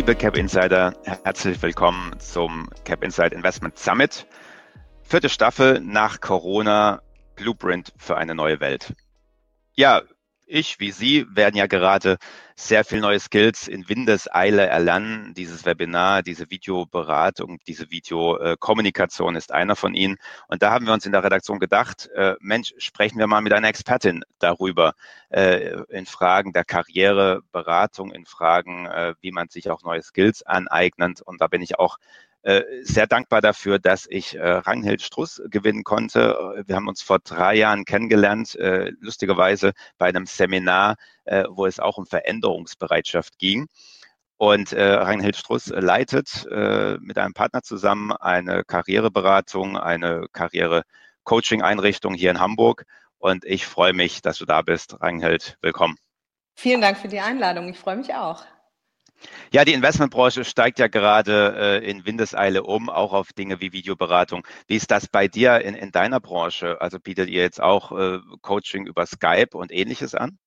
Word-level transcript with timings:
Liebe 0.00 0.14
Cap 0.14 0.34
Insider, 0.34 0.94
herzlich 1.24 1.60
willkommen 1.60 2.18
zum 2.20 2.70
Cap 2.86 3.04
Insider 3.04 3.34
Investment 3.34 3.78
Summit. 3.78 4.26
Vierte 5.02 5.28
Staffel 5.28 5.78
nach 5.80 6.22
Corona, 6.22 7.02
Blueprint 7.36 7.92
für 7.98 8.16
eine 8.16 8.34
neue 8.34 8.60
Welt. 8.60 8.94
Ja, 9.74 10.00
ich 10.50 10.80
wie 10.80 10.90
Sie 10.90 11.26
werden 11.30 11.56
ja 11.56 11.66
gerade 11.66 12.18
sehr 12.56 12.84
viel 12.84 13.00
neue 13.00 13.20
Skills 13.20 13.68
in 13.68 13.88
Windeseile 13.88 14.66
erlernen. 14.66 15.32
Dieses 15.34 15.64
Webinar, 15.64 16.22
diese 16.22 16.50
Videoberatung, 16.50 17.58
diese 17.66 17.90
Videokommunikation 17.90 19.36
ist 19.36 19.52
einer 19.52 19.76
von 19.76 19.94
ihnen. 19.94 20.16
Und 20.48 20.62
da 20.62 20.70
haben 20.70 20.86
wir 20.86 20.92
uns 20.92 21.06
in 21.06 21.12
der 21.12 21.24
Redaktion 21.24 21.58
gedacht, 21.58 22.08
äh, 22.14 22.34
Mensch, 22.40 22.74
sprechen 22.78 23.18
wir 23.18 23.26
mal 23.26 23.40
mit 23.40 23.52
einer 23.52 23.68
Expertin 23.68 24.24
darüber, 24.38 24.94
äh, 25.30 25.80
in 25.88 26.06
Fragen 26.06 26.52
der 26.52 26.64
Karriereberatung, 26.64 28.12
in 28.12 28.26
Fragen, 28.26 28.86
äh, 28.86 29.14
wie 29.20 29.32
man 29.32 29.48
sich 29.48 29.70
auch 29.70 29.82
neue 29.82 30.02
Skills 30.02 30.42
aneignet. 30.42 31.22
Und 31.22 31.40
da 31.40 31.46
bin 31.46 31.62
ich 31.62 31.78
auch 31.78 31.98
äh, 32.42 32.62
sehr 32.82 33.06
dankbar 33.06 33.40
dafür, 33.40 33.78
dass 33.78 34.06
ich 34.08 34.34
äh, 34.34 34.40
Ranghild 34.40 35.02
Struss 35.02 35.42
gewinnen 35.50 35.84
konnte. 35.84 36.64
Wir 36.66 36.76
haben 36.76 36.88
uns 36.88 37.02
vor 37.02 37.18
drei 37.18 37.54
Jahren 37.54 37.84
kennengelernt, 37.84 38.54
äh, 38.56 38.92
lustigerweise 39.00 39.72
bei 39.98 40.06
einem 40.06 40.26
Seminar, 40.26 40.96
äh, 41.24 41.44
wo 41.50 41.66
es 41.66 41.80
auch 41.80 41.98
um 41.98 42.06
Veränderungsbereitschaft 42.06 43.38
ging. 43.38 43.68
Und 44.38 44.72
äh, 44.72 44.82
Ranghild 44.82 45.36
Struss 45.36 45.66
leitet 45.66 46.46
äh, 46.50 46.96
mit 47.00 47.18
einem 47.18 47.34
Partner 47.34 47.62
zusammen 47.62 48.10
eine 48.12 48.64
Karriereberatung, 48.64 49.76
eine 49.76 50.28
Karriere-Coaching-Einrichtung 50.32 52.14
hier 52.14 52.30
in 52.30 52.40
Hamburg. 52.40 52.86
Und 53.18 53.44
ich 53.44 53.66
freue 53.66 53.92
mich, 53.92 54.22
dass 54.22 54.38
du 54.38 54.46
da 54.46 54.62
bist. 54.62 54.98
Ranghild, 55.02 55.58
willkommen. 55.60 55.98
Vielen 56.54 56.80
Dank 56.80 56.96
für 56.96 57.08
die 57.08 57.20
Einladung. 57.20 57.68
Ich 57.68 57.78
freue 57.78 57.96
mich 57.96 58.14
auch. 58.14 58.42
Ja, 59.52 59.64
die 59.64 59.72
Investmentbranche 59.72 60.44
steigt 60.44 60.78
ja 60.78 60.88
gerade 60.88 61.80
äh, 61.82 61.90
in 61.90 62.06
Windeseile 62.06 62.62
um, 62.62 62.88
auch 62.88 63.12
auf 63.12 63.32
Dinge 63.32 63.60
wie 63.60 63.72
Videoberatung. 63.72 64.46
Wie 64.66 64.76
ist 64.76 64.90
das 64.90 65.08
bei 65.08 65.28
dir 65.28 65.60
in, 65.60 65.74
in 65.74 65.90
deiner 65.92 66.20
Branche? 66.20 66.80
Also 66.80 66.98
bietet 66.98 67.28
ihr 67.28 67.42
jetzt 67.42 67.60
auch 67.60 67.92
äh, 67.92 68.18
Coaching 68.42 68.86
über 68.86 69.06
Skype 69.06 69.56
und 69.56 69.72
ähnliches 69.72 70.14
an? 70.14 70.38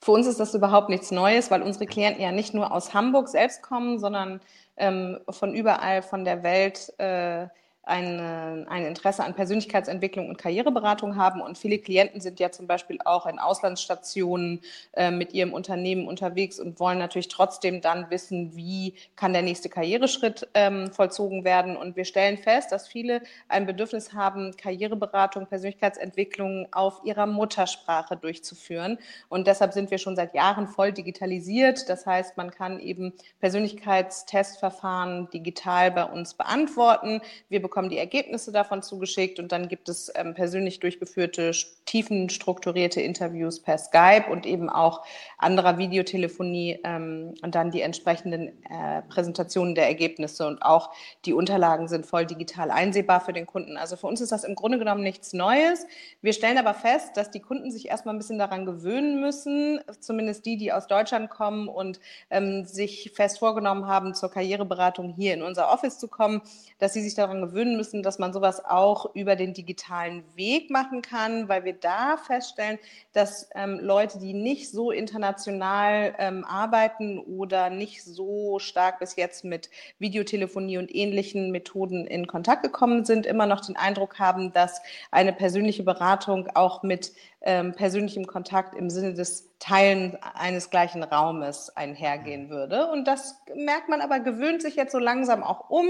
Für 0.00 0.12
uns 0.12 0.26
ist 0.26 0.38
das 0.38 0.54
überhaupt 0.54 0.90
nichts 0.90 1.10
Neues, 1.10 1.50
weil 1.50 1.62
unsere 1.62 1.86
Klienten 1.86 2.22
ja 2.22 2.30
nicht 2.30 2.52
nur 2.52 2.72
aus 2.72 2.92
Hamburg 2.92 3.28
selbst 3.28 3.62
kommen, 3.62 3.98
sondern 3.98 4.40
ähm, 4.76 5.18
von 5.30 5.54
überall 5.54 6.02
von 6.02 6.24
der 6.24 6.42
Welt 6.42 6.92
äh, 6.98 7.46
ein, 7.86 8.66
ein 8.68 8.86
Interesse 8.86 9.24
an 9.24 9.34
Persönlichkeitsentwicklung 9.34 10.28
und 10.28 10.38
Karriereberatung 10.38 11.16
haben. 11.16 11.40
Und 11.40 11.58
viele 11.58 11.78
Klienten 11.78 12.20
sind 12.20 12.40
ja 12.40 12.50
zum 12.50 12.66
Beispiel 12.66 12.98
auch 13.04 13.26
in 13.26 13.38
Auslandsstationen 13.38 14.60
äh, 14.92 15.10
mit 15.10 15.32
ihrem 15.32 15.52
Unternehmen 15.52 16.06
unterwegs 16.06 16.58
und 16.58 16.80
wollen 16.80 16.98
natürlich 16.98 17.28
trotzdem 17.28 17.80
dann 17.80 18.10
wissen, 18.10 18.56
wie 18.56 18.94
kann 19.16 19.32
der 19.32 19.42
nächste 19.42 19.68
Karriereschritt 19.68 20.48
ähm, 20.54 20.92
vollzogen 20.92 21.44
werden. 21.44 21.76
Und 21.76 21.96
wir 21.96 22.04
stellen 22.04 22.38
fest, 22.38 22.72
dass 22.72 22.88
viele 22.88 23.22
ein 23.48 23.66
Bedürfnis 23.66 24.12
haben, 24.12 24.56
Karriereberatung, 24.56 25.46
Persönlichkeitsentwicklung 25.46 26.68
auf 26.72 27.00
ihrer 27.04 27.26
Muttersprache 27.26 28.16
durchzuführen. 28.16 28.98
Und 29.28 29.46
deshalb 29.46 29.72
sind 29.72 29.90
wir 29.90 29.98
schon 29.98 30.16
seit 30.16 30.34
Jahren 30.34 30.68
voll 30.68 30.92
digitalisiert. 30.92 31.88
Das 31.88 32.06
heißt, 32.06 32.36
man 32.36 32.50
kann 32.50 32.80
eben 32.80 33.12
Persönlichkeitstestverfahren 33.40 35.28
digital 35.30 35.90
bei 35.90 36.04
uns 36.04 36.34
beantworten. 36.34 37.20
Wir 37.48 37.60
bekommen 37.74 37.90
die 37.90 37.98
Ergebnisse 37.98 38.52
davon 38.52 38.82
zugeschickt 38.82 39.40
und 39.40 39.50
dann 39.50 39.66
gibt 39.66 39.88
es 39.88 40.12
ähm, 40.14 40.34
persönlich 40.34 40.78
durchgeführte, 40.78 41.50
tiefenstrukturierte 41.86 43.00
Interviews 43.00 43.60
per 43.60 43.78
Skype 43.78 44.26
und 44.30 44.46
eben 44.46 44.70
auch 44.70 45.04
anderer 45.38 45.76
Videotelefonie 45.76 46.78
ähm, 46.84 47.34
und 47.42 47.56
dann 47.56 47.72
die 47.72 47.80
entsprechenden 47.80 48.62
äh, 48.70 49.02
Präsentationen 49.08 49.74
der 49.74 49.88
Ergebnisse 49.88 50.46
und 50.46 50.62
auch 50.62 50.92
die 51.24 51.32
Unterlagen 51.32 51.88
sind 51.88 52.06
voll 52.06 52.26
digital 52.26 52.70
einsehbar 52.70 53.20
für 53.20 53.32
den 53.32 53.44
Kunden. 53.44 53.76
Also 53.76 53.96
für 53.96 54.06
uns 54.06 54.20
ist 54.20 54.30
das 54.30 54.44
im 54.44 54.54
Grunde 54.54 54.78
genommen 54.78 55.02
nichts 55.02 55.32
Neues. 55.32 55.84
Wir 56.22 56.32
stellen 56.32 56.58
aber 56.58 56.74
fest, 56.74 57.16
dass 57.16 57.32
die 57.32 57.40
Kunden 57.40 57.72
sich 57.72 57.88
erstmal 57.88 58.14
ein 58.14 58.18
bisschen 58.18 58.38
daran 58.38 58.66
gewöhnen 58.66 59.20
müssen, 59.20 59.80
zumindest 59.98 60.46
die, 60.46 60.56
die 60.56 60.72
aus 60.72 60.86
Deutschland 60.86 61.28
kommen 61.28 61.66
und 61.66 61.98
ähm, 62.30 62.66
sich 62.66 63.10
fest 63.16 63.40
vorgenommen 63.40 63.88
haben, 63.88 64.14
zur 64.14 64.30
Karriereberatung 64.30 65.12
hier 65.12 65.34
in 65.34 65.42
unser 65.42 65.72
Office 65.72 65.98
zu 65.98 66.06
kommen, 66.06 66.40
dass 66.78 66.92
sie 66.92 67.02
sich 67.02 67.16
daran 67.16 67.40
gewöhnen 67.40 67.63
gewöhnen 67.64 67.76
müssen, 67.76 68.02
dass 68.02 68.18
man 68.18 68.32
sowas 68.32 68.64
auch 68.64 69.14
über 69.14 69.36
den 69.36 69.54
digitalen 69.54 70.24
Weg 70.36 70.70
machen 70.70 71.02
kann, 71.02 71.48
weil 71.48 71.64
wir 71.64 71.72
da 71.72 72.16
feststellen, 72.16 72.78
dass 73.12 73.48
ähm, 73.54 73.78
Leute, 73.80 74.18
die 74.18 74.34
nicht 74.34 74.70
so 74.70 74.90
international 74.90 76.14
ähm, 76.18 76.44
arbeiten 76.44 77.18
oder 77.18 77.70
nicht 77.70 78.04
so 78.04 78.58
stark 78.58 78.98
bis 78.98 79.16
jetzt 79.16 79.44
mit 79.44 79.70
Videotelefonie 79.98 80.78
und 80.78 80.94
ähnlichen 80.94 81.50
Methoden 81.50 82.06
in 82.06 82.26
Kontakt 82.26 82.62
gekommen 82.62 83.04
sind, 83.04 83.26
immer 83.26 83.46
noch 83.46 83.60
den 83.60 83.76
Eindruck 83.76 84.18
haben, 84.18 84.52
dass 84.52 84.80
eine 85.10 85.32
persönliche 85.32 85.82
Beratung 85.82 86.48
auch 86.54 86.82
mit 86.82 87.12
ähm, 87.46 87.74
persönlichem 87.74 88.26
Kontakt 88.26 88.74
im 88.74 88.88
Sinne 88.88 89.12
des 89.12 89.54
Teilen 89.58 90.16
eines 90.34 90.70
gleichen 90.70 91.02
Raumes 91.02 91.74
einhergehen 91.76 92.48
würde. 92.48 92.90
Und 92.90 93.06
das 93.06 93.38
merkt 93.54 93.88
man 93.88 94.00
aber, 94.00 94.20
gewöhnt 94.20 94.62
sich 94.62 94.76
jetzt 94.76 94.92
so 94.92 94.98
langsam 94.98 95.42
auch 95.42 95.70
um, 95.70 95.86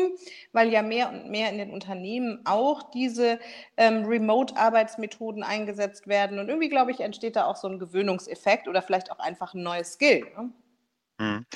weil 0.53 0.69
ja 0.71 0.83
mehr 0.83 1.11
und 1.11 1.31
mehr 1.31 1.51
in 1.51 1.59
den 1.59 1.64
Unternehmen 1.71 2.41
auch 2.45 2.91
diese 2.91 3.39
ähm, 3.77 4.05
Remote-Arbeitsmethoden 4.05 5.43
eingesetzt 5.43 6.07
werden. 6.07 6.39
Und 6.39 6.49
irgendwie, 6.49 6.69
glaube 6.69 6.91
ich, 6.91 7.01
entsteht 7.01 7.37
da 7.37 7.47
auch 7.47 7.57
so 7.57 7.69
ein 7.69 7.79
Gewöhnungseffekt 7.79 8.69
oder 8.69 8.83
vielleicht 8.83 9.11
auch 9.11 9.19
einfach 9.19 9.55
ein 9.55 9.63
neues 9.63 9.95
Skill. 9.95 10.27
Ne? 10.37 10.51
Mhm. 11.19 11.47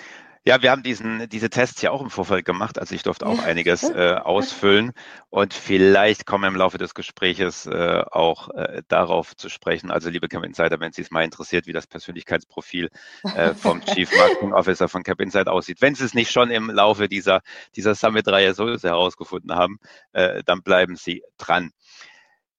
Ja, 0.45 0.63
wir 0.63 0.71
haben 0.71 0.83
diesen, 0.83 1.29
diese 1.29 1.51
Tests 1.51 1.83
ja 1.83 1.91
auch 1.91 2.01
im 2.01 2.11
Vorfeld 2.11 2.45
gemacht. 2.45 2.79
Also 2.79 2.95
ich 2.95 3.03
durfte 3.03 3.27
auch 3.27 3.43
einiges 3.43 3.83
äh, 3.83 4.15
ausfüllen 4.15 4.93
und 5.31 5.53
vielleicht 5.53 6.27
kommen 6.27 6.45
wir 6.45 6.49
im 6.49 6.57
Laufe 6.57 6.79
des 6.79 6.95
Gespräches 6.95 7.67
äh, 7.67 8.03
auch 8.11 8.49
äh, 8.51 8.83
darauf 8.89 9.37
zu 9.37 9.49
sprechen. 9.49 9.91
Also 9.91 10.11
liebe 10.11 10.29
Cap 10.29 10.45
Insider, 10.45 10.81
wenn 10.81 10.93
Sie 10.93 11.03
es 11.03 11.11
mal 11.11 11.25
interessiert, 11.25 11.67
wie 11.67 11.73
das 11.73 11.87
Persönlichkeitsprofil 11.87 12.91
äh, 13.35 13.55
vom 13.55 13.85
Chief 13.85 14.11
Marketing 14.17 14.53
Officer 14.53 14.89
von 14.89 15.03
Cap 15.03 15.21
Insider 15.21 15.53
aussieht. 15.53 15.83
Wenn 15.83 15.95
Sie 15.95 16.05
es 16.05 16.15
nicht 16.15 16.31
schon 16.31 16.51
im 16.51 16.71
Laufe 16.71 17.09
dieser, 17.09 17.43
dieser 17.77 17.95
Summit-Reihe 17.95 18.55
so 18.55 18.69
herausgefunden 18.69 19.55
haben, 19.55 19.79
äh, 20.13 20.43
dann 20.45 20.63
bleiben 20.63 20.97
Sie 20.97 21.23
dran. 21.37 21.73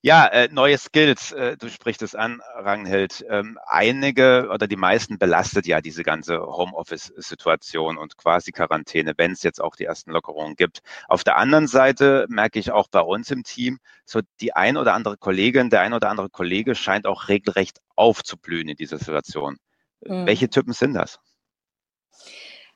Ja, 0.01 0.27
äh, 0.27 0.47
neue 0.49 0.77
Skills, 0.77 1.33
äh, 1.33 1.57
du 1.57 1.67
sprichst 1.67 2.01
es 2.01 2.15
an, 2.15 2.41
Ranghild. 2.55 3.25
Ähm, 3.29 3.59
einige 3.65 4.49
oder 4.49 4.65
die 4.65 4.77
meisten 4.77 5.17
belastet 5.17 5.67
ja 5.67 5.81
diese 5.81 6.03
ganze 6.03 6.39
Homeoffice-Situation 6.39 7.97
und 7.97 8.15
quasi 8.15 8.53
Quarantäne, 8.53 9.13
wenn 9.17 9.33
es 9.33 9.43
jetzt 9.43 9.59
auch 9.59 9.75
die 9.75 9.83
ersten 9.83 10.11
Lockerungen 10.11 10.55
gibt. 10.55 10.79
Auf 11.09 11.25
der 11.25 11.35
anderen 11.35 11.67
Seite 11.67 12.27
merke 12.29 12.59
ich 12.59 12.71
auch 12.71 12.87
bei 12.87 13.01
uns 13.01 13.29
im 13.29 13.43
Team, 13.43 13.79
so 14.05 14.21
die 14.39 14.55
ein 14.55 14.77
oder 14.77 14.93
andere 14.93 15.17
Kollegin, 15.17 15.69
der 15.69 15.81
ein 15.81 15.93
oder 15.93 16.09
andere 16.09 16.29
Kollege 16.29 16.75
scheint 16.75 17.05
auch 17.05 17.27
regelrecht 17.27 17.79
aufzublühen 17.97 18.69
in 18.69 18.77
dieser 18.77 18.99
Situation. 18.99 19.57
Mhm. 19.99 20.25
Welche 20.25 20.49
Typen 20.49 20.71
sind 20.71 20.93
das? 20.93 21.19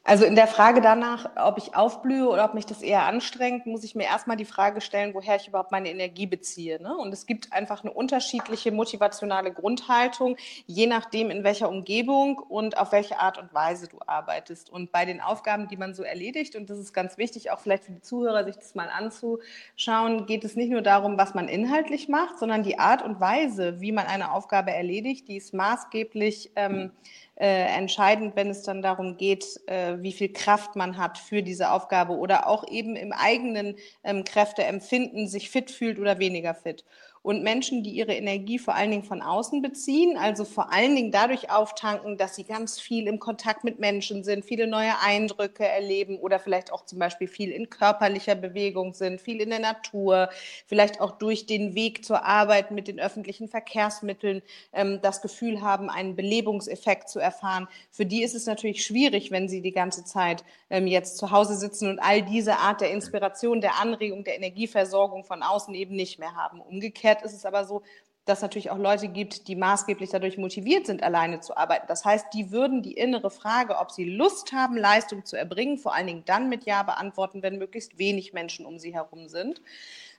Also 0.05 0.25
in 0.25 0.35
der 0.35 0.47
Frage 0.47 0.81
danach, 0.81 1.29
ob 1.37 1.57
ich 1.57 1.77
aufblühe 1.77 2.27
oder 2.27 2.43
ob 2.43 2.55
mich 2.55 2.65
das 2.65 2.81
eher 2.81 3.03
anstrengt, 3.03 3.65
muss 3.65 3.85
ich 3.85 3.95
mir 3.95 4.03
erstmal 4.03 4.35
die 4.35 4.43
Frage 4.43 4.81
stellen, 4.81 5.13
woher 5.13 5.37
ich 5.37 5.47
überhaupt 5.47 5.71
meine 5.71 5.89
Energie 5.89 6.25
beziehe. 6.25 6.81
Ne? 6.83 6.93
Und 6.97 7.13
es 7.13 7.25
gibt 7.25 7.53
einfach 7.53 7.85
eine 7.85 7.93
unterschiedliche 7.93 8.73
motivationale 8.73 9.53
Grundhaltung, 9.53 10.35
je 10.67 10.87
nachdem, 10.87 11.29
in 11.29 11.45
welcher 11.45 11.69
Umgebung 11.69 12.37
und 12.37 12.77
auf 12.77 12.91
welche 12.91 13.17
Art 13.17 13.37
und 13.37 13.53
Weise 13.53 13.87
du 13.87 13.97
arbeitest. 14.05 14.69
Und 14.69 14.91
bei 14.91 15.05
den 15.05 15.21
Aufgaben, 15.21 15.69
die 15.69 15.77
man 15.77 15.93
so 15.93 16.03
erledigt, 16.03 16.57
und 16.57 16.69
das 16.69 16.79
ist 16.79 16.91
ganz 16.91 17.17
wichtig, 17.17 17.51
auch 17.51 17.59
vielleicht 17.59 17.85
für 17.85 17.93
die 17.93 18.01
Zuhörer, 18.01 18.43
sich 18.43 18.57
das 18.57 18.75
mal 18.75 18.89
anzuschauen, 18.89 20.25
geht 20.25 20.43
es 20.43 20.57
nicht 20.57 20.69
nur 20.69 20.81
darum, 20.81 21.17
was 21.17 21.33
man 21.33 21.47
inhaltlich 21.47 22.09
macht, 22.09 22.39
sondern 22.39 22.63
die 22.63 22.77
Art 22.77 23.03
und 23.03 23.21
Weise, 23.21 23.79
wie 23.79 23.93
man 23.93 24.07
eine 24.07 24.33
Aufgabe 24.33 24.71
erledigt, 24.71 25.29
die 25.29 25.37
ist 25.37 25.53
maßgeblich. 25.53 26.51
Ähm, 26.57 26.91
äh, 27.35 27.65
entscheidend, 27.75 28.35
wenn 28.35 28.49
es 28.49 28.63
dann 28.63 28.81
darum 28.81 29.17
geht, 29.17 29.59
äh, 29.67 29.97
wie 29.99 30.13
viel 30.13 30.31
Kraft 30.31 30.75
man 30.75 30.97
hat 30.97 31.17
für 31.17 31.41
diese 31.41 31.71
Aufgabe 31.71 32.13
oder 32.13 32.47
auch 32.47 32.67
eben 32.67 32.95
im 32.95 33.11
eigenen 33.11 33.75
ähm, 34.03 34.23
Kräfteempfinden 34.23 35.27
sich 35.27 35.49
fit 35.49 35.71
fühlt 35.71 35.99
oder 35.99 36.19
weniger 36.19 36.53
fit 36.53 36.85
und 37.23 37.41
Menschen, 37.41 37.83
die 37.83 37.91
ihre 37.91 38.13
Energie 38.13 38.59
vor 38.59 38.75
allen 38.75 38.91
Dingen 38.91 39.03
von 39.03 39.21
außen 39.21 39.61
beziehen, 39.61 40.17
also 40.17 40.43
vor 40.43 40.73
allen 40.73 40.93
Dingen 40.93 41.11
dadurch 41.11 41.49
auftanken, 41.49 42.17
dass 42.17 42.35
sie 42.35 42.43
ganz 42.43 42.79
viel 42.81 43.07
im 43.07 43.17
Kontakt 43.17 43.63
mit 43.63 43.79
Menschen 43.79 44.25
sind, 44.25 44.43
viele 44.43 44.67
neue 44.67 44.99
Eindrücke 45.01 45.65
erleben 45.65 46.17
oder 46.19 46.37
vielleicht 46.37 46.73
auch 46.73 46.85
zum 46.85 46.99
Beispiel 46.99 47.29
viel 47.29 47.49
in 47.51 47.69
körperlicher 47.69 48.35
Bewegung 48.35 48.93
sind, 48.93 49.21
viel 49.21 49.39
in 49.39 49.49
der 49.49 49.59
Natur, 49.59 50.29
vielleicht 50.67 50.99
auch 50.99 51.11
durch 51.11 51.45
den 51.45 51.75
Weg 51.75 52.03
zur 52.03 52.25
Arbeit 52.25 52.71
mit 52.71 52.89
den 52.89 52.99
öffentlichen 52.99 53.47
Verkehrsmitteln 53.47 54.41
ähm, 54.73 54.99
das 55.01 55.21
Gefühl 55.21 55.61
haben, 55.61 55.89
einen 55.89 56.17
Belebungseffekt 56.17 57.07
zu 57.07 57.19
erfahren. 57.19 57.69
Für 57.89 58.05
die 58.05 58.21
ist 58.21 58.35
es 58.35 58.47
natürlich 58.47 58.85
schwierig, 58.85 59.31
wenn 59.31 59.47
sie 59.47 59.61
die 59.61 59.71
ganze 59.71 60.03
Zeit 60.03 60.43
ähm, 60.69 60.87
jetzt 60.87 61.17
zu 61.17 61.31
Hause 61.31 61.55
sitzen 61.55 61.89
und 61.89 61.99
all 61.99 62.21
diese 62.21 62.57
Art 62.57 62.81
der 62.81 62.91
Inspiration, 62.91 63.61
der 63.61 63.79
Anregung, 63.79 64.25
der 64.25 64.35
Energieversorgung 64.35 65.23
von 65.23 65.41
außen 65.41 65.73
eben 65.73 65.95
nicht 65.95 66.19
mehr 66.19 66.35
haben. 66.35 66.59
Umgekehrt 66.59 67.12
Umgekehrt 67.13 67.23
ist 67.23 67.37
es 67.37 67.45
aber 67.45 67.65
so, 67.65 67.83
dass 68.25 68.41
natürlich 68.41 68.71
auch 68.71 68.77
Leute 68.77 69.09
gibt, 69.09 69.47
die 69.47 69.55
maßgeblich 69.55 70.09
dadurch 70.09 70.37
motiviert 70.37 70.85
sind, 70.85 71.03
alleine 71.03 71.41
zu 71.41 71.57
arbeiten. 71.57 71.85
Das 71.87 72.05
heißt, 72.05 72.27
die 72.33 72.51
würden 72.51 72.81
die 72.81 72.93
innere 72.93 73.29
Frage, 73.29 73.77
ob 73.77 73.91
sie 73.91 74.05
Lust 74.05 74.53
haben, 74.53 74.77
Leistung 74.77 75.25
zu 75.25 75.35
erbringen, 75.35 75.77
vor 75.77 75.93
allen 75.93 76.07
Dingen 76.07 76.23
dann 76.25 76.47
mit 76.47 76.63
Ja 76.65 76.83
beantworten, 76.83 77.43
wenn 77.43 77.57
möglichst 77.57 77.97
wenig 77.97 78.31
Menschen 78.31 78.65
um 78.65 78.79
sie 78.79 78.93
herum 78.93 79.27
sind 79.27 79.61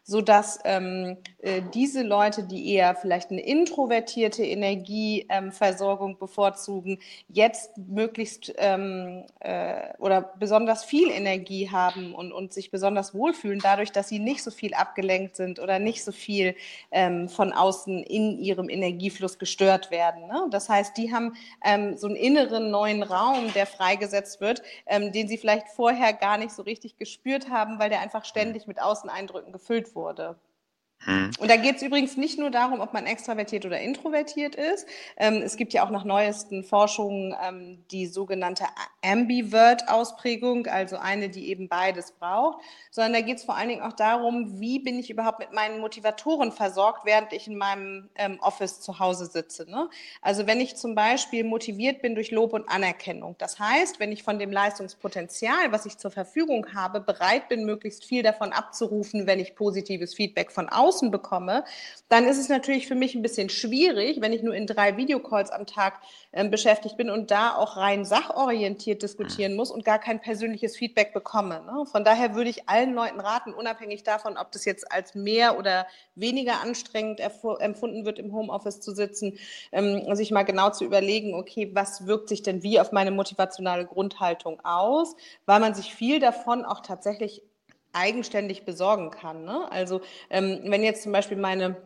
sodass 0.04 0.58
ähm, 0.64 1.16
äh, 1.38 1.62
diese 1.72 2.02
Leute, 2.02 2.44
die 2.44 2.74
eher 2.74 2.94
vielleicht 2.94 3.30
eine 3.30 3.40
introvertierte 3.40 4.44
Energieversorgung 4.44 6.10
ähm, 6.12 6.18
bevorzugen, 6.18 6.98
jetzt 7.28 7.76
möglichst 7.78 8.52
ähm, 8.58 9.24
äh, 9.40 9.94
oder 9.98 10.34
besonders 10.38 10.84
viel 10.84 11.10
Energie 11.10 11.70
haben 11.70 12.14
und, 12.14 12.32
und 12.32 12.52
sich 12.52 12.70
besonders 12.70 13.14
wohlfühlen, 13.14 13.60
dadurch, 13.60 13.92
dass 13.92 14.08
sie 14.08 14.18
nicht 14.18 14.42
so 14.42 14.50
viel 14.50 14.74
abgelenkt 14.74 15.36
sind 15.36 15.58
oder 15.58 15.78
nicht 15.78 16.04
so 16.04 16.12
viel 16.12 16.54
ähm, 16.90 17.30
von 17.30 17.54
außen 17.54 18.02
in 18.02 18.38
ihrem 18.38 18.68
Energiefluss 18.68 19.38
gestört 19.38 19.90
werden. 19.90 20.26
Ne? 20.26 20.48
Das 20.50 20.68
heißt, 20.68 20.98
die 20.98 21.14
haben 21.14 21.34
ähm, 21.64 21.96
so 21.96 22.08
einen 22.08 22.16
inneren 22.16 22.70
neuen 22.70 23.02
Raum, 23.02 23.54
der 23.54 23.66
freigesetzt 23.66 24.42
wird, 24.42 24.60
ähm, 24.84 25.12
den 25.12 25.28
sie 25.28 25.38
vielleicht 25.38 25.68
vorher 25.68 26.12
gar 26.12 26.36
nicht 26.36 26.50
so 26.50 26.62
richtig 26.62 26.98
gespürt 26.98 27.48
haben, 27.48 27.78
weil 27.78 27.88
der 27.88 28.00
einfach 28.00 28.26
ständig 28.26 28.66
mit 28.66 28.82
Außeneindrücken 28.82 29.50
gefüllt 29.50 29.93
wurde. 29.94 30.36
Hm. 31.06 31.30
Und 31.38 31.50
da 31.50 31.56
geht 31.56 31.76
es 31.76 31.82
übrigens 31.82 32.16
nicht 32.16 32.38
nur 32.38 32.50
darum, 32.50 32.80
ob 32.80 32.94
man 32.94 33.06
extravertiert 33.06 33.66
oder 33.66 33.80
introvertiert 33.80 34.54
ist. 34.54 34.86
Ähm, 35.16 35.42
es 35.42 35.56
gibt 35.56 35.72
ja 35.74 35.84
auch 35.84 35.90
nach 35.90 36.04
neuesten 36.04 36.64
Forschungen 36.64 37.34
ähm, 37.46 37.84
die 37.90 38.06
sogenannte 38.06 38.64
Ambivert-Ausprägung, 39.04 40.66
also 40.66 40.96
eine, 40.96 41.28
die 41.28 41.48
eben 41.48 41.68
beides 41.68 42.12
braucht, 42.12 42.62
sondern 42.90 43.12
da 43.12 43.20
geht 43.20 43.36
es 43.36 43.44
vor 43.44 43.56
allen 43.56 43.68
Dingen 43.68 43.82
auch 43.82 43.92
darum, 43.92 44.60
wie 44.60 44.78
bin 44.78 44.98
ich 44.98 45.10
überhaupt 45.10 45.40
mit 45.40 45.52
meinen 45.52 45.80
Motivatoren 45.80 46.52
versorgt, 46.52 47.04
während 47.04 47.32
ich 47.34 47.48
in 47.48 47.58
meinem 47.58 48.08
ähm, 48.14 48.38
Office 48.40 48.80
zu 48.80 48.98
Hause 48.98 49.26
sitze. 49.26 49.70
Ne? 49.70 49.90
Also 50.22 50.46
wenn 50.46 50.60
ich 50.60 50.76
zum 50.76 50.94
Beispiel 50.94 51.44
motiviert 51.44 52.00
bin 52.00 52.14
durch 52.14 52.30
Lob 52.30 52.54
und 52.54 52.68
Anerkennung, 52.70 53.36
das 53.36 53.58
heißt, 53.58 54.00
wenn 54.00 54.10
ich 54.10 54.22
von 54.22 54.38
dem 54.38 54.50
Leistungspotenzial, 54.50 55.70
was 55.70 55.84
ich 55.84 55.98
zur 55.98 56.10
Verfügung 56.10 56.68
habe, 56.74 57.00
bereit 57.00 57.48
bin, 57.48 57.66
möglichst 57.66 58.04
viel 58.04 58.22
davon 58.22 58.52
abzurufen, 58.52 59.26
wenn 59.26 59.38
ich 59.38 59.54
positives 59.54 60.14
Feedback 60.14 60.50
von 60.50 60.70
außen 60.70 60.83
außen 60.84 61.10
bekomme, 61.10 61.64
dann 62.08 62.26
ist 62.26 62.38
es 62.38 62.48
natürlich 62.48 62.86
für 62.86 62.94
mich 62.94 63.14
ein 63.14 63.22
bisschen 63.22 63.48
schwierig, 63.48 64.20
wenn 64.20 64.32
ich 64.32 64.42
nur 64.42 64.54
in 64.54 64.66
drei 64.66 64.96
Videocalls 64.96 65.50
am 65.50 65.66
Tag 65.66 66.00
äh, 66.32 66.46
beschäftigt 66.48 66.96
bin 66.96 67.10
und 67.10 67.30
da 67.30 67.54
auch 67.56 67.76
rein 67.76 68.04
sachorientiert 68.04 69.02
diskutieren 69.02 69.56
muss 69.56 69.70
und 69.70 69.84
gar 69.84 69.98
kein 69.98 70.20
persönliches 70.20 70.76
Feedback 70.76 71.12
bekomme. 71.14 71.62
Ne? 71.64 71.86
Von 71.86 72.04
daher 72.04 72.34
würde 72.34 72.50
ich 72.50 72.68
allen 72.68 72.94
Leuten 72.94 73.20
raten, 73.20 73.54
unabhängig 73.54 74.02
davon, 74.02 74.36
ob 74.36 74.52
das 74.52 74.64
jetzt 74.64 74.92
als 74.92 75.14
mehr 75.14 75.58
oder 75.58 75.86
weniger 76.14 76.60
anstrengend 76.60 77.20
empfunden 77.20 78.04
wird, 78.04 78.18
im 78.18 78.32
Homeoffice 78.34 78.80
zu 78.80 78.94
sitzen, 78.94 79.38
ähm, 79.72 80.14
sich 80.14 80.30
mal 80.30 80.42
genau 80.42 80.70
zu 80.70 80.84
überlegen, 80.84 81.34
okay, 81.34 81.70
was 81.72 82.06
wirkt 82.06 82.28
sich 82.28 82.42
denn 82.42 82.62
wie 82.62 82.78
auf 82.78 82.92
meine 82.92 83.10
motivationale 83.10 83.86
Grundhaltung 83.86 84.60
aus, 84.64 85.16
weil 85.46 85.60
man 85.60 85.74
sich 85.74 85.94
viel 85.94 86.20
davon 86.20 86.64
auch 86.64 86.80
tatsächlich 86.80 87.42
eigenständig 87.94 88.64
besorgen 88.64 89.10
kann. 89.10 89.44
Ne? 89.44 89.70
Also 89.70 90.00
ähm, 90.30 90.60
wenn 90.64 90.82
jetzt 90.82 91.02
zum 91.02 91.12
Beispiel 91.12 91.36
meine 91.36 91.76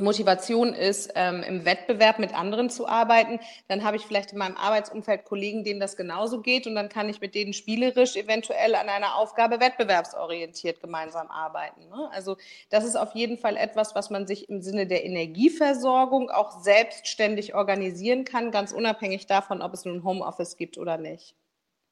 Motivation 0.00 0.74
ist, 0.74 1.10
ähm, 1.14 1.42
im 1.42 1.64
Wettbewerb 1.64 2.18
mit 2.18 2.34
anderen 2.34 2.70
zu 2.70 2.86
arbeiten, 2.86 3.40
dann 3.68 3.84
habe 3.84 3.96
ich 3.96 4.04
vielleicht 4.04 4.32
in 4.32 4.38
meinem 4.38 4.56
Arbeitsumfeld 4.56 5.24
Kollegen, 5.24 5.64
denen 5.64 5.80
das 5.80 5.96
genauso 5.96 6.40
geht 6.40 6.66
und 6.66 6.74
dann 6.74 6.88
kann 6.88 7.08
ich 7.08 7.20
mit 7.20 7.34
denen 7.34 7.52
spielerisch 7.52 8.16
eventuell 8.16 8.74
an 8.74 8.88
einer 8.88 9.16
Aufgabe 9.16 9.60
wettbewerbsorientiert 9.60 10.80
gemeinsam 10.80 11.28
arbeiten. 11.30 11.88
Ne? 11.88 12.08
Also 12.12 12.36
das 12.70 12.84
ist 12.84 12.96
auf 12.96 13.14
jeden 13.14 13.38
Fall 13.38 13.56
etwas, 13.56 13.94
was 13.94 14.10
man 14.10 14.26
sich 14.26 14.48
im 14.48 14.62
Sinne 14.62 14.86
der 14.86 15.04
Energieversorgung 15.04 16.30
auch 16.30 16.62
selbstständig 16.62 17.54
organisieren 17.54 18.24
kann, 18.24 18.50
ganz 18.50 18.72
unabhängig 18.72 19.26
davon, 19.26 19.62
ob 19.62 19.74
es 19.74 19.84
nun 19.84 20.04
Homeoffice 20.04 20.56
gibt 20.56 20.78
oder 20.78 20.98
nicht. 20.98 21.34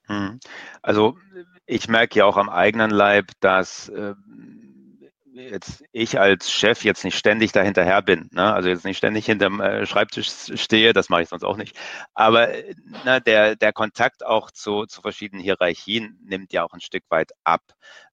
Mhm. 0.07 0.39
Also 0.81 1.17
ich 1.65 1.87
merke 1.87 2.19
ja 2.19 2.25
auch 2.25 2.37
am 2.37 2.49
eigenen 2.49 2.91
Leib, 2.91 3.31
dass 3.39 3.89
ähm, 3.89 4.67
jetzt 5.37 5.83
ich 5.91 6.19
als 6.19 6.51
Chef 6.51 6.83
jetzt 6.83 7.03
nicht 7.03 7.17
ständig 7.17 7.51
dahinterher 7.51 8.01
bin, 8.01 8.29
ne? 8.31 8.53
also 8.53 8.69
jetzt 8.69 8.85
nicht 8.85 8.97
ständig 8.97 9.25
hinterm 9.25 9.61
äh, 9.61 9.85
Schreibtisch 9.85 10.29
stehe, 10.55 10.93
das 10.93 11.09
mache 11.09 11.23
ich 11.23 11.29
sonst 11.29 11.43
auch 11.43 11.57
nicht. 11.57 11.77
Aber 12.13 12.47
ne, 13.05 13.21
der, 13.25 13.55
der 13.55 13.73
Kontakt 13.73 14.25
auch 14.25 14.51
zu, 14.51 14.85
zu 14.85 15.01
verschiedenen 15.01 15.43
Hierarchien 15.43 16.19
nimmt 16.23 16.53
ja 16.53 16.63
auch 16.63 16.73
ein 16.73 16.81
Stück 16.81 17.03
weit 17.09 17.31
ab 17.43 17.61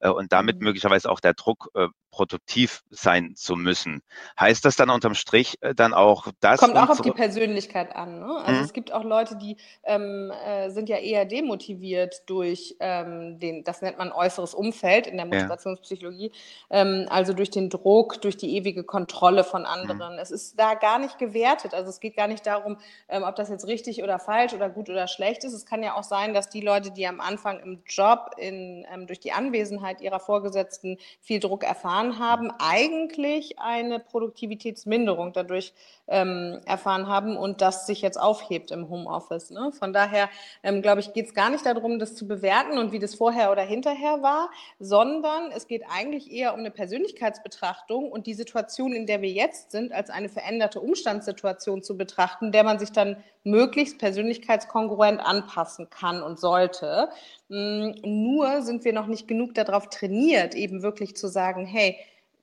äh, 0.00 0.08
und 0.08 0.32
damit 0.32 0.58
mhm. 0.58 0.66
möglicherweise 0.66 1.10
auch 1.10 1.20
der 1.20 1.34
Druck 1.34 1.70
äh, 1.74 1.88
produktiv 2.14 2.84
sein 2.90 3.34
zu 3.34 3.56
müssen. 3.56 4.02
Heißt 4.38 4.64
das 4.64 4.76
dann 4.76 4.88
unterm 4.88 5.14
Strich 5.14 5.58
äh, 5.62 5.74
dann 5.74 5.92
auch 5.92 6.28
das? 6.38 6.60
Kommt 6.60 6.76
auch 6.76 6.88
auf 6.88 7.00
die 7.00 7.10
Persönlichkeit 7.10 7.94
an. 7.96 8.20
Ne? 8.20 8.36
Also 8.44 8.60
mhm. 8.60 8.64
es 8.64 8.72
gibt 8.72 8.92
auch 8.92 9.02
Leute, 9.02 9.36
die 9.36 9.56
ähm, 9.82 10.32
äh, 10.46 10.70
sind 10.70 10.88
ja 10.88 10.98
eher 10.98 11.24
demotiviert 11.24 12.22
durch 12.26 12.76
ähm, 12.78 13.40
den, 13.40 13.64
das 13.64 13.82
nennt 13.82 13.98
man 13.98 14.12
äußeres 14.12 14.54
Umfeld 14.54 15.08
in 15.08 15.16
der 15.16 15.26
Motivationspsychologie, 15.26 16.30
ja. 16.70 16.82
ähm, 16.82 17.06
also 17.10 17.32
durch 17.32 17.50
den 17.50 17.68
Druck, 17.68 18.22
durch 18.22 18.36
die 18.36 18.56
ewige 18.56 18.84
Kontrolle 18.84 19.42
von 19.42 19.62
mhm. 19.62 19.68
anderen. 19.68 20.14
Mhm. 20.14 20.20
Es 20.20 20.30
ist 20.30 20.58
da 20.58 20.74
gar 20.74 21.00
nicht 21.00 21.18
gewertet. 21.18 21.74
Also 21.74 21.90
es 21.90 21.98
geht 21.98 22.16
gar 22.16 22.28
nicht 22.28 22.46
darum, 22.46 22.78
ähm, 23.08 23.24
ob 23.24 23.34
das 23.34 23.48
jetzt 23.48 23.66
richtig 23.66 24.04
oder 24.04 24.20
falsch 24.20 24.52
oder 24.52 24.68
gut 24.68 24.88
oder 24.88 25.08
schlecht 25.08 25.42
ist. 25.42 25.52
Es 25.52 25.66
kann 25.66 25.82
ja 25.82 25.96
auch 25.96 26.04
sein, 26.04 26.32
dass 26.32 26.48
die 26.48 26.60
Leute, 26.60 26.92
die 26.92 27.06
am 27.08 27.20
Anfang 27.20 27.58
im 27.58 27.82
Job 27.86 28.30
in, 28.36 28.86
ähm, 28.92 29.08
durch 29.08 29.18
die 29.18 29.32
Anwesenheit 29.32 30.00
ihrer 30.00 30.20
Vorgesetzten 30.20 30.98
viel 31.20 31.40
Druck 31.40 31.64
erfahren, 31.64 32.03
erfahren 32.04 32.18
haben, 32.18 32.50
eigentlich 32.58 33.58
eine 33.58 33.98
Produktivitätsminderung 33.98 35.32
dadurch 35.32 35.72
ähm, 36.06 36.60
erfahren 36.66 37.08
haben 37.08 37.36
und 37.36 37.60
das 37.60 37.86
sich 37.86 38.02
jetzt 38.02 38.20
aufhebt 38.20 38.70
im 38.70 38.88
Homeoffice. 38.88 39.50
Ne? 39.50 39.72
Von 39.72 39.92
daher, 39.92 40.28
ähm, 40.62 40.82
glaube 40.82 41.00
ich, 41.00 41.12
geht 41.12 41.26
es 41.26 41.34
gar 41.34 41.50
nicht 41.50 41.64
darum, 41.64 41.98
das 41.98 42.14
zu 42.14 42.28
bewerten 42.28 42.78
und 42.78 42.92
wie 42.92 42.98
das 42.98 43.14
vorher 43.14 43.50
oder 43.50 43.62
hinterher 43.62 44.22
war, 44.22 44.50
sondern 44.78 45.50
es 45.54 45.66
geht 45.66 45.82
eigentlich 45.88 46.30
eher 46.30 46.52
um 46.52 46.60
eine 46.60 46.70
Persönlichkeitsbetrachtung 46.70 48.10
und 48.10 48.26
die 48.26 48.34
Situation, 48.34 48.92
in 48.92 49.06
der 49.06 49.22
wir 49.22 49.30
jetzt 49.30 49.70
sind, 49.70 49.92
als 49.92 50.10
eine 50.10 50.28
veränderte 50.28 50.80
Umstandssituation 50.80 51.82
zu 51.82 51.96
betrachten, 51.96 52.52
der 52.52 52.64
man 52.64 52.78
sich 52.78 52.92
dann 52.92 53.16
möglichst 53.44 53.98
persönlichkeitskongruent 53.98 55.20
anpassen 55.20 55.88
kann 55.90 56.22
und 56.22 56.38
sollte. 56.38 57.08
Hm, 57.54 57.94
nur 58.02 58.62
sind 58.62 58.84
wir 58.84 58.92
noch 58.92 59.06
nicht 59.06 59.28
genug 59.28 59.54
darauf 59.54 59.88
trainiert, 59.88 60.56
eben 60.56 60.82
wirklich 60.82 61.14
zu 61.16 61.28
sagen, 61.28 61.66
hey, 61.66 61.96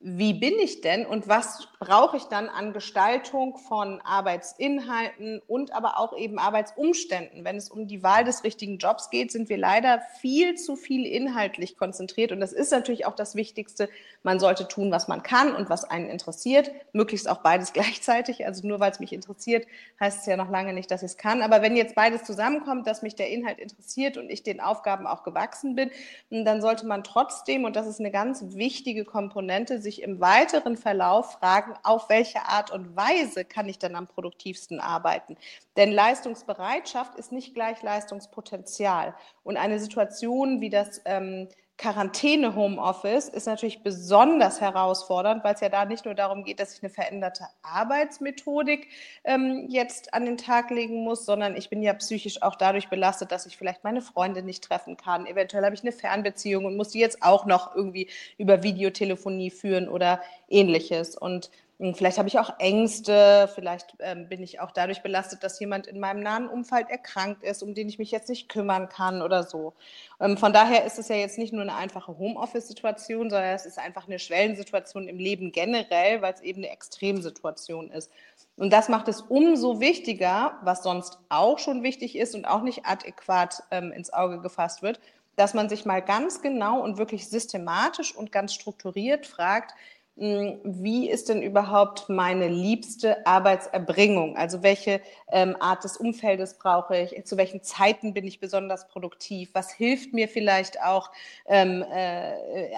wie 0.04 0.34
bin 0.34 0.58
ich 0.60 0.82
denn 0.82 1.06
und 1.06 1.28
was 1.28 1.68
brauche 1.80 2.18
ich 2.18 2.24
dann 2.24 2.50
an 2.50 2.74
Gestaltung 2.74 3.58
von 3.58 4.02
Arbeitsinhalten 4.02 5.42
und 5.48 5.74
aber 5.74 6.00
auch 6.00 6.18
eben 6.18 6.40
Arbeitsumständen. 6.40 7.44
Wenn 7.44 7.56
es 7.56 7.70
um 7.70 7.88
die 7.88 8.02
Wahl 8.02 8.24
des 8.24 8.44
richtigen 8.44 8.80
Jobs 8.80 9.12
geht, 9.12 9.32
sind 9.32 9.50
wir 9.50 9.58
leider 9.58 10.02
viel 10.20 10.56
zu 10.56 10.76
viel 10.76 11.06
inhaltlich 11.06 11.78
konzentriert 11.78 12.32
und 12.32 12.40
das 12.40 12.52
ist 12.52 12.72
natürlich 12.72 13.06
auch 13.06 13.16
das 13.16 13.36
Wichtigste. 13.36 13.90
Man 14.24 14.40
sollte 14.40 14.68
tun, 14.68 14.92
was 14.92 15.08
man 15.08 15.24
kann 15.24 15.56
und 15.56 15.70
was 15.70 15.84
einen 15.84 16.10
interessiert, 16.10 16.72
möglichst 16.94 17.30
auch 17.30 17.40
beides 17.40 17.74
gleichzeitig. 17.74 18.46
Also 18.46 18.68
nur 18.68 18.80
weil 18.80 18.92
es 18.92 19.00
mich 19.00 19.14
interessiert, 19.14 19.68
heißt 20.00 20.22
es 20.22 20.26
ja 20.26 20.36
noch 20.36 20.50
lange 20.50 20.74
nicht, 20.74 20.90
dass 20.90 21.04
ich 21.04 21.12
es 21.12 21.18
kann. 21.18 21.42
Aber 21.42 21.62
wenn 21.62 21.76
jetzt 21.76 21.96
beides 21.96 22.24
zusammenkommt, 22.24 22.88
dass 22.88 23.02
mich 23.02 23.16
der 23.16 23.30
Inhalt 23.30 23.60
interessiert 23.60 24.18
und 24.18 24.30
ich 24.30 24.42
den 24.42 24.62
Aufgaben 24.62 25.06
auch 25.06 25.24
gewachsen 25.24 25.76
bin, 25.76 25.92
dann 26.30 26.62
sollte 26.62 26.86
man 26.88 27.04
trotzdem, 27.04 27.66
und 27.66 27.76
das 27.76 27.88
ist 27.88 28.00
eine 28.00 28.12
ganz 28.12 28.44
wichtige 28.56 29.06
Komponente, 29.06 29.82
sich 29.82 29.91
sich 29.92 30.02
im 30.04 30.22
weiteren 30.22 30.78
Verlauf 30.78 31.34
fragen, 31.34 31.74
auf 31.84 32.08
welche 32.10 32.46
Art 32.46 32.72
und 32.72 32.96
Weise 32.96 33.44
kann 33.44 33.68
ich 33.68 33.78
denn 33.78 33.96
am 33.96 34.08
produktivsten 34.08 34.80
arbeiten? 34.80 35.36
Denn 35.76 35.92
Leistungsbereitschaft 35.92 37.16
ist 37.16 37.32
nicht 37.32 37.54
gleich 37.54 37.82
Leistungspotenzial. 37.82 39.14
Und 39.44 39.58
eine 39.58 39.80
Situation 39.80 40.62
wie 40.62 40.70
das 40.70 41.02
ähm, 41.06 41.50
Quarantäne-Homeoffice 41.82 43.28
ist 43.28 43.48
natürlich 43.48 43.82
besonders 43.82 44.62
herausfordernd, 44.62 45.44
weil 45.44 45.56
es 45.56 45.62
ja 45.62 45.70
da 45.70 45.86
nicht 45.86 46.06
nur 46.06 46.14
darum 46.14 46.44
geht, 46.44 46.60
dass 46.60 46.76
ich 46.76 46.84
eine 46.84 46.92
veränderte 46.92 47.46
Arbeitsmethodik 47.64 48.88
ähm, 49.24 49.66
jetzt 49.68 50.14
an 50.14 50.26
den 50.26 50.38
Tag 50.38 50.70
legen 50.70 51.04
muss, 51.04 51.26
sondern 51.26 51.56
ich 51.58 51.72
bin 51.72 51.82
ja 51.82 51.94
psychisch 51.94 52.44
auch 52.44 52.56
dadurch 52.56 52.90
belastet, 52.90 53.32
dass 53.32 53.48
ich 53.48 53.58
vielleicht 53.58 53.84
meine 53.84 54.04
Freunde 54.04 54.44
nicht 54.44 54.64
treffen 54.64 54.96
kann. 54.96 55.26
Eventuell 55.26 55.66
habe 55.66 55.74
ich 55.74 55.82
eine 55.82 55.92
Fernbeziehung 55.92 56.66
und 56.66 56.78
muss 56.78 56.90
die 56.90 57.00
jetzt 57.00 57.24
auch 57.24 57.48
noch 57.48 57.76
irgendwie 57.76 58.12
über 58.38 58.62
Videotelefonie 58.62 59.50
führen 59.50 59.90
oder 59.90 60.22
ähnliches. 60.50 61.18
Und 61.18 61.50
vielleicht 61.96 62.20
habe 62.20 62.28
ich 62.28 62.38
auch 62.38 62.60
Ängste, 62.60 63.50
vielleicht 63.56 63.96
ähm, 64.00 64.30
bin 64.30 64.44
ich 64.44 64.60
auch 64.60 64.70
dadurch 64.72 65.02
belastet, 65.02 65.44
dass 65.44 65.60
jemand 65.60 65.88
in 65.88 66.00
meinem 66.00 66.22
nahen 66.22 66.48
Umfeld 66.48 66.92
erkrankt 66.92 67.42
ist, 67.42 67.64
um 67.64 67.74
den 67.74 67.90
ich 67.90 67.98
mich 67.98 68.12
jetzt 68.12 68.30
nicht 68.30 68.50
kümmern 68.50 68.88
kann 68.88 69.24
oder 69.24 69.44
so. 69.44 69.74
Ähm, 70.20 70.38
von 70.38 70.54
daher 70.54 70.86
ist 70.86 71.00
es 71.00 71.08
ja 71.08 71.16
jetzt 71.16 71.40
nicht 71.40 71.54
nur 71.54 71.64
eine 71.64 71.74
einfache 71.74 72.20
Homeoffice-Situation, 72.20 73.32
sondern 73.32 73.56
es 73.56 73.66
ist 73.66 73.80
einfach 73.80 74.08
eine 74.08 74.20
Schwellensituation 74.20 75.08
im 75.08 75.18
Leben 75.18 75.52
generell, 75.52 76.22
weil 76.22 76.34
es 76.34 76.42
eben 76.42 76.60
eine 76.60 76.72
Extremsituation 76.72 77.90
ist. 77.90 78.12
Und 78.58 78.72
das 78.72 78.88
macht 78.88 79.08
es 79.08 79.22
umso 79.22 79.80
wichtiger, 79.80 80.60
was 80.62 80.84
sonst 80.84 81.18
auch 81.30 81.58
schon 81.58 81.82
wichtig 81.82 82.16
ist 82.16 82.36
und 82.36 82.46
auch 82.46 82.62
nicht 82.62 82.86
adäquat 82.86 83.64
ähm, 83.72 83.92
ins 83.92 84.14
Auge 84.14 84.40
gefasst 84.40 84.84
wird, 84.84 85.00
dass 85.36 85.56
man 85.56 85.68
sich 85.68 85.86
mal 85.86 86.04
ganz 86.04 86.44
genau 86.44 86.80
und 86.80 87.00
wirklich 87.00 87.28
systematisch 87.28 88.16
und 88.16 88.32
ganz 88.32 88.54
strukturiert 88.54 89.26
fragt, 89.26 89.72
hm, 89.72 89.78
wie 90.22 91.10
ist 91.10 91.30
denn 91.30 91.42
überhaupt 91.42 92.08
meine 92.08 92.48
liebste 92.48 93.26
Arbeitserbringung? 93.26 94.38
Also 94.38 94.62
welche 94.62 95.02
ähm, 95.32 95.58
Art 95.60 95.84
des 95.84 95.98
Umfeldes 95.98 96.60
brauche 96.60 96.96
ich? 96.96 97.26
Zu 97.26 97.38
welchen 97.38 97.64
Zeiten 97.64 98.14
bin 98.14 98.28
ich 98.28 98.40
besonders 98.40 98.88
produktiv? 98.88 99.50
Was 99.54 99.72
hilft 99.72 100.14
mir 100.14 100.28
vielleicht 100.28 100.80
auch, 100.80 101.12
ähm, 101.48 101.84
äh, 101.92 102.36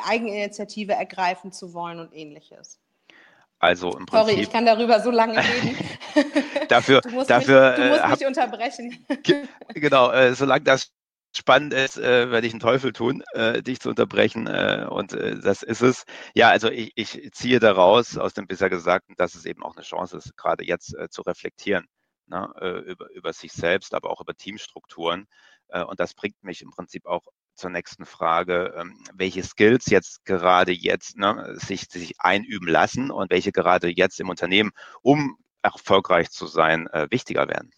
Eigeninitiative 0.07 0.93
ergreifen 0.93 1.51
zu 1.51 1.73
wollen 1.73 1.99
und 1.99 2.15
ähnliches? 2.15 2.79
Also 3.59 3.91
im 3.97 4.05
Prinzip. 4.05 4.29
Sorry, 4.29 4.41
ich 4.41 4.49
kann 4.49 4.65
darüber 4.65 5.01
so 5.01 5.11
lange 5.11 5.37
reden. 5.37 5.77
dafür, 6.69 7.01
du 7.01 7.09
musst 7.09 7.29
dafür, 7.29 7.71
mich, 7.71 7.79
du 7.79 7.89
musst 7.89 8.03
äh, 8.03 8.09
mich 8.09 8.25
unterbrechen. 8.25 9.05
genau, 9.73 10.11
äh, 10.11 10.33
solange 10.33 10.63
das 10.63 10.93
spannend 11.37 11.73
ist, 11.73 11.97
äh, 11.97 12.31
werde 12.31 12.47
ich 12.47 12.53
einen 12.53 12.59
Teufel 12.59 12.93
tun, 12.93 13.23
äh, 13.33 13.61
dich 13.63 13.79
zu 13.79 13.89
unterbrechen. 13.89 14.47
Äh, 14.47 14.87
und 14.89 15.13
äh, 15.13 15.39
das 15.39 15.63
ist 15.63 15.81
es. 15.81 16.05
Ja, 16.33 16.49
also 16.49 16.69
ich, 16.69 16.91
ich 16.95 17.31
ziehe 17.33 17.59
daraus 17.59 18.17
aus 18.17 18.33
dem 18.33 18.47
bisher 18.47 18.69
Gesagten, 18.69 19.15
dass 19.17 19.35
es 19.35 19.45
eben 19.45 19.63
auch 19.63 19.75
eine 19.75 19.83
Chance 19.83 20.17
ist, 20.17 20.35
gerade 20.37 20.63
jetzt 20.65 20.95
äh, 20.95 21.09
zu 21.09 21.21
reflektieren 21.23 21.87
ne, 22.27 22.51
äh, 22.61 22.79
über, 22.91 23.09
über 23.11 23.33
sich 23.33 23.51
selbst, 23.51 23.93
aber 23.93 24.09
auch 24.09 24.21
über 24.21 24.35
Teamstrukturen. 24.35 25.27
Äh, 25.69 25.83
und 25.83 25.99
das 25.99 26.13
bringt 26.13 26.41
mich 26.43 26.61
im 26.61 26.71
Prinzip 26.71 27.05
auch 27.05 27.23
zur 27.55 27.69
nächsten 27.69 28.05
Frage, 28.05 28.73
ähm, 28.77 29.03
welche 29.13 29.43
Skills 29.43 29.87
jetzt 29.87 30.25
gerade 30.25 30.71
jetzt 30.71 31.17
ne, 31.17 31.55
sich, 31.57 31.83
sich 31.89 32.13
einüben 32.19 32.67
lassen 32.67 33.11
und 33.11 33.31
welche 33.31 33.51
gerade 33.51 33.89
jetzt 33.89 34.19
im 34.19 34.29
Unternehmen, 34.29 34.71
um 35.01 35.37
erfolgreich 35.61 36.29
zu 36.29 36.47
sein, 36.47 36.87
äh, 36.87 37.07
wichtiger 37.09 37.47
werden. 37.47 37.71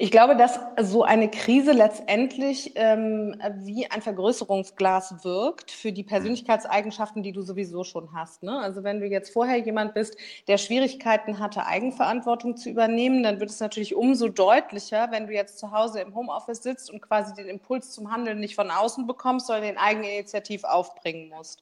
Ich 0.00 0.12
glaube, 0.12 0.36
dass 0.36 0.60
so 0.80 1.02
eine 1.02 1.28
Krise 1.28 1.72
letztendlich 1.72 2.70
ähm, 2.76 3.34
wie 3.64 3.90
ein 3.90 4.00
Vergrößerungsglas 4.00 5.24
wirkt 5.24 5.72
für 5.72 5.90
die 5.90 6.04
Persönlichkeitseigenschaften, 6.04 7.24
die 7.24 7.32
du 7.32 7.42
sowieso 7.42 7.82
schon 7.82 8.12
hast. 8.14 8.44
Ne? 8.44 8.56
Also 8.60 8.84
wenn 8.84 9.00
du 9.00 9.08
jetzt 9.08 9.32
vorher 9.32 9.56
jemand 9.56 9.94
bist, 9.94 10.16
der 10.46 10.56
Schwierigkeiten 10.56 11.40
hatte, 11.40 11.66
Eigenverantwortung 11.66 12.56
zu 12.56 12.70
übernehmen, 12.70 13.24
dann 13.24 13.40
wird 13.40 13.50
es 13.50 13.58
natürlich 13.58 13.96
umso 13.96 14.28
deutlicher, 14.28 15.08
wenn 15.10 15.26
du 15.26 15.32
jetzt 15.32 15.58
zu 15.58 15.72
Hause 15.72 15.98
im 15.98 16.14
Homeoffice 16.14 16.62
sitzt 16.62 16.92
und 16.92 17.00
quasi 17.00 17.34
den 17.34 17.48
Impuls 17.48 17.90
zum 17.90 18.12
Handeln 18.12 18.38
nicht 18.38 18.54
von 18.54 18.70
außen 18.70 19.04
bekommst, 19.08 19.48
sondern 19.48 19.64
den 19.64 19.78
Eigeninitiativ 19.78 20.62
aufbringen 20.62 21.28
musst. 21.28 21.60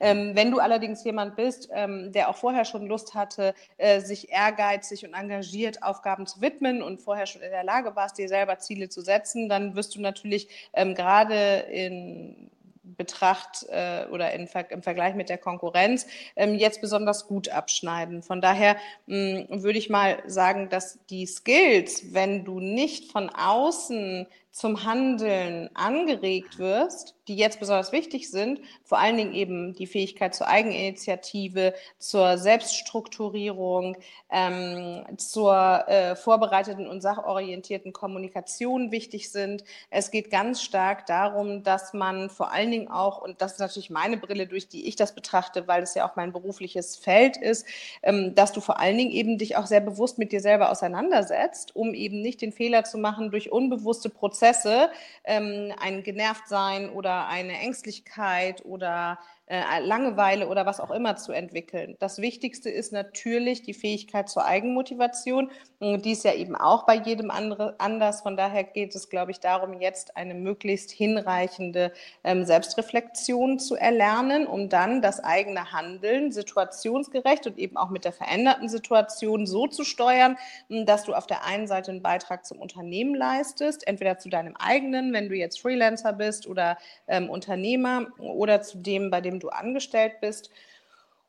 Ähm, 0.00 0.30
wenn 0.34 0.50
du 0.50 0.58
allerdings 0.58 1.04
jemand 1.04 1.36
bist, 1.36 1.68
ähm, 1.70 2.12
der 2.12 2.30
auch 2.30 2.36
vorher 2.36 2.64
schon 2.64 2.86
Lust 2.86 3.14
hatte, 3.14 3.52
äh, 3.76 4.00
sich 4.00 4.30
ehrgeizig 4.30 5.04
und 5.04 5.12
engagiert 5.12 5.82
Aufgaben 5.82 6.26
zu 6.26 6.40
widmen 6.40 6.82
und 6.82 7.02
vorher 7.02 7.26
schon 7.26 7.42
in 7.42 7.50
der 7.50 7.62
Lage 7.62 7.73
Lage 7.74 7.96
warst, 7.96 8.18
dir 8.18 8.28
selber 8.28 8.58
Ziele 8.58 8.88
zu 8.88 9.00
setzen, 9.00 9.48
dann 9.48 9.74
wirst 9.74 9.96
du 9.96 10.00
natürlich 10.00 10.48
ähm, 10.72 10.94
gerade 10.94 11.58
in 11.70 12.50
Betracht 12.82 13.66
äh, 13.70 14.06
oder 14.12 14.32
in, 14.32 14.48
im 14.70 14.82
Vergleich 14.82 15.14
mit 15.14 15.28
der 15.28 15.38
Konkurrenz 15.38 16.06
ähm, 16.36 16.54
jetzt 16.54 16.80
besonders 16.80 17.26
gut 17.26 17.48
abschneiden. 17.48 18.22
Von 18.22 18.40
daher 18.40 18.76
mh, 19.06 19.46
würde 19.48 19.78
ich 19.78 19.90
mal 19.90 20.22
sagen, 20.26 20.68
dass 20.68 20.98
die 21.10 21.26
Skills, 21.26 22.14
wenn 22.14 22.44
du 22.44 22.60
nicht 22.60 23.10
von 23.10 23.30
außen 23.30 24.26
zum 24.54 24.84
Handeln 24.84 25.68
angeregt 25.74 26.60
wirst, 26.60 27.16
die 27.26 27.34
jetzt 27.34 27.58
besonders 27.58 27.90
wichtig 27.90 28.30
sind, 28.30 28.60
vor 28.84 28.98
allen 28.98 29.16
Dingen 29.16 29.32
eben 29.32 29.74
die 29.74 29.88
Fähigkeit 29.88 30.32
zur 30.32 30.46
Eigeninitiative, 30.46 31.74
zur 31.98 32.38
Selbststrukturierung, 32.38 33.96
ähm, 34.30 35.04
zur 35.16 35.88
äh, 35.88 36.14
vorbereiteten 36.14 36.86
und 36.86 37.00
sachorientierten 37.00 37.92
Kommunikation 37.92 38.92
wichtig 38.92 39.32
sind. 39.32 39.64
Es 39.90 40.12
geht 40.12 40.30
ganz 40.30 40.62
stark 40.62 41.06
darum, 41.06 41.64
dass 41.64 41.92
man 41.92 42.30
vor 42.30 42.52
allen 42.52 42.70
Dingen 42.70 42.88
auch, 42.88 43.22
und 43.22 43.42
das 43.42 43.54
ist 43.54 43.60
natürlich 43.60 43.90
meine 43.90 44.18
Brille, 44.18 44.46
durch 44.46 44.68
die 44.68 44.86
ich 44.86 44.94
das 44.94 45.16
betrachte, 45.16 45.66
weil 45.66 45.82
es 45.82 45.94
ja 45.94 46.08
auch 46.08 46.14
mein 46.14 46.32
berufliches 46.32 46.94
Feld 46.94 47.36
ist, 47.38 47.66
ähm, 48.02 48.36
dass 48.36 48.52
du 48.52 48.60
vor 48.60 48.78
allen 48.78 48.98
Dingen 48.98 49.10
eben 49.10 49.36
dich 49.36 49.56
auch 49.56 49.66
sehr 49.66 49.80
bewusst 49.80 50.18
mit 50.18 50.30
dir 50.30 50.40
selber 50.40 50.70
auseinandersetzt, 50.70 51.74
um 51.74 51.92
eben 51.92 52.20
nicht 52.20 52.40
den 52.40 52.52
Fehler 52.52 52.84
zu 52.84 52.98
machen, 52.98 53.32
durch 53.32 53.50
unbewusste 53.50 54.10
Prozesse 54.10 54.43
Prozesse, 54.44 54.90
ähm, 55.24 55.72
ein 55.80 56.02
Genervtsein 56.02 56.90
oder 56.90 57.28
eine 57.28 57.58
Ängstlichkeit 57.58 58.62
oder 58.66 59.18
äh, 59.46 59.80
Langeweile 59.80 60.48
oder 60.48 60.64
was 60.64 60.80
auch 60.80 60.90
immer 60.90 61.16
zu 61.16 61.32
entwickeln. 61.32 61.96
Das 61.98 62.18
Wichtigste 62.18 62.70
ist 62.70 62.92
natürlich 62.92 63.62
die 63.62 63.74
Fähigkeit 63.74 64.30
zur 64.30 64.46
Eigenmotivation. 64.46 65.50
Und 65.80 66.06
die 66.06 66.12
ist 66.12 66.24
ja 66.24 66.32
eben 66.32 66.56
auch 66.56 66.86
bei 66.86 66.94
jedem 66.94 67.30
andere, 67.30 67.74
anders. 67.78 68.22
Von 68.22 68.38
daher 68.38 68.64
geht 68.64 68.94
es, 68.94 69.10
glaube 69.10 69.32
ich, 69.32 69.40
darum, 69.40 69.80
jetzt 69.80 70.16
eine 70.16 70.32
möglichst 70.32 70.90
hinreichende 70.90 71.92
ähm, 72.22 72.46
Selbstreflexion 72.46 73.58
zu 73.58 73.76
erlernen, 73.76 74.46
um 74.46 74.70
dann 74.70 75.02
das 75.02 75.22
eigene 75.22 75.72
Handeln 75.72 76.32
situationsgerecht 76.32 77.46
und 77.46 77.58
eben 77.58 77.76
auch 77.76 77.90
mit 77.90 78.06
der 78.06 78.12
veränderten 78.12 78.70
Situation 78.70 79.46
so 79.46 79.66
zu 79.66 79.84
steuern, 79.84 80.38
dass 80.70 81.04
du 81.04 81.12
auf 81.12 81.26
der 81.26 81.44
einen 81.44 81.66
Seite 81.66 81.90
einen 81.90 82.02
Beitrag 82.02 82.46
zum 82.46 82.58
Unternehmen 82.58 83.14
leistest, 83.14 83.86
entweder 83.86 84.16
zu 84.16 84.30
deinem 84.30 84.56
eigenen, 84.56 85.12
wenn 85.12 85.28
du 85.28 85.34
jetzt 85.34 85.60
Freelancer 85.60 86.14
bist 86.14 86.46
oder 86.46 86.78
ähm, 87.08 87.28
Unternehmer 87.28 88.06
oder 88.18 88.62
zu 88.62 88.78
dem, 88.78 89.10
bei 89.10 89.20
dem 89.20 89.33
dem 89.34 89.40
du 89.40 89.48
angestellt 89.48 90.20
bist. 90.20 90.50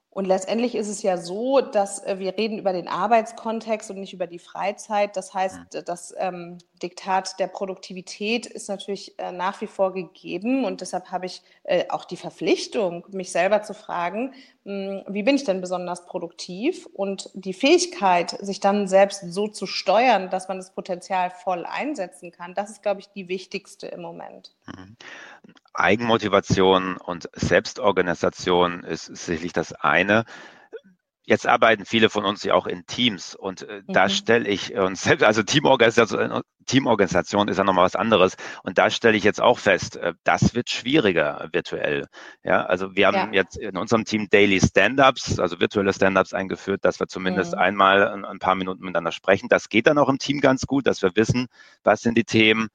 Und 0.09 0.23
letztendlich 0.23 0.75
ist 0.75 0.87
es 0.87 1.03
ja 1.03 1.17
so, 1.17 1.59
dass 1.59 2.01
äh, 2.05 2.19
wir 2.19 2.37
reden 2.37 2.57
über 2.57 2.71
den 2.71 2.87
Arbeitskontext 2.87 3.91
und 3.91 3.99
nicht 3.99 4.13
über 4.13 4.27
die 4.27 4.39
Freizeit. 4.39 5.17
Das 5.17 5.33
heißt, 5.33 5.59
das 5.85 6.15
ähm, 6.17 6.57
Diktat 6.85 7.39
der 7.39 7.47
Produktivität 7.47 8.45
ist 8.45 8.69
natürlich 8.69 9.17
äh, 9.17 9.31
nach 9.31 9.59
wie 9.61 9.67
vor 9.67 9.91
gegeben. 9.91 10.65
Und 10.65 10.81
deshalb 10.81 11.11
habe 11.11 11.25
ich 11.25 11.41
äh, 11.63 11.85
auch 11.89 12.05
die 12.05 12.15
Verpflichtung, 12.15 13.05
mich 13.09 13.31
selber 13.31 13.63
zu 13.63 13.73
fragen, 13.73 14.33
mh, 14.65 15.03
hm, 15.03 15.03
wie 15.07 15.23
bin 15.23 15.35
ich 15.35 15.43
denn 15.43 15.61
besonders 15.61 16.05
produktiv? 16.05 16.87
Und 16.93 17.31
die 17.33 17.53
Fähigkeit, 17.53 18.37
sich 18.39 18.59
dann 18.59 18.87
selbst 18.87 19.21
so 19.33 19.47
zu 19.47 19.65
steuern, 19.65 20.29
dass 20.29 20.47
man 20.47 20.57
das 20.57 20.75
Potenzial 20.75 21.31
voll 21.31 21.65
einsetzen 21.65 22.31
kann, 22.31 22.53
das 22.53 22.69
ist, 22.69 22.83
glaube 22.83 22.99
ich, 22.99 23.09
die 23.09 23.27
wichtigste 23.27 23.87
im 23.87 24.01
Moment. 24.01 24.53
Mhm. 24.67 24.95
Eigenmotivation 25.73 26.97
und 26.97 27.29
Selbstorganisation 27.33 28.83
ist 28.83 29.05
sicherlich 29.05 29.53
das 29.53 29.73
eine. 29.73 30.25
Jetzt 31.25 31.47
arbeiten 31.47 31.85
viele 31.85 32.09
von 32.09 32.23
uns 32.23 32.43
ja 32.43 32.53
auch 32.53 32.67
in 32.67 32.85
Teams 32.85 33.35
und 33.35 33.63
äh, 33.63 33.81
mhm. 33.85 33.93
da 33.93 34.09
stelle 34.09 34.47
ich 34.47 34.75
uns 34.75 35.01
selbst, 35.03 35.23
also 35.23 35.43
Teamorganisation, 35.43 36.41
Teamorganisation 36.65 37.47
ist 37.47 37.57
ja 37.57 37.63
nochmal 37.63 37.85
was 37.85 37.95
anderes 37.95 38.37
und 38.63 38.77
da 38.77 38.89
stelle 38.89 39.17
ich 39.17 39.23
jetzt 39.23 39.41
auch 39.41 39.59
fest, 39.59 39.97
äh, 39.97 40.13
das 40.23 40.53
wird 40.53 40.69
schwieriger 40.69 41.49
virtuell. 41.51 42.07
Ja, 42.43 42.65
also 42.65 42.95
wir 42.95 43.07
haben 43.07 43.33
ja. 43.33 43.41
jetzt 43.41 43.57
in 43.57 43.77
unserem 43.77 44.05
Team 44.05 44.27
Daily 44.29 44.59
Stand-ups, 44.59 45.39
also 45.39 45.59
virtuelle 45.59 45.93
Stand-ups 45.93 46.33
eingeführt, 46.33 46.85
dass 46.85 46.99
wir 46.99 47.07
zumindest 47.07 47.53
mhm. 47.53 47.59
einmal 47.59 48.07
ein, 48.07 48.25
ein, 48.25 48.39
paar 48.39 48.55
Minuten 48.55 48.83
miteinander 48.83 49.11
sprechen. 49.11 49.49
Das 49.49 49.69
geht 49.69 49.87
dann 49.87 49.97
auch 49.97 50.09
im 50.09 50.19
Team 50.19 50.41
ganz 50.41 50.65
gut, 50.67 50.85
dass 50.87 51.01
wir 51.01 51.15
wissen, 51.15 51.47
was 51.83 52.01
sind 52.01 52.17
die 52.17 52.23
Themen, 52.23 52.69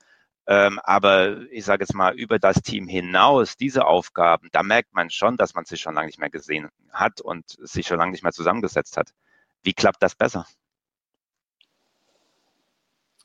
aber 0.53 1.43
ich 1.53 1.65
sage 1.65 1.85
jetzt 1.85 1.95
mal, 1.95 2.15
über 2.15 2.41
das 2.41 2.63
Team 2.63 2.89
hinaus, 2.89 3.57
diese 3.57 3.85
Aufgaben, 3.87 4.49
da 4.51 4.65
merkt 4.65 4.93
man 4.95 5.09
schon, 5.09 5.37
dass 5.37 5.55
man 5.55 5.65
sich 5.65 5.81
schon 5.81 5.95
lange 5.95 6.09
nicht 6.09 6.19
mehr 6.19 6.31
gesehen 6.31 6.71
hat 6.91 7.21
und 7.21 7.45
sich 7.61 7.87
schon 7.87 7.99
lange 7.99 8.11
nicht 8.11 8.25
mehr 8.25 8.33
zusammengesetzt 8.33 8.97
hat. 8.97 9.11
Wie 9.63 9.75
klappt 9.75 10.03
das 10.03 10.17
besser? 10.17 10.47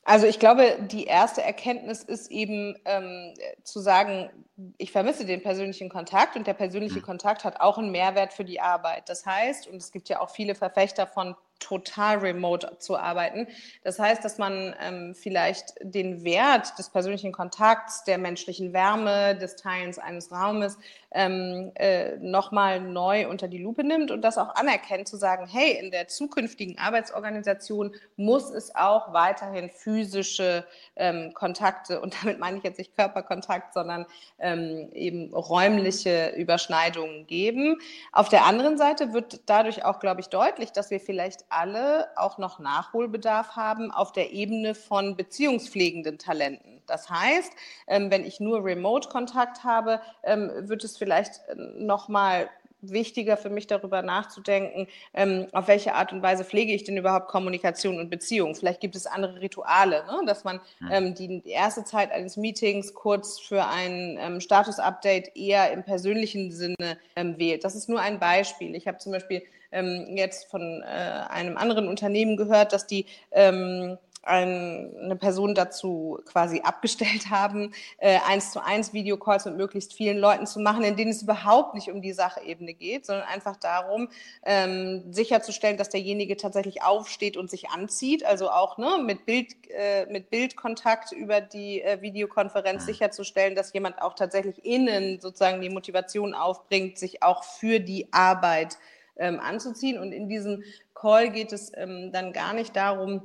Also 0.04 0.28
ich 0.28 0.38
glaube, 0.38 0.78
die 0.82 1.06
erste 1.06 1.42
Erkenntnis 1.42 2.04
ist 2.04 2.30
eben 2.30 2.76
ähm, 2.84 3.34
zu 3.64 3.80
sagen, 3.80 4.30
ich 4.78 4.92
vermisse 4.92 5.24
den 5.24 5.42
persönlichen 5.42 5.88
Kontakt 5.88 6.36
und 6.36 6.46
der 6.46 6.54
persönliche 6.54 7.00
mhm. 7.00 7.04
Kontakt 7.04 7.42
hat 7.42 7.60
auch 7.60 7.76
einen 7.76 7.90
Mehrwert 7.90 8.32
für 8.32 8.44
die 8.44 8.60
Arbeit. 8.60 9.08
Das 9.08 9.26
heißt, 9.26 9.66
und 9.66 9.78
es 9.78 9.90
gibt 9.90 10.08
ja 10.08 10.20
auch 10.20 10.30
viele 10.30 10.54
Verfechter 10.54 11.08
von 11.08 11.34
total 11.58 12.18
remote 12.18 12.76
zu 12.78 12.96
arbeiten. 12.96 13.48
Das 13.82 13.98
heißt, 13.98 14.24
dass 14.24 14.38
man 14.38 14.74
ähm, 14.80 15.14
vielleicht 15.14 15.74
den 15.80 16.24
Wert 16.24 16.78
des 16.78 16.90
persönlichen 16.90 17.32
Kontakts, 17.32 18.04
der 18.04 18.18
menschlichen 18.18 18.72
Wärme, 18.72 19.36
des 19.36 19.56
Teilens 19.56 19.98
eines 19.98 20.30
Raumes 20.30 20.78
ähm, 21.12 21.72
äh, 21.76 22.16
nochmal 22.18 22.80
neu 22.80 23.28
unter 23.28 23.48
die 23.48 23.58
Lupe 23.58 23.84
nimmt 23.84 24.10
und 24.10 24.20
das 24.22 24.36
auch 24.36 24.54
anerkennt, 24.54 25.08
zu 25.08 25.16
sagen, 25.16 25.46
hey, 25.46 25.78
in 25.78 25.90
der 25.90 26.08
zukünftigen 26.08 26.78
Arbeitsorganisation 26.78 27.94
muss 28.16 28.50
es 28.50 28.74
auch 28.74 29.14
weiterhin 29.14 29.70
physische 29.70 30.66
ähm, 30.96 31.32
Kontakte, 31.32 32.00
und 32.00 32.14
damit 32.22 32.38
meine 32.38 32.58
ich 32.58 32.64
jetzt 32.64 32.78
nicht 32.78 32.94
Körperkontakt, 32.94 33.72
sondern 33.72 34.04
ähm, 34.38 34.90
eben 34.92 35.32
räumliche 35.32 36.34
Überschneidungen 36.36 37.26
geben. 37.26 37.78
Auf 38.12 38.28
der 38.28 38.44
anderen 38.44 38.76
Seite 38.76 39.14
wird 39.14 39.40
dadurch 39.46 39.84
auch, 39.84 40.00
glaube 40.00 40.20
ich, 40.20 40.28
deutlich, 40.28 40.72
dass 40.72 40.90
wir 40.90 41.00
vielleicht 41.00 41.45
alle 41.48 42.08
auch 42.16 42.38
noch 42.38 42.58
Nachholbedarf 42.58 43.56
haben 43.56 43.90
auf 43.90 44.12
der 44.12 44.32
Ebene 44.32 44.74
von 44.74 45.16
beziehungspflegenden 45.16 46.18
Talenten. 46.18 46.80
Das 46.86 47.10
heißt, 47.10 47.52
ähm, 47.88 48.10
wenn 48.10 48.24
ich 48.24 48.40
nur 48.40 48.64
Remote-Kontakt 48.64 49.64
habe, 49.64 50.00
ähm, 50.22 50.50
wird 50.68 50.84
es 50.84 50.96
vielleicht 50.96 51.40
äh, 51.48 51.54
noch 51.56 52.08
mal 52.08 52.48
wichtiger 52.80 53.36
für 53.36 53.50
mich 53.50 53.66
darüber 53.66 54.02
nachzudenken, 54.02 54.86
ähm, 55.14 55.46
auf 55.52 55.68
welche 55.68 55.94
Art 55.94 56.12
und 56.12 56.22
Weise 56.22 56.44
pflege 56.44 56.72
ich 56.72 56.84
denn 56.84 56.96
überhaupt 56.96 57.28
Kommunikation 57.28 57.98
und 57.98 58.10
Beziehung. 58.10 58.54
Vielleicht 58.54 58.80
gibt 58.80 58.96
es 58.96 59.06
andere 59.06 59.40
Rituale, 59.40 60.04
ne? 60.06 60.22
dass 60.26 60.44
man 60.44 60.60
hm. 60.78 60.88
ähm, 60.90 61.14
die 61.14 61.42
erste 61.50 61.84
Zeit 61.84 62.12
eines 62.12 62.36
Meetings 62.36 62.94
kurz 62.94 63.38
für 63.38 63.66
ein 63.66 64.18
ähm, 64.20 64.40
Status-Update 64.40 65.36
eher 65.36 65.72
im 65.72 65.82
persönlichen 65.84 66.52
Sinne 66.52 66.98
ähm, 67.16 67.38
wählt. 67.38 67.64
Das 67.64 67.74
ist 67.74 67.88
nur 67.88 68.00
ein 68.00 68.18
Beispiel. 68.18 68.74
Ich 68.74 68.86
habe 68.86 68.98
zum 68.98 69.12
Beispiel 69.12 69.42
ähm, 69.76 70.16
jetzt 70.16 70.50
von 70.50 70.82
äh, 70.82 70.86
einem 70.86 71.56
anderen 71.56 71.88
Unternehmen 71.88 72.36
gehört, 72.36 72.72
dass 72.72 72.86
die 72.86 73.06
ähm, 73.30 73.98
eine 74.26 75.16
Person 75.18 75.54
dazu 75.54 76.20
quasi 76.26 76.60
abgestellt 76.62 77.26
haben, 77.30 77.72
äh, 77.98 78.18
eins 78.26 78.50
zu 78.50 78.62
eins 78.62 78.92
Videocalls 78.92 79.44
mit 79.44 79.56
möglichst 79.56 79.94
vielen 79.94 80.18
Leuten 80.18 80.46
zu 80.46 80.60
machen, 80.60 80.82
in 80.82 80.96
denen 80.96 81.12
es 81.12 81.22
überhaupt 81.22 81.74
nicht 81.74 81.90
um 81.90 82.02
die 82.02 82.12
Sachebene 82.12 82.74
geht, 82.74 83.06
sondern 83.06 83.26
einfach 83.28 83.56
darum, 83.56 84.08
ähm, 84.44 85.04
sicherzustellen, 85.12 85.76
dass 85.76 85.88
derjenige 85.88 86.36
tatsächlich 86.36 86.82
aufsteht 86.82 87.36
und 87.36 87.50
sich 87.50 87.70
anzieht, 87.70 88.24
also 88.24 88.50
auch 88.50 88.78
ne, 88.78 88.98
mit, 89.02 89.26
Bild, 89.26 89.52
äh, 89.70 90.06
mit 90.06 90.30
Bildkontakt 90.30 91.12
über 91.12 91.40
die 91.40 91.82
äh, 91.82 92.02
Videokonferenz 92.02 92.82
mhm. 92.82 92.86
sicherzustellen, 92.86 93.54
dass 93.54 93.72
jemand 93.72 94.02
auch 94.02 94.14
tatsächlich 94.14 94.64
innen 94.64 95.20
sozusagen 95.20 95.60
die 95.60 95.70
Motivation 95.70 96.34
aufbringt, 96.34 96.98
sich 96.98 97.22
auch 97.22 97.44
für 97.44 97.78
die 97.78 98.08
Arbeit 98.12 98.76
ähm, 99.18 99.40
anzuziehen. 99.40 99.98
Und 99.98 100.12
in 100.12 100.28
diesem 100.28 100.62
Call 100.94 101.30
geht 101.30 101.52
es 101.52 101.72
ähm, 101.74 102.10
dann 102.12 102.32
gar 102.32 102.54
nicht 102.54 102.76
darum, 102.76 103.22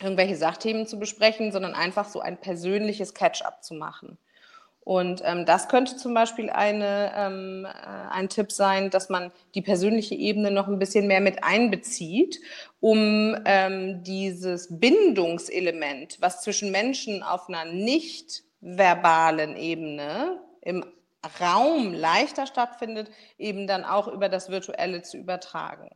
irgendwelche 0.00 0.36
Sachthemen 0.36 0.86
zu 0.86 0.98
besprechen, 0.98 1.52
sondern 1.52 1.74
einfach 1.74 2.08
so 2.08 2.20
ein 2.20 2.38
persönliches 2.38 3.14
Catch-up 3.14 3.64
zu 3.64 3.74
machen. 3.74 4.18
Und 4.86 5.20
ähm, 5.24 5.46
das 5.46 5.68
könnte 5.68 5.96
zum 5.96 6.14
Beispiel 6.14 6.48
eine, 6.48 7.12
ähm, 7.16 7.64
äh, 7.64 7.68
ein 8.12 8.28
Tipp 8.28 8.52
sein, 8.52 8.88
dass 8.88 9.08
man 9.08 9.32
die 9.56 9.62
persönliche 9.62 10.14
Ebene 10.14 10.52
noch 10.52 10.68
ein 10.68 10.78
bisschen 10.78 11.08
mehr 11.08 11.20
mit 11.20 11.42
einbezieht, 11.42 12.40
um 12.78 13.36
ähm, 13.46 14.04
dieses 14.04 14.68
Bindungselement, 14.78 16.18
was 16.20 16.42
zwischen 16.42 16.70
Menschen 16.70 17.24
auf 17.24 17.48
einer 17.48 17.64
nicht 17.64 18.44
verbalen 18.60 19.56
Ebene 19.56 20.40
im 20.60 20.84
Raum 21.40 21.92
leichter 21.92 22.46
stattfindet, 22.46 23.10
eben 23.38 23.66
dann 23.66 23.84
auch 23.84 24.08
über 24.08 24.28
das 24.28 24.48
Virtuelle 24.48 25.02
zu 25.02 25.16
übertragen. 25.16 25.90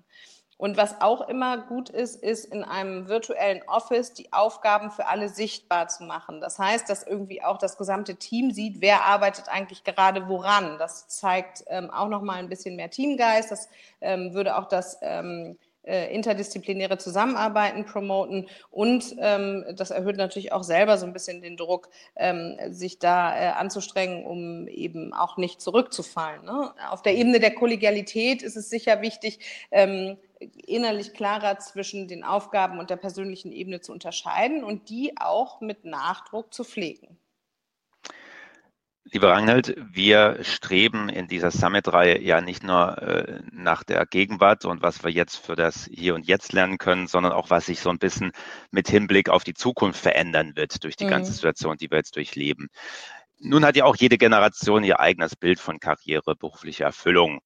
Und 0.60 0.76
was 0.76 1.00
auch 1.00 1.26
immer 1.26 1.56
gut 1.56 1.88
ist, 1.88 2.22
ist 2.22 2.44
in 2.44 2.64
einem 2.64 3.08
virtuellen 3.08 3.62
Office 3.66 4.12
die 4.12 4.30
Aufgaben 4.30 4.90
für 4.90 5.06
alle 5.06 5.30
sichtbar 5.30 5.88
zu 5.88 6.04
machen. 6.04 6.42
Das 6.42 6.58
heißt, 6.58 6.86
dass 6.90 7.02
irgendwie 7.02 7.42
auch 7.42 7.56
das 7.56 7.78
gesamte 7.78 8.16
Team 8.16 8.50
sieht, 8.50 8.82
wer 8.82 9.06
arbeitet 9.06 9.48
eigentlich 9.48 9.84
gerade 9.84 10.28
woran. 10.28 10.76
Das 10.78 11.08
zeigt 11.08 11.64
ähm, 11.68 11.90
auch 11.90 12.08
noch 12.08 12.20
mal 12.20 12.34
ein 12.34 12.50
bisschen 12.50 12.76
mehr 12.76 12.90
Teamgeist. 12.90 13.50
Das 13.50 13.70
ähm, 14.02 14.34
würde 14.34 14.58
auch 14.58 14.66
das 14.66 14.98
ähm, 15.00 15.56
äh, 15.90 16.14
interdisziplinäre 16.14 16.99
Zusammenarbeiten 16.99 17.85
promoten 17.85 18.49
und 18.70 19.16
ähm, 19.18 19.64
das 19.75 19.90
erhöht 19.90 20.16
natürlich 20.16 20.52
auch 20.52 20.62
selber 20.62 20.97
so 20.99 21.06
ein 21.06 21.12
bisschen 21.12 21.42
den 21.42 21.56
Druck, 21.56 21.88
ähm, 22.16 22.56
sich 22.68 22.99
da 23.00 23.37
äh, 23.37 23.49
anzustrengen, 23.49 24.25
um 24.25 24.68
eben 24.68 25.12
auch 25.12 25.37
nicht 25.37 25.61
zurückzufallen. 25.61 26.44
Ne? 26.44 26.73
Auf 26.90 27.02
der 27.02 27.14
Ebene 27.14 27.40
der 27.40 27.54
Kollegialität 27.54 28.42
ist 28.42 28.56
es 28.56 28.70
sicher 28.70 29.02
wichtig, 29.02 29.40
ähm, 29.73 30.16
innerlich 30.38 31.12
klarer 31.12 31.59
zwischen 31.59 32.09
den 32.09 32.25
Aufgaben 32.25 32.78
und 32.78 32.88
der 32.88 32.97
persönlichen 32.97 33.52
Ebene 33.52 33.80
zu 33.80 33.92
unterscheiden 33.92 34.64
und 34.64 34.88
die 34.88 35.12
auch 35.18 35.61
mit 35.61 35.85
Nachdruck 35.85 36.54
zu 36.54 36.64
pflegen. 36.64 37.19
Lieber 39.12 39.30
Rangelt, 39.30 39.74
wir 39.76 40.38
streben 40.42 41.08
in 41.08 41.26
dieser 41.26 41.50
Summit-Reihe 41.50 42.20
ja 42.22 42.40
nicht 42.40 42.62
nur 42.62 42.96
äh, 42.98 43.40
nach 43.50 43.82
der 43.82 44.06
Gegenwart 44.06 44.64
und 44.64 44.82
was 44.82 45.02
wir 45.02 45.10
jetzt 45.10 45.44
für 45.44 45.56
das 45.56 45.90
Hier 45.92 46.14
und 46.14 46.28
Jetzt 46.28 46.52
lernen 46.52 46.78
können, 46.78 47.08
sondern 47.08 47.32
auch, 47.32 47.50
was 47.50 47.66
sich 47.66 47.80
so 47.80 47.90
ein 47.90 47.98
bisschen 47.98 48.30
mit 48.70 48.88
Hinblick 48.88 49.28
auf 49.28 49.42
die 49.42 49.54
Zukunft 49.54 50.00
verändern 50.00 50.52
wird 50.54 50.84
durch 50.84 50.94
die 50.94 51.06
mhm. 51.06 51.10
ganze 51.10 51.32
Situation, 51.32 51.76
die 51.76 51.90
wir 51.90 51.98
jetzt 51.98 52.14
durchleben. 52.14 52.68
Nun 53.40 53.64
hat 53.64 53.74
ja 53.74 53.84
auch 53.84 53.96
jede 53.96 54.16
Generation 54.16 54.84
ihr 54.84 55.00
eigenes 55.00 55.34
Bild 55.34 55.58
von 55.58 55.80
Karriere, 55.80 56.36
beruflicher 56.36 56.84
Erfüllung. 56.84 57.40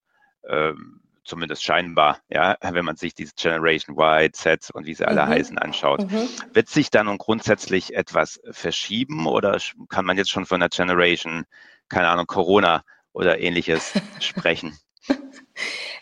Ähm, 0.47 1.01
zumindest 1.25 1.63
scheinbar, 1.63 2.19
ja, 2.29 2.55
wenn 2.61 2.85
man 2.85 2.95
sich 2.95 3.13
diese 3.13 3.33
Generation 3.35 3.97
Y, 3.97 4.31
Z 4.31 4.69
und 4.73 4.85
wie 4.85 4.93
sie 4.93 5.05
alle 5.05 5.25
mhm. 5.25 5.29
heißen 5.29 5.57
anschaut. 5.57 6.09
Mhm. 6.09 6.29
Wird 6.53 6.69
sich 6.69 6.89
da 6.89 7.03
nun 7.03 7.17
grundsätzlich 7.17 7.95
etwas 7.95 8.39
verschieben 8.51 9.27
oder 9.27 9.57
kann 9.89 10.05
man 10.05 10.17
jetzt 10.17 10.29
schon 10.29 10.45
von 10.45 10.59
der 10.59 10.69
Generation, 10.69 11.45
keine 11.89 12.07
Ahnung, 12.07 12.27
Corona 12.27 12.83
oder 13.11 13.39
ähnliches 13.39 13.93
sprechen? 14.19 14.77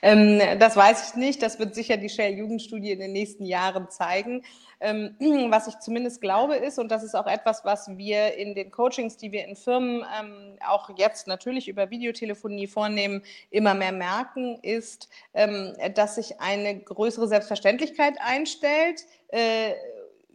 ähm, 0.04 0.60
das 0.60 0.76
weiß 0.76 1.10
ich 1.10 1.16
nicht. 1.16 1.42
Das 1.42 1.60
wird 1.60 1.74
sicher 1.74 1.96
die 1.96 2.10
Shell-Jugendstudie 2.10 2.92
in 2.92 3.00
den 3.00 3.14
nächsten 3.14 3.46
Jahren 3.46 3.90
zeigen. 3.90 4.44
Ähm, 4.82 5.16
was 5.50 5.68
ich 5.68 5.80
zumindest 5.80 6.20
glaube 6.20 6.56
ist, 6.58 6.78
und 6.78 6.92
das 6.92 7.04
ist 7.04 7.16
auch 7.16 7.26
etwas, 7.26 7.64
was 7.64 7.88
wir 7.98 8.36
in 8.36 8.54
den 8.54 8.70
Coachings, 8.70 9.16
die 9.16 9.32
wir 9.32 9.46
in 9.48 9.56
Firmen 9.56 10.04
ähm, 10.20 10.58
auch 10.68 10.90
jetzt 10.98 11.28
natürlich 11.28 11.70
über 11.70 11.90
Videotelefonie 11.90 12.68
vornehmen, 12.68 13.24
immer 13.50 13.74
mehr 13.74 13.94
merken, 13.94 14.60
ist, 14.62 15.08
ähm, 15.34 15.74
dass 15.96 16.16
sich 16.16 16.42
eine 16.42 16.78
größere 16.80 17.30
Selbstverständlichkeit 17.30 18.16
einstellt. 18.20 19.06
Äh, 19.30 19.72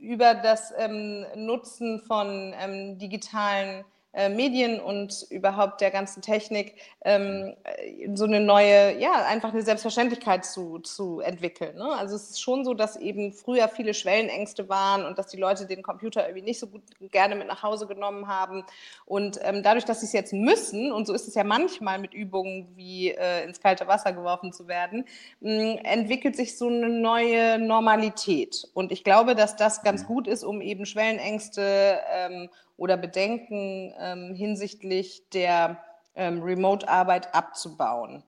über 0.01 0.35
das 0.35 0.73
ähm, 0.79 1.27
Nutzen 1.35 2.01
von 2.01 2.55
ähm, 2.59 2.99
digitalen 2.99 3.85
äh, 4.15 4.29
Medien 4.29 4.81
und 4.81 5.27
überhaupt 5.31 5.81
der 5.81 5.91
ganzen 5.91 6.23
Technik 6.23 6.77
ähm, 7.05 7.55
äh, 7.65 8.09
so 8.15 8.25
eine 8.25 8.41
neue, 8.41 8.99
ja, 8.99 9.13
einfach 9.27 9.53
eine 9.53 9.63
Selbstverständlichkeit 9.63 10.45
zu, 10.45 10.79
zu 10.79 11.21
entwickeln. 11.21 11.77
Ne? 11.77 11.91
Also 11.97 12.17
es 12.17 12.31
ist 12.31 12.41
schon 12.41 12.65
so, 12.65 12.75
dass 12.75 12.97
eben 12.97 13.33
früher 13.33 13.69
viele 13.69 13.93
Schwellenängste 13.93 14.69
waren 14.69 15.05
und 15.05 15.19
dass 15.19 15.27
die 15.27 15.37
Leute 15.37 15.67
den 15.67 15.83
Computer 15.83 16.27
irgendwie 16.27 16.47
nicht 16.47 16.59
so 16.59 16.69
gut 16.69 16.83
gerne 17.11 17.35
mit 17.35 17.49
nach 17.49 17.63
Hause 17.63 17.87
genommen 17.87 18.29
haben. 18.29 18.65
Und 19.05 19.39
ähm, 19.43 19.63
dadurch, 19.63 19.85
dass 19.85 20.01
sie 20.01 20.07
es 20.07 20.13
jetzt 20.13 20.33
müssen, 20.33 20.91
und 20.91 21.07
so 21.07 21.13
ist 21.13 21.29
es 21.29 21.35
ja 21.35 21.45
manchmal 21.45 21.99
mit 21.99 22.15
Übungen 22.15 22.69
wie 22.77 23.11
äh, 23.11 23.45
ins 23.45 23.61
kalte 23.61 23.87
Wasser 23.87 24.13
geworfen 24.13 24.53
zu 24.53 24.69
werden, 24.69 25.05
mh, 25.41 25.81
entwickelt 25.85 26.35
sich 26.35 26.57
so 26.57 26.69
eine 26.69 26.89
neue 26.89 27.59
Normalität. 27.59 28.69
Und 28.75 28.91
ich 28.91 29.05
glaube, 29.05 29.35
dass 29.35 29.57
das 29.57 29.83
ganz 29.83 30.03
mhm. 30.05 30.07
gut 30.07 30.29
ist, 30.29 30.45
um 30.45 30.61
eben 30.61 30.87
Schwellenängste 30.87 32.01
ähm, 32.11 32.49
oder 32.79 32.97
Bedenken 32.97 33.93
ähm, 33.99 34.35
hinsichtlich 34.35 35.29
der 35.31 35.83
ähm, 36.15 36.43
Remote-Arbeit 36.43 37.35
abzubauen. 37.35 38.23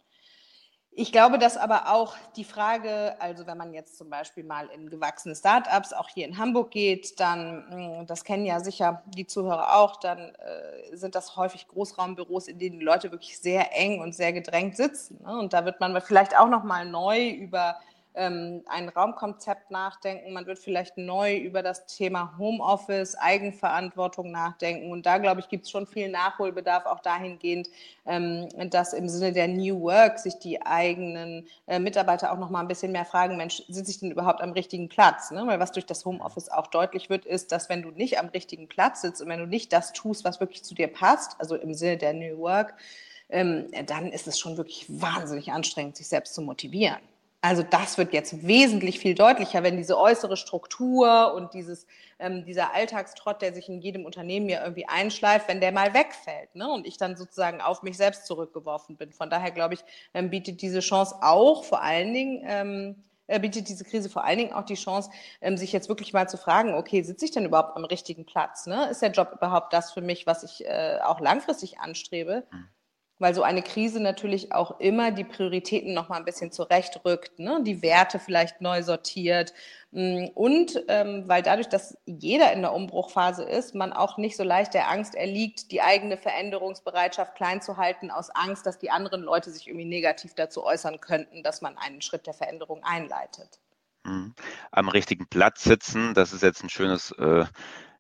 Ich 0.93 1.13
glaube, 1.13 1.39
dass 1.39 1.57
aber 1.57 1.93
auch 1.93 2.17
die 2.37 2.45
Frage, 2.45 3.15
also 3.21 3.47
wenn 3.47 3.57
man 3.57 3.73
jetzt 3.73 3.97
zum 3.97 4.11
Beispiel 4.11 4.43
mal 4.43 4.67
in 4.75 4.91
gewachsene 4.91 5.37
Startups, 5.37 5.93
auch 5.93 6.09
hier 6.09 6.27
in 6.27 6.37
Hamburg 6.37 6.73
geht, 6.73 7.21
dann, 7.21 7.65
hm, 7.71 8.07
das 8.07 8.25
kennen 8.25 8.45
ja 8.45 8.59
sicher 8.59 9.03
die 9.07 9.27
Zuhörer 9.27 9.77
auch, 9.77 9.97
dann 9.97 10.19
äh, 10.19 10.97
sind 10.97 11.15
das 11.15 11.37
häufig 11.37 11.69
Großraumbüros, 11.69 12.49
in 12.49 12.59
denen 12.59 12.81
die 12.81 12.85
Leute 12.85 13.13
wirklich 13.13 13.39
sehr 13.39 13.75
eng 13.79 14.01
und 14.01 14.15
sehr 14.15 14.33
gedrängt 14.33 14.77
sitzen. 14.77 15.23
Ne? 15.23 15.39
Und 15.39 15.53
da 15.53 15.65
wird 15.65 15.79
man 15.79 15.99
vielleicht 16.03 16.37
auch 16.37 16.49
noch 16.49 16.65
mal 16.65 16.85
neu 16.85 17.29
über 17.31 17.77
ähm, 18.15 18.63
ein 18.67 18.89
Raumkonzept 18.89 19.71
nachdenken. 19.71 20.33
Man 20.33 20.47
wird 20.47 20.59
vielleicht 20.59 20.99
neu 20.99 21.37
über 21.37 21.63
das 21.63 21.87
Thema 21.87 22.37
Homeoffice, 22.39 23.15
Eigenverantwortung 23.17 24.31
nachdenken. 24.31 24.91
Und 24.91 25.07
da, 25.07 25.19
glaube 25.19 25.41
ich, 25.41 25.49
gibt 25.49 25.65
es 25.65 25.71
schon 25.71 25.87
viel 25.87 26.09
Nachholbedarf, 26.09 26.87
auch 26.87 27.01
dahingehend, 27.01 27.69
ähm, 28.07 28.49
dass 28.71 28.93
im 28.93 29.09
Sinne 29.09 29.33
der 29.33 29.49
New 29.49 29.81
Work 29.83 30.19
sich 30.19 30.39
die 30.39 30.61
eigenen 30.63 31.47
äh, 31.67 31.79
Mitarbeiter 31.79 32.33
auch 32.33 32.39
noch 32.39 32.51
mal 32.51 32.61
ein 32.61 32.69
bisschen 32.69 32.93
mehr 32.93 33.05
fragen, 33.05 33.37
Mensch, 33.37 33.63
sitze 33.69 33.91
ich 33.91 34.01
denn 34.01 34.11
überhaupt 34.11 34.41
am 34.41 34.53
richtigen 34.53 34.89
Platz? 34.89 35.31
Ne? 35.31 35.43
Weil 35.47 35.61
was 35.61 35.73
durch 35.73 35.87
das 35.87 36.05
Homeoffice 36.05 36.49
auch 36.49 36.67
deutlich 36.67 37.11
wird, 37.11 37.27
ist, 37.27 37.53
dass 37.53 37.69
wenn 37.69 37.83
du 37.83 37.91
nicht 37.91 38.19
am 38.19 38.29
richtigen 38.29 38.69
Platz 38.69 39.03
sitzt 39.03 39.23
und 39.23 39.29
wenn 39.29 39.41
du 39.41 39.47
nicht 39.47 39.73
das 39.73 39.93
tust, 39.93 40.25
was 40.25 40.41
wirklich 40.41 40.65
zu 40.65 40.75
dir 40.75 40.89
passt, 40.89 41.37
also 41.39 41.55
im 41.55 41.75
Sinne 41.75 41.97
der 41.97 42.13
New 42.13 42.39
Work, 42.39 42.75
ähm, 43.29 43.69
dann 43.87 44.11
ist 44.11 44.27
es 44.27 44.39
schon 44.39 44.57
wirklich 44.57 44.87
wahnsinnig 44.89 45.53
anstrengend, 45.53 45.97
sich 45.97 46.09
selbst 46.09 46.35
zu 46.35 46.43
motivieren. 46.43 46.99
Also 47.43 47.63
das 47.63 47.97
wird 47.97 48.13
jetzt 48.13 48.47
wesentlich 48.47 48.99
viel 48.99 49.15
deutlicher, 49.15 49.63
wenn 49.63 49.79
diese 49.79 49.99
äußere 49.99 50.37
Struktur 50.37 51.33
und 51.35 51.55
dieses, 51.55 51.87
ähm, 52.19 52.45
dieser 52.45 52.75
Alltagstrott, 52.75 53.41
der 53.41 53.55
sich 53.55 53.71
in 53.71 53.81
jedem 53.81 54.05
Unternehmen 54.05 54.51
ja 54.51 54.63
irgendwie 54.63 54.87
einschleift, 54.87 55.49
wenn 55.49 55.61
der 55.63 55.73
mal 55.73 55.95
wegfällt 55.95 56.55
ne? 56.55 56.71
und 56.71 56.87
ich 56.87 56.99
dann 56.99 57.17
sozusagen 57.17 57.63
auf 57.63 57.83
mich 57.83 57.97
selbst 57.97 58.27
zurückgeworfen 58.27 58.97
bin. 58.97 59.13
Von 59.13 59.31
daher 59.31 59.53
glaube 59.53 59.75
ich, 59.75 59.81
ähm, 60.13 60.29
bietet 60.29 60.61
diese 60.61 60.81
Chance 60.81 61.17
auch 61.23 61.65
vor 61.65 61.81
allen 61.81 62.13
Dingen, 62.13 62.45
ähm, 62.47 63.05
äh, 63.27 63.41
bietet 63.41 63.71
diese 63.71 63.85
Krise 63.85 64.11
vor 64.11 64.25
allen 64.25 64.37
Dingen 64.37 64.53
auch 64.53 64.65
die 64.65 64.75
Chance, 64.75 65.11
ähm, 65.41 65.57
sich 65.57 65.73
jetzt 65.73 65.89
wirklich 65.89 66.13
mal 66.13 66.29
zu 66.29 66.37
fragen, 66.37 66.75
okay, 66.75 67.03
sitze 67.03 67.25
ich 67.25 67.31
denn 67.31 67.47
überhaupt 67.47 67.75
am 67.75 67.87
richtigen 67.87 68.27
Platz? 68.27 68.67
Ne? 68.67 68.91
Ist 68.91 69.01
der 69.01 69.13
Job 69.13 69.33
überhaupt 69.35 69.73
das 69.73 69.93
für 69.93 70.03
mich, 70.03 70.27
was 70.27 70.43
ich 70.43 70.67
äh, 70.67 70.99
auch 71.03 71.21
langfristig 71.21 71.79
anstrebe? 71.79 72.45
Weil 73.21 73.35
so 73.35 73.45
eine 73.45 73.63
Krise 73.63 74.01
natürlich 74.01 74.53
auch 74.53 74.81
immer 74.81 75.13
die 75.13 75.25
Prioritäten 75.25 75.95
noch 75.95 76.09
mal 76.09 76.17
ein 76.17 76.25
bisschen 76.25 76.51
zurechtrückt, 76.51 77.39
ne? 77.39 77.61
die 77.63 77.83
Werte 77.83 78.19
vielleicht 78.19 78.61
neu 78.61 78.83
sortiert 78.83 79.53
mm, 79.93 80.25
und 80.35 80.83
ähm, 80.89 81.25
weil 81.27 81.43
dadurch, 81.43 81.69
dass 81.69 81.97
jeder 82.07 82.53
in 82.53 82.63
der 82.63 82.73
Umbruchphase 82.73 83.45
ist, 83.45 83.77
man 83.77 83.93
auch 83.93 84.17
nicht 84.17 84.37
so 84.37 84.43
leicht 84.43 84.75
der 84.75 84.91
Angst 84.91 85.15
erliegt, 85.15 85.71
die 85.71 85.83
eigene 85.83 86.17
Veränderungsbereitschaft 86.17 87.37
klein 87.37 87.63
zu 87.63 87.77
halten, 87.77 88.11
aus 88.11 88.31
Angst, 88.31 88.67
dass 88.67 88.79
die 88.79 88.91
anderen 88.91 89.23
Leute 89.23 89.51
sich 89.51 89.69
irgendwie 89.69 89.87
negativ 89.87 90.35
dazu 90.35 90.65
äußern 90.65 91.01
könnten, 91.01 91.45
dass 91.45 91.61
man 91.61 91.79
einen 91.79 92.03
Schritt 92.03 92.27
der 92.27 92.35
Veränderung 92.35 92.83
einleitet. 92.83 93.61
Mhm. 94.05 94.35
Am 94.71 94.89
richtigen 94.89 95.29
Platz 95.29 95.63
sitzen, 95.63 96.15
das 96.15 96.33
ist 96.33 96.43
jetzt 96.43 96.65
ein 96.65 96.71
schönes 96.71 97.13
äh, 97.13 97.45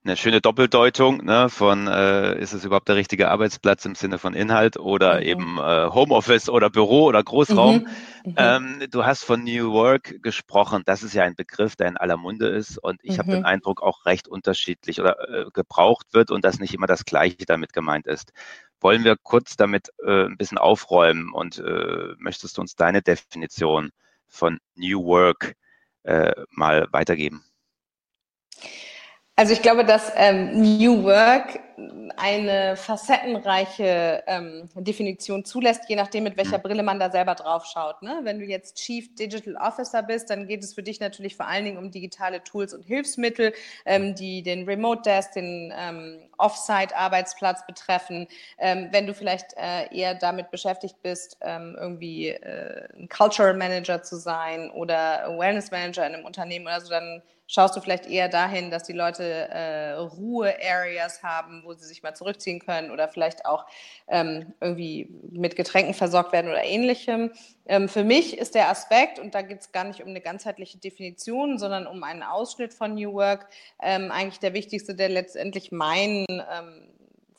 eine 0.02 0.16
schöne 0.16 0.40
Doppeldeutung 0.40 1.18
ne, 1.24 1.50
von, 1.50 1.86
äh, 1.86 2.38
ist 2.38 2.54
es 2.54 2.64
überhaupt 2.64 2.88
der 2.88 2.96
richtige 2.96 3.28
Arbeitsplatz 3.28 3.84
im 3.84 3.94
Sinne 3.94 4.18
von 4.18 4.32
Inhalt 4.32 4.78
oder 4.78 5.16
mhm. 5.16 5.22
eben 5.22 5.58
äh, 5.58 5.90
Homeoffice 5.90 6.48
oder 6.48 6.70
Büro 6.70 7.04
oder 7.04 7.22
Großraum. 7.22 7.86
Mhm. 8.24 8.30
Mhm. 8.30 8.34
Ähm, 8.36 8.82
du 8.90 9.04
hast 9.04 9.24
von 9.24 9.44
New 9.44 9.72
Work 9.72 10.22
gesprochen. 10.22 10.82
Das 10.86 11.02
ist 11.02 11.12
ja 11.12 11.24
ein 11.24 11.34
Begriff, 11.34 11.76
der 11.76 11.88
in 11.88 11.98
aller 11.98 12.16
Munde 12.16 12.48
ist 12.48 12.78
und 12.78 13.00
ich 13.02 13.18
habe 13.18 13.30
den 13.30 13.40
mhm. 13.40 13.46
Eindruck 13.46 13.82
auch 13.82 14.06
recht 14.06 14.26
unterschiedlich 14.26 15.00
oder 15.00 15.16
äh, 15.28 15.50
gebraucht 15.52 16.06
wird 16.12 16.30
und 16.30 16.46
dass 16.46 16.60
nicht 16.60 16.72
immer 16.72 16.86
das 16.86 17.04
Gleiche 17.04 17.44
damit 17.44 17.74
gemeint 17.74 18.06
ist. 18.06 18.32
Wollen 18.80 19.04
wir 19.04 19.16
kurz 19.22 19.56
damit 19.56 19.90
äh, 20.02 20.24
ein 20.24 20.38
bisschen 20.38 20.56
aufräumen 20.56 21.30
und 21.30 21.58
äh, 21.58 22.14
möchtest 22.16 22.56
du 22.56 22.62
uns 22.62 22.74
deine 22.74 23.02
Definition 23.02 23.90
von 24.26 24.60
New 24.76 25.04
Work 25.04 25.56
äh, 26.04 26.32
mal 26.48 26.88
weitergeben? 26.90 27.44
Also 29.40 29.54
ich 29.54 29.62
glaube, 29.62 29.86
dass 29.86 30.12
ähm, 30.16 30.60
New 30.60 31.02
Work 31.02 31.60
eine 32.16 32.76
facettenreiche 32.76 34.22
ähm, 34.26 34.68
Definition 34.74 35.44
zulässt, 35.44 35.88
je 35.88 35.96
nachdem, 35.96 36.24
mit 36.24 36.36
welcher 36.36 36.58
Brille 36.58 36.82
man 36.82 36.98
da 36.98 37.10
selber 37.10 37.34
drauf 37.34 37.66
schaut. 37.66 38.02
Ne? 38.02 38.20
Wenn 38.22 38.38
du 38.38 38.44
jetzt 38.44 38.76
Chief 38.76 39.14
Digital 39.14 39.56
Officer 39.56 40.02
bist, 40.02 40.30
dann 40.30 40.46
geht 40.46 40.62
es 40.62 40.74
für 40.74 40.82
dich 40.82 41.00
natürlich 41.00 41.36
vor 41.36 41.46
allen 41.46 41.64
Dingen 41.64 41.78
um 41.78 41.90
digitale 41.90 42.42
Tools 42.42 42.74
und 42.74 42.82
Hilfsmittel, 42.82 43.52
ähm, 43.84 44.14
die 44.14 44.42
den 44.42 44.64
Remote 44.64 45.02
Desk, 45.02 45.32
den 45.32 45.72
ähm, 45.76 46.18
Offsite-Arbeitsplatz 46.38 47.66
betreffen. 47.66 48.26
Ähm, 48.58 48.88
wenn 48.90 49.06
du 49.06 49.14
vielleicht 49.14 49.54
äh, 49.56 49.94
eher 49.94 50.14
damit 50.14 50.50
beschäftigt 50.50 50.96
bist, 51.02 51.38
ähm, 51.40 51.76
irgendwie 51.78 52.28
äh, 52.28 52.88
ein 52.98 53.08
Cultural 53.08 53.54
Manager 53.54 54.02
zu 54.02 54.16
sein 54.16 54.70
oder 54.70 55.36
Wellness 55.38 55.70
Manager 55.70 56.06
in 56.06 56.14
einem 56.14 56.24
Unternehmen 56.24 56.66
oder 56.66 56.80
so, 56.80 56.90
dann 56.90 57.22
schaust 57.50 57.76
du 57.76 57.80
vielleicht 57.80 58.06
eher 58.06 58.28
dahin, 58.28 58.70
dass 58.70 58.84
die 58.84 58.92
Leute 58.92 59.24
äh, 59.24 59.92
Ruhe-Areas 59.94 61.22
haben, 61.24 61.64
wo 61.70 61.74
sie 61.74 61.86
sich 61.86 62.02
mal 62.02 62.14
zurückziehen 62.14 62.58
können 62.58 62.90
oder 62.90 63.08
vielleicht 63.08 63.46
auch 63.46 63.64
ähm, 64.08 64.52
irgendwie 64.60 65.08
mit 65.30 65.54
Getränken 65.54 65.94
versorgt 65.94 66.32
werden 66.32 66.50
oder 66.50 66.64
ähnlichem. 66.64 67.30
Ähm, 67.66 67.88
für 67.88 68.02
mich 68.02 68.36
ist 68.36 68.56
der 68.56 68.68
Aspekt, 68.68 69.20
und 69.20 69.34
da 69.34 69.42
geht 69.42 69.60
es 69.60 69.72
gar 69.72 69.84
nicht 69.84 70.02
um 70.02 70.08
eine 70.08 70.20
ganzheitliche 70.20 70.78
Definition, 70.78 71.58
sondern 71.58 71.86
um 71.86 72.02
einen 72.02 72.24
Ausschnitt 72.24 72.74
von 72.74 72.94
New 72.94 73.12
Work, 73.12 73.46
ähm, 73.80 74.10
eigentlich 74.10 74.40
der 74.40 74.52
wichtigste, 74.52 74.96
der 74.96 75.08
letztendlich 75.08 75.70
meinen 75.70 76.26
ähm, 76.28 76.88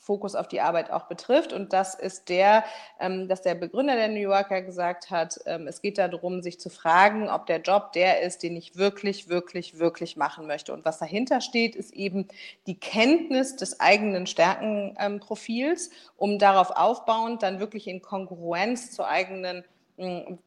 Fokus 0.02 0.34
auf 0.34 0.48
die 0.48 0.62
Arbeit 0.62 0.90
auch 0.90 1.04
betrifft. 1.04 1.54
Und 1.54 1.74
das 1.74 1.94
ist 1.94 2.28
der, 2.28 2.64
ähm, 3.00 3.28
dass 3.28 3.44
der 3.44 3.54
Begründer 3.54 3.96
der 3.96 4.08
New 4.08 4.20
Yorker 4.20 4.64
gesagt 4.64 5.12
hat, 5.12 5.40
ähm, 5.46 5.68
es 5.68 5.80
geht 5.80 6.00
darum, 6.00 6.42
sich 6.42 6.60
zu 6.60 6.72
fragen, 6.72 7.30
ob 7.30 7.46
der 7.46 7.62
Job 7.62 7.94
der 7.94 8.24
ist, 8.24 8.42
den 8.42 8.56
ich 8.56 8.76
wirklich, 8.76 9.30
wirklich, 9.30 9.78
wirklich 9.78 10.18
machen 10.18 10.48
möchte. 10.48 10.74
Und 10.74 10.86
was 10.86 10.98
dahinter 10.98 11.40
steht, 11.40 11.76
ist 11.76 11.94
eben 11.94 12.28
die 12.66 12.80
Kenntnis 12.80 13.56
des 13.56 13.80
eigenen 13.80 14.26
Stärkenprofils, 14.26 15.92
um 16.18 16.40
darauf 16.40 16.72
aufbauend 16.72 17.44
dann 17.44 17.60
wirklich 17.60 17.88
in 17.88 18.02
Kongruenz 18.02 18.92
zur 18.92 19.08
eigenen 19.08 19.64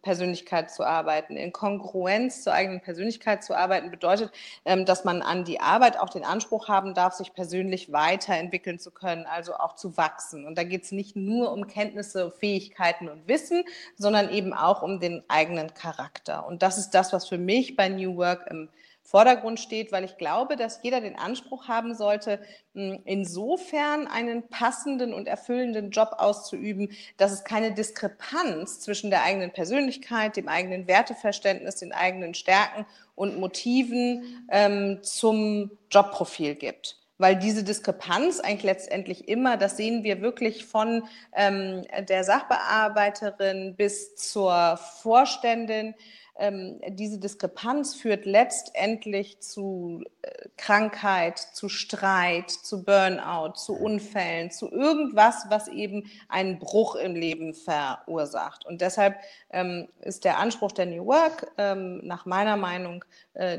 Persönlichkeit 0.03 0.71
zu 0.71 0.85
arbeiten. 0.85 1.37
In 1.37 1.53
Kongruenz 1.53 2.43
zur 2.43 2.53
eigenen 2.53 2.81
Persönlichkeit 2.81 3.45
zu 3.45 3.57
arbeiten 3.57 3.90
bedeutet, 3.90 4.33
ähm, 4.64 4.85
dass 4.85 5.05
man 5.05 5.23
an 5.23 5.45
die 5.45 5.61
Arbeit 5.61 5.99
auch 5.99 6.11
den 6.11 6.25
Anspruch 6.25 6.69
haben 6.69 6.95
darf, 6.95 7.14
sich 7.14 7.35
persönlich 7.35 7.93
weiterentwickeln 7.93 8.79
zu 8.79 8.90
können, 8.90 9.27
also 9.27 9.55
auch 9.55 9.75
zu 9.75 9.97
wachsen. 9.97 10.47
Und 10.47 10.59
da 10.59 10.64
geht 10.64 10.85
es 10.85 10.93
nicht 10.93 11.17
nur 11.17 11.53
um 11.53 11.67
Kenntnisse, 11.67 12.31
Fähigkeiten 12.31 13.09
und 13.09 13.29
Wissen, 13.29 13.64
sondern 13.97 14.31
eben 14.31 14.53
auch 14.53 14.83
um 14.83 15.01
den 15.01 15.23
eigenen 15.29 15.73
Charakter. 15.75 16.47
Und 16.47 16.62
das 16.62 16.79
ist 16.79 16.90
das, 16.90 17.12
was 17.12 17.29
für 17.29 17.38
mich 17.38 17.77
bei 17.77 17.88
New 17.88 18.17
Work 18.17 18.47
im 18.51 18.69
Vordergrund 19.07 19.61
steht, 19.61 19.93
weil 19.93 20.03
ich 20.03 20.17
glaube, 20.17 20.57
dass 20.57 20.81
jeder 20.83 21.03
den 21.03 21.17
Anspruch 21.17 21.69
haben 21.69 21.95
sollte, 21.95 22.40
insofern 22.73 24.07
einen 24.07 24.49
passenden 24.49 25.12
und 25.12 25.29
erfüllenden 25.29 25.90
Job 25.90 26.17
auszuüben, 26.17 26.90
dass 27.19 27.31
es 27.31 27.45
keine 27.45 27.73
Diskrepanz 27.73 28.81
zwischen 28.81 29.11
der 29.11 29.23
eigenen 29.23 29.53
Persönlichkeit, 29.53 30.37
dem 30.37 30.49
eigenen 30.49 30.88
Werteverständnis, 30.88 31.77
den 31.77 31.93
eigenen 31.93 32.33
Stärken 32.33 32.87
und 33.14 33.38
Motiven 33.38 34.47
ähm, 34.51 35.01
zum 35.03 35.71
Jobprofil 35.90 36.55
gibt. 36.55 36.97
Weil 37.19 37.37
diese 37.37 37.62
Diskrepanz 37.62 38.40
eigentlich 38.40 38.64
letztendlich 38.64 39.29
immer, 39.29 39.57
das 39.57 39.77
sehen 39.77 40.03
wir 40.03 40.21
wirklich 40.21 40.64
von 40.64 41.05
ähm, 41.33 41.85
der 42.09 42.25
Sachbearbeiterin 42.25 43.77
bis 43.77 44.17
zur 44.17 44.79
Vorständin, 44.79 45.95
ähm, 46.37 46.81
diese 46.88 47.18
Diskrepanz 47.18 47.94
führt 47.94 48.27
letztendlich 48.27 49.40
zu 49.40 50.03
äh, 50.23 50.49
Krankheit, 50.57 51.38
zu 51.38 51.68
Streit, 51.68 52.51
zu 52.51 52.85
Burnout, 52.85 53.55
zu 53.55 53.75
Unfällen, 53.75 54.51
zu 54.51 54.70
irgendwas, 54.70 55.47
was 55.49 55.68
eben 55.68 56.11
einen 56.29 56.59
Bruch 56.59 56.97
im 56.97 57.14
Leben 57.14 57.55
verursacht. 57.55 58.66
Und 58.66 58.81
deshalb 58.81 59.16
ähm, 59.51 59.88
ist 60.01 60.25
der 60.25 60.38
Anspruch 60.38 60.73
der 60.73 60.87
New 60.87 61.07
Work 61.07 61.53
ähm, 61.57 62.01
nach 62.05 62.27
meiner 62.27 62.57
Meinung 62.57 63.05
äh, 63.35 63.59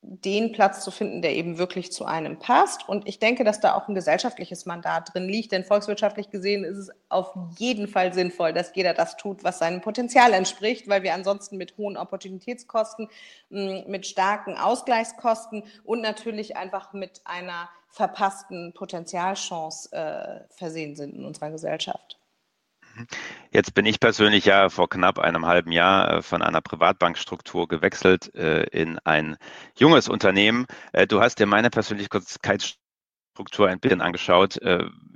den 0.00 0.52
Platz 0.52 0.84
zu 0.84 0.90
finden, 0.90 1.22
der 1.22 1.34
eben 1.34 1.58
wirklich 1.58 1.90
zu 1.90 2.04
einem 2.04 2.38
passt. 2.38 2.88
Und 2.88 3.08
ich 3.08 3.18
denke, 3.18 3.42
dass 3.42 3.60
da 3.60 3.74
auch 3.74 3.88
ein 3.88 3.94
gesellschaftliches 3.94 4.64
Mandat 4.64 5.12
drin 5.12 5.28
liegt, 5.28 5.50
denn 5.52 5.64
volkswirtschaftlich 5.64 6.30
gesehen 6.30 6.64
ist 6.64 6.78
es 6.78 6.90
auf 7.08 7.34
jeden 7.58 7.88
Fall 7.88 8.14
sinnvoll, 8.14 8.52
dass 8.52 8.74
jeder 8.74 8.94
das 8.94 9.16
tut, 9.16 9.42
was 9.42 9.58
seinem 9.58 9.80
Potenzial 9.80 10.32
entspricht, 10.32 10.88
weil 10.88 11.02
wir 11.02 11.14
ansonsten 11.14 11.56
mit 11.56 11.76
hohen 11.76 11.96
Opportunitätskosten, 11.96 13.08
mit 13.50 14.06
starken 14.06 14.56
Ausgleichskosten 14.56 15.64
und 15.84 16.00
natürlich 16.00 16.56
einfach 16.56 16.92
mit 16.92 17.20
einer 17.24 17.68
verpassten 17.88 18.72
Potenzialchance 18.74 19.90
äh, 19.92 20.44
versehen 20.54 20.94
sind 20.94 21.14
in 21.14 21.24
unserer 21.24 21.50
Gesellschaft. 21.50 22.17
Jetzt 23.50 23.74
bin 23.74 23.86
ich 23.86 24.00
persönlich 24.00 24.44
ja 24.44 24.68
vor 24.68 24.88
knapp 24.88 25.18
einem 25.18 25.46
halben 25.46 25.72
Jahr 25.72 26.18
äh, 26.18 26.22
von 26.22 26.42
einer 26.42 26.60
Privatbankstruktur 26.60 27.68
gewechselt 27.68 28.34
äh, 28.34 28.64
in 28.64 28.98
ein 29.04 29.36
junges 29.76 30.08
Unternehmen. 30.08 30.66
Äh, 30.92 31.06
du 31.06 31.20
hast 31.20 31.38
dir 31.38 31.46
meine 31.46 31.70
Persönlichkeitsstruktur 31.70 33.68
ein 33.68 33.80
bisschen 33.80 34.00
angeschaut. 34.00 34.58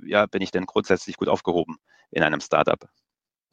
Ja, 0.05 0.25
bin 0.27 0.41
ich 0.41 0.51
denn 0.51 0.65
grundsätzlich 0.65 1.17
gut 1.17 1.27
aufgehoben 1.27 1.77
in 2.11 2.23
einem 2.23 2.39
Startup? 2.39 2.79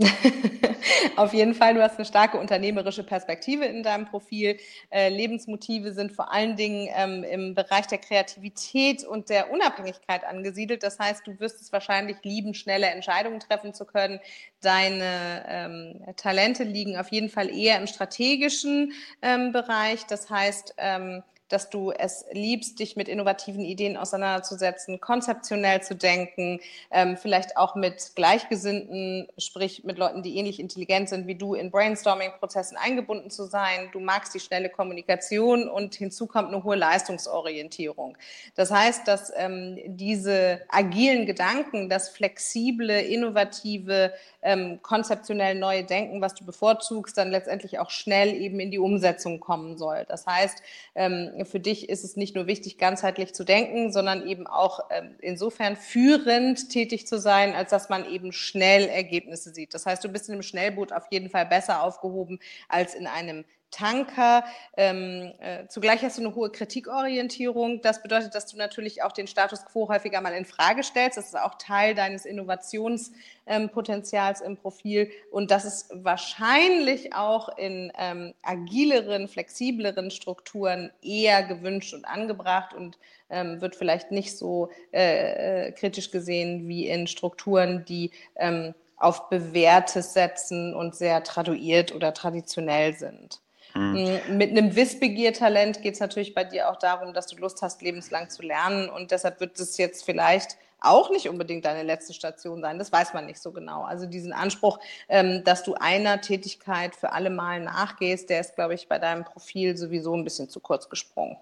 Auf 1.17 1.35
jeden 1.35 1.55
Fall, 1.55 1.75
du 1.75 1.83
hast 1.83 1.97
eine 1.97 2.05
starke 2.05 2.39
unternehmerische 2.39 3.05
Perspektive 3.05 3.65
in 3.65 3.83
deinem 3.83 4.07
Profil. 4.07 4.57
Äh, 4.91 5.09
Lebensmotive 5.11 5.93
sind 5.93 6.13
vor 6.13 6.33
allen 6.33 6.57
Dingen 6.57 6.89
ähm, 6.97 7.25
im 7.25 7.55
Bereich 7.55 7.87
der 7.87 7.99
Kreativität 7.99 9.05
und 9.05 9.29
der 9.29 9.51
Unabhängigkeit 9.51 10.25
angesiedelt. 10.25 10.83
Das 10.83 10.99
heißt, 10.99 11.27
du 11.27 11.39
wirst 11.39 11.61
es 11.61 11.73
wahrscheinlich 11.73 12.17
lieben, 12.23 12.55
schnelle 12.55 12.87
Entscheidungen 12.87 13.41
treffen 13.41 13.75
zu 13.75 13.85
können. 13.85 14.21
Deine 14.61 15.45
ähm, 15.49 16.15
Talente 16.17 16.65
liegen 16.65 16.97
auf 16.97 17.11
jeden 17.11 17.29
Fall 17.29 17.51
eher 17.51 17.79
im 17.79 17.87
strategischen 17.87 18.93
ähm, 19.23 19.53
Bereich. 19.53 20.07
Das 20.07 20.31
heißt, 20.31 20.75
ähm, 20.79 21.23
dass 21.51 21.69
du 21.69 21.91
es 21.91 22.25
liebst, 22.33 22.79
dich 22.79 22.97
mit 22.97 23.09
innovativen 23.09 23.65
Ideen 23.65 23.97
auseinanderzusetzen, 23.97 25.01
konzeptionell 25.01 25.83
zu 25.83 25.95
denken, 25.95 26.61
ähm, 26.91 27.17
vielleicht 27.17 27.57
auch 27.57 27.75
mit 27.75 28.13
Gleichgesinnten, 28.15 29.29
sprich 29.37 29.85
mit 29.85 29.99
Leuten, 29.99 30.23
die 30.23 30.37
ähnlich 30.37 30.61
intelligent 30.61 31.09
sind 31.09 31.27
wie 31.27 31.35
du, 31.35 31.55
in 31.55 31.71
Brainstorming-Prozessen 31.71 32.77
eingebunden 32.77 33.31
zu 33.31 33.45
sein. 33.45 33.91
Du 33.93 34.01
magst 34.01 34.35
die 34.35 34.41
schnelle 34.41 34.71
Kommunikation 34.71 35.69
und 35.69 35.95
hinzu 35.95 36.27
kommt 36.27 36.49
eine 36.49 36.63
hohe 36.65 36.77
Leistungsorientierung. 36.77 38.17
Das 38.55 38.71
heißt, 38.71 39.07
dass 39.09 39.33
ähm, 39.37 39.79
diese 39.87 40.63
agilen 40.69 41.27
Gedanken, 41.27 41.89
das 41.89 42.09
flexible, 42.09 42.91
innovative, 42.91 44.13
ähm, 44.43 44.81
konzeptionell 44.83 45.55
neue 45.55 45.85
Denken, 45.85 46.21
was 46.21 46.35
du 46.35 46.45
bevorzugst, 46.45 47.19
dann 47.19 47.31
letztendlich 47.31 47.79
auch 47.79 47.91
schnell 47.91 48.35
eben 48.35 48.61
in 48.61 48.71
die 48.71 48.79
Umsetzung 48.79 49.41
kommen 49.41 49.77
soll. 49.77 50.05
Das 50.09 50.27
heißt, 50.27 50.63
ähm, 50.95 51.33
für 51.45 51.61
dich 51.61 51.89
ist 51.89 52.05
es 52.05 52.17
nicht 52.17 52.35
nur 52.35 52.47
wichtig, 52.47 52.79
ganzheitlich 52.79 53.35
zu 53.35 53.45
denken, 53.45 53.93
sondern 53.93 54.27
eben 54.27 54.47
auch 54.47 54.81
ähm, 54.91 55.17
insofern 55.21 55.77
führend 55.77 56.71
tätig 56.71 57.07
zu 57.07 57.19
sein, 57.19 57.55
als 57.55 57.71
dass 57.71 57.89
man 57.89 58.05
eben 58.05 58.33
schnell 58.33 58.89
Ergebnisse 58.89 59.53
sieht. 59.53 59.75
Das 59.75 59.87
heißt, 59.87 60.05
du 60.05 60.09
bist 60.09 60.29
in 60.29 60.35
einem 60.35 60.43
Schnellboot 60.43 60.93
auf 60.93 61.05
jeden 61.11 61.31
Fall 61.31 61.47
besser 61.47 61.83
aufgehoben 61.83 62.41
als 62.69 62.95
in 62.95 63.07
einem 63.07 63.45
Tanker. 63.71 64.45
Ähm, 64.77 65.33
äh, 65.41 65.67
zugleich 65.69 66.03
hast 66.03 66.19
du 66.19 66.23
eine 66.23 66.35
hohe 66.35 66.51
Kritikorientierung. 66.51 67.81
Das 67.83 68.03
bedeutet, 68.03 68.35
dass 68.35 68.47
du 68.47 68.57
natürlich 68.57 69.03
auch 69.03 69.13
den 69.13 69.27
Status 69.27 69.65
quo 69.65 69.89
häufiger 69.89 70.21
mal 70.21 70.35
in 70.35 70.45
Frage 70.45 70.83
stellst. 70.83 71.17
Das 71.17 71.27
ist 71.27 71.39
auch 71.39 71.57
Teil 71.59 71.95
deines 71.95 72.25
Innovationspotenzials 72.25 74.41
ähm, 74.41 74.47
im 74.47 74.57
Profil. 74.57 75.11
Und 75.31 75.51
das 75.51 75.65
ist 75.65 75.91
wahrscheinlich 75.95 77.15
auch 77.15 77.57
in 77.57 77.93
ähm, 77.99 78.35
agileren, 78.43 79.29
flexibleren 79.29 80.11
Strukturen 80.11 80.91
eher 81.03 81.43
gewünscht 81.45 81.95
und 81.95 82.05
angebracht 82.05 82.75
und 82.75 82.99
ähm, 83.31 83.61
wird 83.61 83.77
vielleicht 83.77 84.11
nicht 84.11 84.37
so 84.37 84.71
äh, 84.93 85.69
äh 85.69 85.73
kritisch 85.73 86.11
gesehen 86.11 86.69
wie 86.69 86.89
in 86.89 87.07
Strukturen, 87.07 87.85
die 87.85 88.11
ähm, 88.37 88.75
auf 89.01 89.31
Bewährtes 89.31 90.13
setzen 90.13 90.75
und 90.75 90.95
sehr 90.95 91.25
traduiert 91.25 91.95
oder 91.95 92.13
traditionell 92.13 92.95
sind. 92.95 93.41
Mhm. 93.75 94.21
Mit 94.31 94.51
einem 94.51 94.75
Wissbegiertalent 94.77 95.83
geht 95.83 95.95
es 95.95 96.01
natürlich 96.01 96.35
bei 96.35 96.45
dir 96.45 96.71
auch 96.71 96.77
darum, 96.77 97.15
dass 97.15 97.27
du 97.27 97.37
Lust 97.37 97.63
hast, 97.63 97.83
lebenslang 97.83 98.31
zu 98.31 98.43
lernen. 98.43 98.89
Und 98.89 99.11
deshalb 99.11 99.41
wird 99.41 99.59
es 99.59 99.77
jetzt 99.77 100.05
vielleicht 100.05 100.57
auch 100.81 101.11
nicht 101.11 101.29
unbedingt 101.29 101.65
deine 101.65 101.83
letzte 101.83 102.15
Station 102.15 102.63
sein. 102.63 102.79
Das 102.79 102.93
weiß 102.93 103.15
man 103.15 103.27
nicht 103.27 103.41
so 103.41 103.53
genau. 103.53 103.83
Also 103.83 104.07
diesen 104.07 104.33
Anspruch, 104.33 104.79
ähm, 105.09 105.45
dass 105.45 105.63
du 105.63 105.75
einer 105.75 106.21
Tätigkeit 106.21 106.97
für 106.97 107.13
alle 107.13 107.31
Mal 107.31 107.61
nachgehst, 107.61 108.31
der 108.31 108.41
ist, 108.41 108.55
glaube 108.55 108.75
ich, 108.75 108.89
bei 108.89 108.99
deinem 108.99 109.25
Profil 109.25 109.77
sowieso 109.77 110.15
ein 110.17 110.25
bisschen 110.25 110.49
zu 110.49 110.61
kurz 110.61 110.89
gesprungen. 110.89 111.37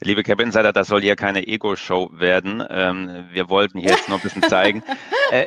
Liebe 0.00 0.22
Cap 0.22 0.40
Insider, 0.40 0.72
das 0.72 0.86
soll 0.86 1.02
hier 1.02 1.16
keine 1.16 1.46
Ego-Show 1.46 2.10
werden. 2.12 2.62
Ähm, 2.70 3.26
wir 3.32 3.48
wollten 3.48 3.80
hier 3.80 3.90
jetzt 3.90 4.08
nur 4.08 4.18
ein 4.18 4.22
bisschen 4.22 4.44
zeigen. 4.44 4.84
äh, 5.32 5.44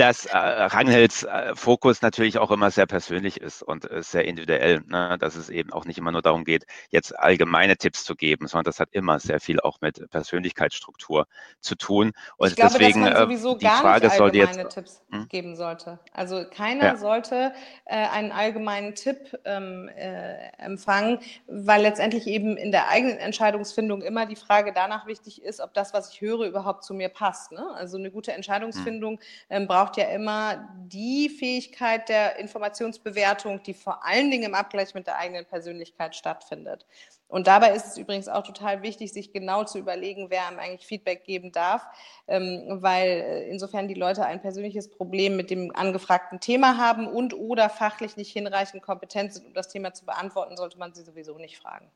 dass 0.00 0.24
äh, 0.24 0.34
Ranghelds 0.34 1.24
äh, 1.24 1.54
Fokus 1.54 2.00
natürlich 2.00 2.38
auch 2.38 2.50
immer 2.50 2.70
sehr 2.70 2.86
persönlich 2.86 3.38
ist 3.38 3.62
und 3.62 3.90
äh, 3.90 4.02
sehr 4.02 4.24
individuell, 4.24 4.80
ne? 4.86 5.18
dass 5.20 5.36
es 5.36 5.50
eben 5.50 5.74
auch 5.74 5.84
nicht 5.84 5.98
immer 5.98 6.10
nur 6.10 6.22
darum 6.22 6.44
geht, 6.44 6.64
jetzt 6.88 7.18
allgemeine 7.18 7.76
Tipps 7.76 8.02
zu 8.04 8.14
geben, 8.14 8.46
sondern 8.46 8.64
das 8.64 8.80
hat 8.80 8.88
immer 8.92 9.18
sehr 9.18 9.40
viel 9.40 9.60
auch 9.60 9.82
mit 9.82 10.08
Persönlichkeitsstruktur 10.10 11.26
zu 11.60 11.74
tun. 11.74 12.12
Und 12.38 12.48
ich 12.48 12.56
glaube, 12.56 12.78
deswegen 12.78 13.02
dass 13.02 13.12
man 13.12 13.22
äh, 13.22 13.24
sowieso 13.26 13.54
die 13.56 13.66
gar 13.66 13.82
Frage 13.82 14.06
nicht 14.06 14.18
allgemeine 14.18 14.62
jetzt, 14.62 14.74
Tipps 14.74 15.02
hm? 15.10 15.28
geben 15.28 15.54
sollte. 15.54 15.98
Also 16.14 16.46
keiner 16.50 16.84
ja. 16.86 16.96
sollte 16.96 17.52
äh, 17.84 17.96
einen 17.96 18.32
allgemeinen 18.32 18.94
Tipp 18.94 19.38
ähm, 19.44 19.90
äh, 19.94 20.48
empfangen, 20.56 21.18
weil 21.46 21.82
letztendlich 21.82 22.26
eben 22.26 22.56
in 22.56 22.72
der 22.72 22.88
eigenen 22.88 23.18
Entscheidungsfindung 23.18 24.00
immer 24.00 24.24
die 24.24 24.36
Frage 24.36 24.72
danach 24.74 25.06
wichtig 25.06 25.42
ist, 25.42 25.60
ob 25.60 25.74
das, 25.74 25.92
was 25.92 26.14
ich 26.14 26.22
höre, 26.22 26.46
überhaupt 26.46 26.84
zu 26.84 26.94
mir 26.94 27.10
passt. 27.10 27.52
Ne? 27.52 27.66
Also 27.74 27.98
eine 27.98 28.10
gute 28.10 28.32
Entscheidungsfindung 28.32 29.18
hm. 29.18 29.20
ähm, 29.50 29.66
braucht 29.66 29.89
braucht 29.90 29.96
ja 29.96 30.14
immer 30.14 30.68
die 30.86 31.28
Fähigkeit 31.28 32.08
der 32.08 32.38
Informationsbewertung, 32.38 33.60
die 33.64 33.74
vor 33.74 34.04
allen 34.04 34.30
Dingen 34.30 34.44
im 34.44 34.54
Abgleich 34.54 34.94
mit 34.94 35.08
der 35.08 35.18
eigenen 35.18 35.46
Persönlichkeit 35.46 36.14
stattfindet. 36.14 36.86
Und 37.26 37.48
dabei 37.48 37.74
ist 37.74 37.86
es 37.86 37.98
übrigens 37.98 38.28
auch 38.28 38.44
total 38.44 38.82
wichtig, 38.82 39.12
sich 39.12 39.32
genau 39.32 39.64
zu 39.64 39.78
überlegen, 39.78 40.30
wer 40.30 40.46
einem 40.46 40.60
eigentlich 40.60 40.86
Feedback 40.86 41.24
geben 41.24 41.50
darf, 41.50 41.84
ähm, 42.28 42.78
weil 42.80 43.08
äh, 43.08 43.48
insofern 43.48 43.88
die 43.88 43.94
Leute 43.94 44.24
ein 44.24 44.40
persönliches 44.40 44.90
Problem 44.90 45.36
mit 45.36 45.50
dem 45.50 45.74
angefragten 45.74 46.38
Thema 46.38 46.76
haben 46.76 47.08
und 47.08 47.34
oder 47.34 47.68
fachlich 47.68 48.16
nicht 48.16 48.32
hinreichend 48.32 48.82
kompetent 48.82 49.32
sind, 49.32 49.46
um 49.46 49.54
das 49.54 49.68
Thema 49.68 49.92
zu 49.92 50.06
beantworten, 50.06 50.56
sollte 50.56 50.78
man 50.78 50.94
sie 50.94 51.02
sowieso 51.02 51.36
nicht 51.36 51.58
fragen. 51.58 51.90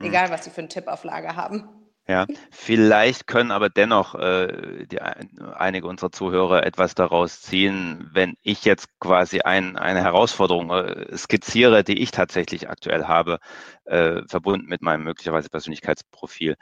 Hm. 0.00 0.08
Egal, 0.08 0.30
was 0.30 0.44
sie 0.44 0.50
für 0.50 0.60
einen 0.60 0.70
Tipp 0.70 0.88
auf 0.88 1.04
Lager 1.04 1.36
haben. 1.36 1.68
Ja, 2.10 2.24
vielleicht 2.50 3.26
können 3.26 3.50
aber 3.50 3.68
dennoch 3.68 4.14
äh, 4.14 4.86
die, 4.86 4.98
einige 4.98 5.86
unserer 5.86 6.10
Zuhörer 6.10 6.64
etwas 6.64 6.94
daraus 6.94 7.42
ziehen, 7.42 8.08
wenn 8.14 8.34
ich 8.40 8.64
jetzt 8.64 8.88
quasi 8.98 9.40
ein, 9.40 9.76
eine 9.76 10.00
Herausforderung 10.00 10.70
äh, 10.70 11.14
skizziere, 11.18 11.84
die 11.84 12.00
ich 12.00 12.10
tatsächlich 12.10 12.70
aktuell 12.70 13.04
habe, 13.04 13.40
äh, 13.84 14.22
verbunden 14.26 14.68
mit 14.68 14.80
meinem 14.80 15.04
möglicherweise 15.04 15.50
Persönlichkeitsprofil. 15.50 16.56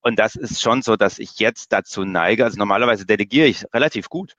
Und 0.00 0.18
das 0.18 0.34
ist 0.34 0.62
schon 0.62 0.80
so, 0.80 0.96
dass 0.96 1.18
ich 1.18 1.38
jetzt 1.40 1.74
dazu 1.74 2.04
neige, 2.04 2.44
also 2.44 2.56
normalerweise 2.58 3.04
delegiere 3.04 3.48
ich 3.48 3.66
relativ 3.74 4.08
gut, 4.08 4.32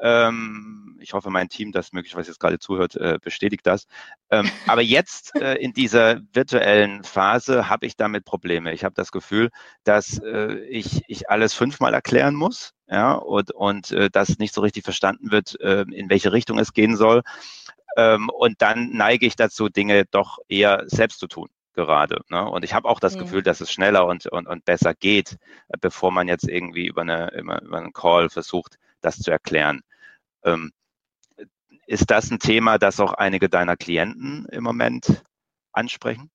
ich 0.00 1.12
hoffe, 1.12 1.30
mein 1.30 1.48
Team, 1.48 1.72
das 1.72 1.92
möglicherweise 1.92 2.30
jetzt 2.30 2.40
gerade 2.40 2.58
zuhört, 2.58 2.96
äh, 2.96 3.18
bestätigt 3.22 3.66
das. 3.66 3.86
Ähm, 4.30 4.50
aber 4.66 4.82
jetzt 4.82 5.34
äh, 5.36 5.54
in 5.54 5.72
dieser 5.72 6.20
virtuellen 6.32 7.04
Phase 7.04 7.68
habe 7.68 7.86
ich 7.86 7.96
damit 7.96 8.24
Probleme. 8.24 8.72
Ich 8.72 8.84
habe 8.84 8.94
das 8.94 9.12
Gefühl, 9.12 9.50
dass 9.84 10.18
äh, 10.18 10.54
ich, 10.68 11.02
ich 11.08 11.30
alles 11.30 11.54
fünfmal 11.54 11.94
erklären 11.94 12.34
muss, 12.34 12.74
ja, 12.88 13.12
und, 13.12 13.50
und 13.52 13.94
dass 14.12 14.38
nicht 14.38 14.54
so 14.54 14.60
richtig 14.60 14.84
verstanden 14.84 15.30
wird, 15.30 15.60
äh, 15.60 15.84
in 15.92 16.08
welche 16.08 16.32
Richtung 16.32 16.58
es 16.58 16.72
gehen 16.72 16.96
soll. 16.96 17.22
Ähm, 17.96 18.28
und 18.30 18.62
dann 18.62 18.90
neige 18.92 19.26
ich 19.26 19.36
dazu, 19.36 19.68
Dinge 19.68 20.04
doch 20.10 20.38
eher 20.48 20.84
selbst 20.86 21.18
zu 21.18 21.26
tun 21.26 21.48
gerade. 21.74 22.22
Ne? 22.28 22.48
Und 22.48 22.64
ich 22.64 22.74
habe 22.74 22.88
auch 22.88 23.00
das 23.00 23.14
mhm. 23.14 23.20
Gefühl, 23.20 23.42
dass 23.42 23.60
es 23.60 23.70
schneller 23.70 24.06
und, 24.06 24.26
und, 24.26 24.48
und 24.48 24.64
besser 24.64 24.94
geht, 24.94 25.38
bevor 25.80 26.10
man 26.10 26.26
jetzt 26.28 26.48
irgendwie 26.48 26.86
über, 26.86 27.02
eine, 27.02 27.32
über, 27.38 27.62
über 27.62 27.78
einen 27.78 27.92
Call 27.92 28.30
versucht, 28.30 28.78
das 29.00 29.18
zu 29.18 29.30
erklären. 29.30 29.80
Ähm, 30.44 30.72
ist 31.86 32.10
das 32.10 32.30
ein 32.30 32.38
Thema, 32.38 32.78
das 32.78 33.00
auch 33.00 33.14
einige 33.14 33.48
deiner 33.48 33.76
Klienten 33.76 34.46
im 34.50 34.62
Moment 34.62 35.22
ansprechen? 35.72 36.30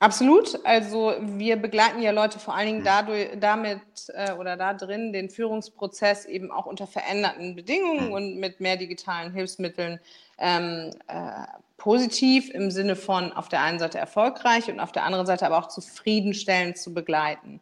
Absolut. 0.00 0.58
Also 0.66 1.14
wir 1.20 1.56
begleiten 1.56 2.02
ja 2.02 2.10
Leute 2.10 2.38
vor 2.38 2.54
allen 2.54 2.66
Dingen 2.66 2.80
mhm. 2.80 2.84
dadurch, 2.84 3.28
damit 3.40 3.80
äh, 4.08 4.32
oder 4.32 4.56
da 4.56 4.74
drin 4.74 5.12
den 5.12 5.30
Führungsprozess 5.30 6.26
eben 6.26 6.50
auch 6.50 6.66
unter 6.66 6.86
veränderten 6.86 7.54
Bedingungen 7.54 8.08
mhm. 8.08 8.12
und 8.12 8.36
mit 8.36 8.60
mehr 8.60 8.76
digitalen 8.76 9.32
Hilfsmitteln 9.32 10.00
ähm, 10.38 10.90
äh, 11.06 11.46
positiv 11.78 12.50
im 12.50 12.70
Sinne 12.70 12.96
von 12.96 13.32
auf 13.32 13.48
der 13.48 13.62
einen 13.62 13.78
Seite 13.78 13.98
erfolgreich 13.98 14.70
und 14.70 14.80
auf 14.80 14.92
der 14.92 15.04
anderen 15.04 15.26
Seite 15.26 15.46
aber 15.46 15.58
auch 15.58 15.68
zufriedenstellend 15.68 16.76
zu 16.76 16.92
begleiten. 16.92 17.60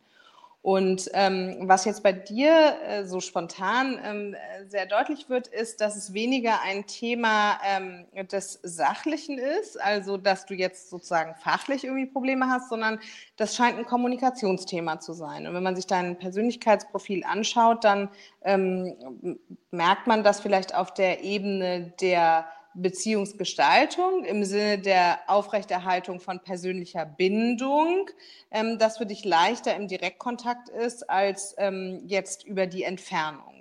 Und 0.62 1.10
ähm, 1.12 1.56
was 1.62 1.84
jetzt 1.84 2.04
bei 2.04 2.12
dir 2.12 2.76
äh, 2.86 3.04
so 3.04 3.18
spontan 3.18 3.98
ähm, 4.04 4.36
sehr 4.68 4.86
deutlich 4.86 5.28
wird, 5.28 5.48
ist, 5.48 5.80
dass 5.80 5.96
es 5.96 6.14
weniger 6.14 6.60
ein 6.62 6.86
Thema 6.86 7.58
ähm, 7.66 8.06
des 8.30 8.60
Sachlichen 8.62 9.38
ist, 9.38 9.80
also 9.80 10.18
dass 10.18 10.46
du 10.46 10.54
jetzt 10.54 10.88
sozusagen 10.88 11.34
fachlich 11.34 11.82
irgendwie 11.82 12.06
Probleme 12.06 12.46
hast, 12.48 12.68
sondern 12.68 13.00
das 13.36 13.56
scheint 13.56 13.76
ein 13.76 13.86
Kommunikationsthema 13.86 15.00
zu 15.00 15.14
sein. 15.14 15.48
Und 15.48 15.54
wenn 15.54 15.64
man 15.64 15.74
sich 15.74 15.88
dein 15.88 16.16
Persönlichkeitsprofil 16.16 17.24
anschaut, 17.24 17.82
dann 17.82 18.08
ähm, 18.42 19.40
merkt 19.72 20.06
man, 20.06 20.22
dass 20.22 20.38
vielleicht 20.38 20.76
auf 20.76 20.94
der 20.94 21.24
Ebene 21.24 21.92
der 22.00 22.46
Beziehungsgestaltung 22.74 24.24
im 24.24 24.44
Sinne 24.44 24.78
der 24.78 25.20
Aufrechterhaltung 25.26 26.20
von 26.20 26.40
persönlicher 26.40 27.04
Bindung, 27.04 28.08
ähm, 28.50 28.78
das 28.78 28.98
für 28.98 29.06
dich 29.06 29.24
leichter 29.24 29.76
im 29.76 29.88
Direktkontakt 29.88 30.68
ist 30.68 31.08
als 31.10 31.54
ähm, 31.58 32.02
jetzt 32.06 32.44
über 32.44 32.66
die 32.66 32.84
Entfernung. 32.84 33.51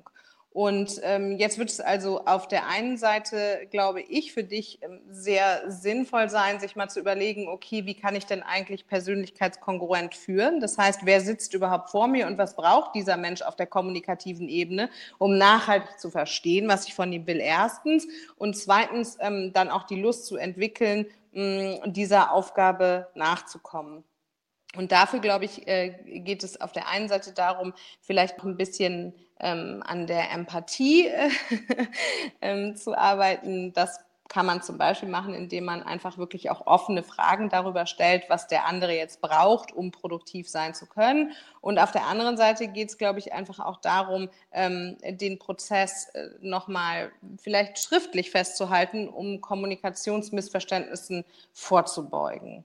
Und 0.54 1.00
ähm, 1.04 1.38
jetzt 1.38 1.58
wird 1.58 1.70
es 1.70 1.80
also 1.80 2.26
auf 2.26 2.46
der 2.50 2.68
einen 2.68 2.98
Seite, 2.98 3.68
glaube 3.72 4.02
ich, 4.02 4.34
für 4.34 4.44
dich 4.44 4.80
ähm, 4.82 5.00
sehr 5.10 5.72
sinnvoll 5.72 6.30
sein, 6.30 6.60
sich 6.60 6.76
mal 6.76 6.90
zu 6.90 7.00
überlegen, 7.00 7.48
okay, 7.48 7.86
wie 7.86 7.94
kann 7.94 8.16
ich 8.16 8.26
denn 8.26 8.44
eigentlich 8.44 8.86
persönlichkeitskongruent 8.86 10.14
führen? 10.14 10.60
Das 10.60 10.78
heißt, 10.78 11.06
wer 11.06 11.22
sitzt 11.22 11.54
überhaupt 11.54 11.90
vor 11.90 12.10
mir 12.10 12.28
und 12.28 12.38
was 12.38 12.58
braucht 12.58 12.96
dieser 12.96 13.16
Mensch 13.16 13.42
auf 13.42 13.56
der 13.56 13.68
kommunikativen 13.68 14.50
Ebene, 14.50 14.90
um 15.20 15.38
nachhaltig 15.38 15.98
zu 15.98 16.10
verstehen, 16.12 16.68
was 16.68 16.86
ich 16.86 16.96
von 16.96 17.14
ihm 17.14 17.26
will, 17.28 17.40
erstens. 17.40 18.06
Und 18.36 18.58
zweitens 18.58 19.18
ähm, 19.22 19.54
dann 19.54 19.70
auch 19.70 19.84
die 19.84 20.02
Lust 20.02 20.26
zu 20.26 20.36
entwickeln, 20.36 21.06
mh, 21.32 21.88
dieser 21.88 22.34
Aufgabe 22.34 23.08
nachzukommen. 23.16 24.04
Und 24.76 24.92
dafür, 24.92 25.20
glaube 25.20 25.46
ich, 25.46 25.68
äh, 25.68 26.20
geht 26.20 26.44
es 26.44 26.60
auf 26.60 26.72
der 26.72 26.88
einen 26.88 27.10
Seite 27.10 27.34
darum, 27.34 27.74
vielleicht 28.02 28.38
noch 28.38 28.46
ein 28.46 28.56
bisschen 28.56 29.14
ähm, 29.42 29.84
an 29.86 30.08
der 30.08 30.32
Empathie 30.32 31.08
äh, 31.08 31.30
ähm, 32.42 32.76
zu 32.76 32.98
arbeiten. 32.98 33.74
Das 33.74 34.00
kann 34.32 34.46
man 34.46 34.62
zum 34.62 34.78
Beispiel 34.78 35.10
machen, 35.10 35.34
indem 35.34 35.66
man 35.66 35.84
einfach 35.84 36.18
wirklich 36.18 36.50
auch 36.50 36.66
offene 36.66 37.04
Fragen 37.04 37.50
darüber 37.50 37.86
stellt, 37.86 38.24
was 38.30 38.48
der 38.48 38.66
andere 38.66 38.96
jetzt 38.96 39.20
braucht, 39.20 39.74
um 39.74 39.92
produktiv 39.92 40.48
sein 40.48 40.74
zu 40.74 40.86
können. 40.86 41.34
Und 41.60 41.80
auf 41.80 41.92
der 41.92 42.06
anderen 42.06 42.38
Seite 42.38 42.70
geht 42.70 42.88
es, 42.88 42.98
glaube 42.98 43.20
ich, 43.20 43.34
einfach 43.34 43.60
auch 43.60 43.82
darum, 43.82 44.30
ähm, 44.54 44.98
den 45.04 45.38
Prozess 45.38 46.08
äh, 46.14 46.30
nochmal 46.40 47.12
vielleicht 47.42 47.80
schriftlich 47.80 48.32
festzuhalten, 48.32 49.10
um 49.10 49.42
Kommunikationsmissverständnissen 49.42 51.26
vorzubeugen. 51.52 52.64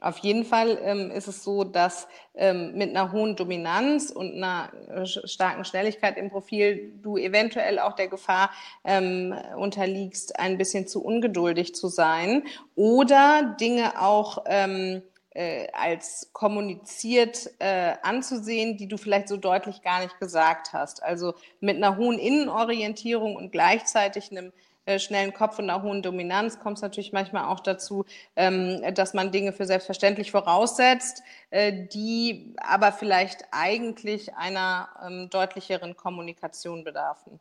Auf 0.00 0.18
jeden 0.18 0.44
Fall 0.44 0.78
ähm, 0.82 1.10
ist 1.10 1.28
es 1.28 1.44
so, 1.44 1.64
dass 1.64 2.08
ähm, 2.34 2.74
mit 2.74 2.90
einer 2.90 3.12
hohen 3.12 3.36
Dominanz 3.36 4.10
und 4.10 4.34
einer 4.34 4.70
äh, 4.88 5.06
starken 5.06 5.64
Schnelligkeit 5.64 6.18
im 6.18 6.30
Profil 6.30 6.92
du 7.00 7.16
eventuell 7.16 7.78
auch 7.78 7.94
der 7.94 8.08
Gefahr 8.08 8.50
ähm, 8.84 9.34
unterliegst, 9.56 10.38
ein 10.38 10.58
bisschen 10.58 10.88
zu 10.88 11.02
ungeduldig 11.02 11.74
zu 11.74 11.88
sein 11.88 12.42
oder 12.74 13.56
Dinge 13.58 14.00
auch 14.02 14.44
ähm, 14.46 15.02
äh, 15.30 15.68
als 15.72 16.30
kommuniziert 16.32 17.50
äh, 17.58 17.94
anzusehen, 18.02 18.76
die 18.76 18.88
du 18.88 18.96
vielleicht 18.96 19.28
so 19.28 19.36
deutlich 19.36 19.82
gar 19.82 20.00
nicht 20.02 20.18
gesagt 20.20 20.72
hast. 20.72 21.02
Also 21.02 21.34
mit 21.60 21.76
einer 21.76 21.96
hohen 21.96 22.18
Innenorientierung 22.18 23.36
und 23.36 23.52
gleichzeitig 23.52 24.30
einem 24.30 24.52
äh, 24.86 24.98
schnellen 24.98 25.32
Kopf 25.32 25.58
und 25.58 25.70
einer 25.70 25.82
hohen 25.82 26.02
Dominanz 26.02 26.58
kommt 26.58 26.78
es 26.78 26.82
natürlich 26.82 27.12
manchmal 27.12 27.46
auch 27.46 27.60
dazu, 27.60 28.04
ähm, 28.36 28.82
dass 28.94 29.14
man 29.14 29.32
Dinge 29.32 29.52
für 29.52 29.64
selbstverständlich 29.66 30.30
voraussetzt, 30.30 31.22
äh, 31.50 31.86
die 31.88 32.54
aber 32.58 32.92
vielleicht 32.92 33.44
eigentlich 33.50 34.34
einer 34.34 34.88
ähm, 35.04 35.30
deutlicheren 35.30 35.96
Kommunikation 35.96 36.84
bedarfen. 36.84 37.40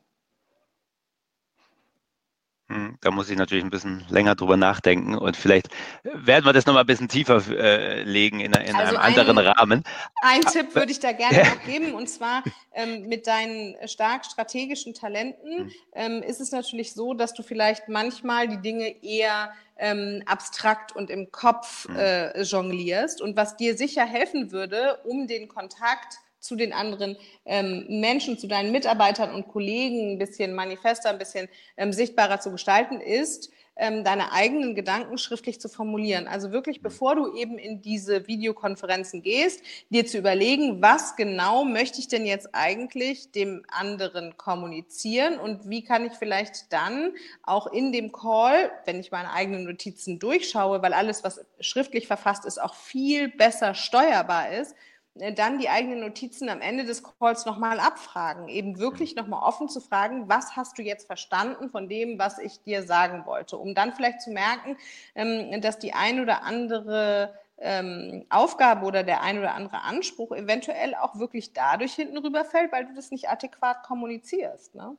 Hm, 2.73 2.97
da 3.01 3.11
muss 3.11 3.29
ich 3.29 3.37
natürlich 3.37 3.63
ein 3.63 3.69
bisschen 3.69 4.03
länger 4.09 4.33
drüber 4.33 4.57
nachdenken 4.57 5.15
und 5.15 5.37
vielleicht 5.37 5.67
werden 6.03 6.43
wir 6.43 6.53
das 6.53 6.65
nochmal 6.65 6.83
ein 6.83 6.87
bisschen 6.87 7.07
tiefer 7.07 7.39
äh, 7.49 8.01
legen 8.01 8.39
in, 8.39 8.51
in 8.53 8.75
also 8.75 8.95
einem 8.95 8.97
anderen 8.97 9.37
ein, 9.37 9.45
Rahmen. 9.45 9.83
Ein 10.23 10.41
Tipp 10.41 10.73
würde 10.73 10.91
ich 10.91 10.99
da 10.99 11.11
gerne 11.11 11.43
noch 11.43 11.63
geben 11.63 11.93
und 11.93 12.09
zwar 12.09 12.43
ähm, 12.73 13.07
mit 13.07 13.27
deinen 13.27 13.75
stark 13.87 14.25
strategischen 14.25 14.95
Talenten 14.95 15.65
hm. 15.65 15.71
ähm, 15.93 16.23
ist 16.23 16.41
es 16.41 16.51
natürlich 16.51 16.93
so, 16.93 17.13
dass 17.13 17.35
du 17.35 17.43
vielleicht 17.43 17.89
manchmal 17.89 18.47
die 18.47 18.61
Dinge 18.61 19.03
eher 19.03 19.51
ähm, 19.77 20.23
abstrakt 20.25 20.95
und 20.95 21.11
im 21.11 21.31
Kopf 21.31 21.87
hm. 21.87 21.95
äh, 21.95 22.41
jonglierst 22.41 23.21
und 23.21 23.37
was 23.37 23.55
dir 23.55 23.77
sicher 23.77 24.05
helfen 24.05 24.51
würde, 24.51 24.97
um 25.03 25.27
den 25.27 25.47
Kontakt 25.47 26.17
zu 26.43 26.55
den 26.57 26.73
anderen 26.73 27.17
ähm, 27.45 27.85
Menschen, 27.87 28.37
zu 28.37 28.47
deinen 28.47 28.71
Mitarbeitern 28.71 29.33
und 29.33 29.47
Kollegen 29.47 30.11
ein 30.11 30.19
bisschen 30.19 30.53
manifester, 30.53 31.09
ein 31.09 31.17
bisschen 31.17 31.47
ähm, 31.77 31.93
sichtbarer 31.93 32.41
zu 32.41 32.51
gestalten, 32.51 32.99
ist, 32.99 33.49
ähm, 33.75 34.03
deine 34.03 34.31
eigenen 34.33 34.75
Gedanken 34.75 35.17
schriftlich 35.17 35.59
zu 35.59 35.67
formulieren. 35.67 36.27
Also 36.27 36.51
wirklich, 36.51 36.79
mhm. 36.79 36.83
bevor 36.83 37.15
du 37.15 37.33
eben 37.35 37.57
in 37.57 37.81
diese 37.81 38.27
Videokonferenzen 38.27 39.23
gehst, 39.23 39.63
dir 39.89 40.05
zu 40.05 40.17
überlegen, 40.17 40.81
was 40.81 41.15
genau 41.15 41.63
möchte 41.63 41.99
ich 41.99 42.07
denn 42.07 42.25
jetzt 42.25 42.49
eigentlich 42.53 43.31
dem 43.31 43.65
anderen 43.69 44.37
kommunizieren 44.37 45.39
und 45.39 45.69
wie 45.69 45.83
kann 45.83 46.05
ich 46.05 46.13
vielleicht 46.13 46.71
dann 46.71 47.13
auch 47.41 47.67
in 47.67 47.91
dem 47.91 48.11
Call, 48.11 48.69
wenn 48.85 48.99
ich 48.99 49.11
meine 49.11 49.31
eigenen 49.31 49.63
Notizen 49.63 50.19
durchschaue, 50.19 50.81
weil 50.81 50.93
alles, 50.93 51.23
was 51.23 51.43
schriftlich 51.59 52.05
verfasst 52.05 52.45
ist, 52.45 52.61
auch 52.61 52.75
viel 52.75 53.29
besser 53.29 53.73
steuerbar 53.73 54.51
ist, 54.51 54.75
dann 55.15 55.59
die 55.59 55.69
eigenen 55.69 55.99
Notizen 55.99 56.49
am 56.49 56.61
Ende 56.61 56.85
des 56.85 57.03
Calls 57.03 57.45
nochmal 57.45 57.79
abfragen. 57.79 58.47
Eben 58.47 58.79
wirklich 58.79 59.15
nochmal 59.15 59.43
offen 59.43 59.69
zu 59.69 59.79
fragen, 59.79 60.27
was 60.27 60.55
hast 60.55 60.77
du 60.77 60.81
jetzt 60.81 61.05
verstanden 61.05 61.69
von 61.69 61.87
dem, 61.87 62.17
was 62.17 62.39
ich 62.39 62.61
dir 62.61 62.83
sagen 62.83 63.25
wollte, 63.25 63.57
um 63.57 63.75
dann 63.75 63.93
vielleicht 63.93 64.21
zu 64.21 64.31
merken, 64.31 64.75
ähm, 65.13 65.61
dass 65.61 65.77
die 65.77 65.93
ein 65.93 66.19
oder 66.19 66.43
andere 66.43 67.37
ähm, 67.59 68.25
Aufgabe 68.29 68.85
oder 68.85 69.03
der 69.03 69.21
ein 69.21 69.37
oder 69.37 69.53
andere 69.53 69.81
Anspruch 69.81 70.31
eventuell 70.31 70.95
auch 70.95 71.19
wirklich 71.19 71.53
dadurch 71.53 71.93
hinten 71.93 72.17
rüberfällt, 72.17 72.71
weil 72.71 72.85
du 72.85 72.95
das 72.95 73.11
nicht 73.11 73.29
adäquat 73.29 73.83
kommunizierst. 73.83 74.73
Ne? 74.73 74.97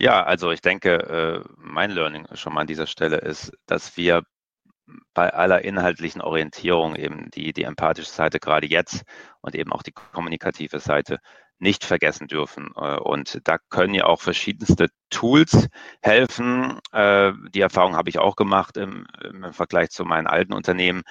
Ja, 0.00 0.24
also 0.24 0.50
ich 0.50 0.60
denke, 0.60 1.44
äh, 1.46 1.48
mein 1.56 1.90
Learning 1.90 2.26
schon 2.34 2.52
mal 2.52 2.62
an 2.62 2.66
dieser 2.66 2.86
Stelle 2.86 3.18
ist, 3.18 3.52
dass 3.66 3.96
wir 3.96 4.24
bei 5.14 5.32
aller 5.32 5.64
inhaltlichen 5.64 6.20
Orientierung 6.20 6.96
eben 6.96 7.30
die, 7.30 7.52
die 7.52 7.64
empathische 7.64 8.10
Seite 8.10 8.38
gerade 8.40 8.66
jetzt 8.66 9.02
und 9.40 9.54
eben 9.54 9.72
auch 9.72 9.82
die 9.82 9.92
kommunikative 9.92 10.80
Seite 10.80 11.18
nicht 11.58 11.84
vergessen 11.84 12.28
dürfen. 12.28 12.70
Äh, 12.76 12.96
und 12.98 13.40
da 13.44 13.58
können 13.70 13.94
ja 13.94 14.04
auch 14.04 14.20
verschiedenste 14.20 14.88
Tools 15.10 15.68
helfen. 16.02 16.78
Äh, 16.92 17.32
die 17.54 17.60
Erfahrung 17.60 17.96
habe 17.96 18.10
ich 18.10 18.18
auch 18.18 18.36
gemacht 18.36 18.76
im, 18.76 19.06
im 19.22 19.52
Vergleich 19.52 19.90
zu 19.90 20.04
meinen 20.04 20.26
alten 20.26 20.52
Unternehmen, 20.52 21.02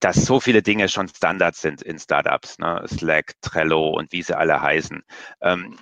dass 0.00 0.24
so 0.26 0.40
viele 0.40 0.62
Dinge 0.62 0.88
schon 0.88 1.08
Standards 1.08 1.62
sind 1.62 1.82
in 1.82 1.98
Startups, 1.98 2.58
ne? 2.58 2.84
Slack, 2.86 3.32
Trello 3.40 3.90
und 3.90 4.12
wie 4.12 4.22
sie 4.22 4.36
alle 4.36 4.60
heißen. 4.60 5.02
Ähm, 5.40 5.78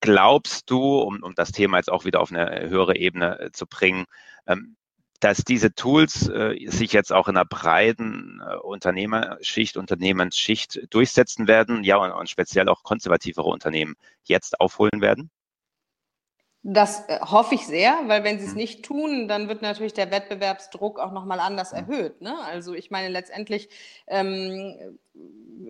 glaubst 0.00 0.70
du, 0.70 0.98
um, 0.98 1.22
um 1.22 1.34
das 1.34 1.52
Thema 1.52 1.78
jetzt 1.78 1.90
auch 1.90 2.04
wieder 2.04 2.20
auf 2.20 2.30
eine 2.30 2.68
höhere 2.68 2.96
Ebene 2.96 3.40
äh, 3.40 3.50
zu 3.52 3.66
bringen, 3.66 4.04
ähm, 4.46 4.76
dass 5.24 5.38
diese 5.38 5.74
Tools 5.74 6.28
äh, 6.28 6.54
sich 6.66 6.92
jetzt 6.92 7.10
auch 7.10 7.28
in 7.28 7.36
einer 7.36 7.46
breiten 7.46 8.42
äh, 8.46 8.56
Unternehmerschicht, 8.56 9.78
Unternehmensschicht 9.78 10.86
durchsetzen 10.90 11.48
werden, 11.48 11.82
ja, 11.82 11.96
und, 11.96 12.12
und 12.12 12.28
speziell 12.28 12.68
auch 12.68 12.82
konservativere 12.82 13.48
Unternehmen 13.48 13.96
jetzt 14.24 14.60
aufholen 14.60 15.00
werden? 15.00 15.30
Das 16.62 17.08
äh, 17.08 17.20
hoffe 17.20 17.54
ich 17.54 17.66
sehr, 17.66 17.98
weil 18.06 18.22
wenn 18.22 18.38
sie 18.38 18.44
es 18.44 18.50
hm. 18.50 18.58
nicht 18.58 18.84
tun, 18.84 19.26
dann 19.26 19.48
wird 19.48 19.62
natürlich 19.62 19.94
der 19.94 20.10
Wettbewerbsdruck 20.10 20.98
auch 20.98 21.12
nochmal 21.12 21.40
anders 21.40 21.72
hm. 21.72 21.78
erhöht. 21.78 22.20
Ne? 22.20 22.36
Also 22.44 22.74
ich 22.74 22.90
meine, 22.90 23.08
letztendlich 23.08 23.70
ähm, 24.06 24.98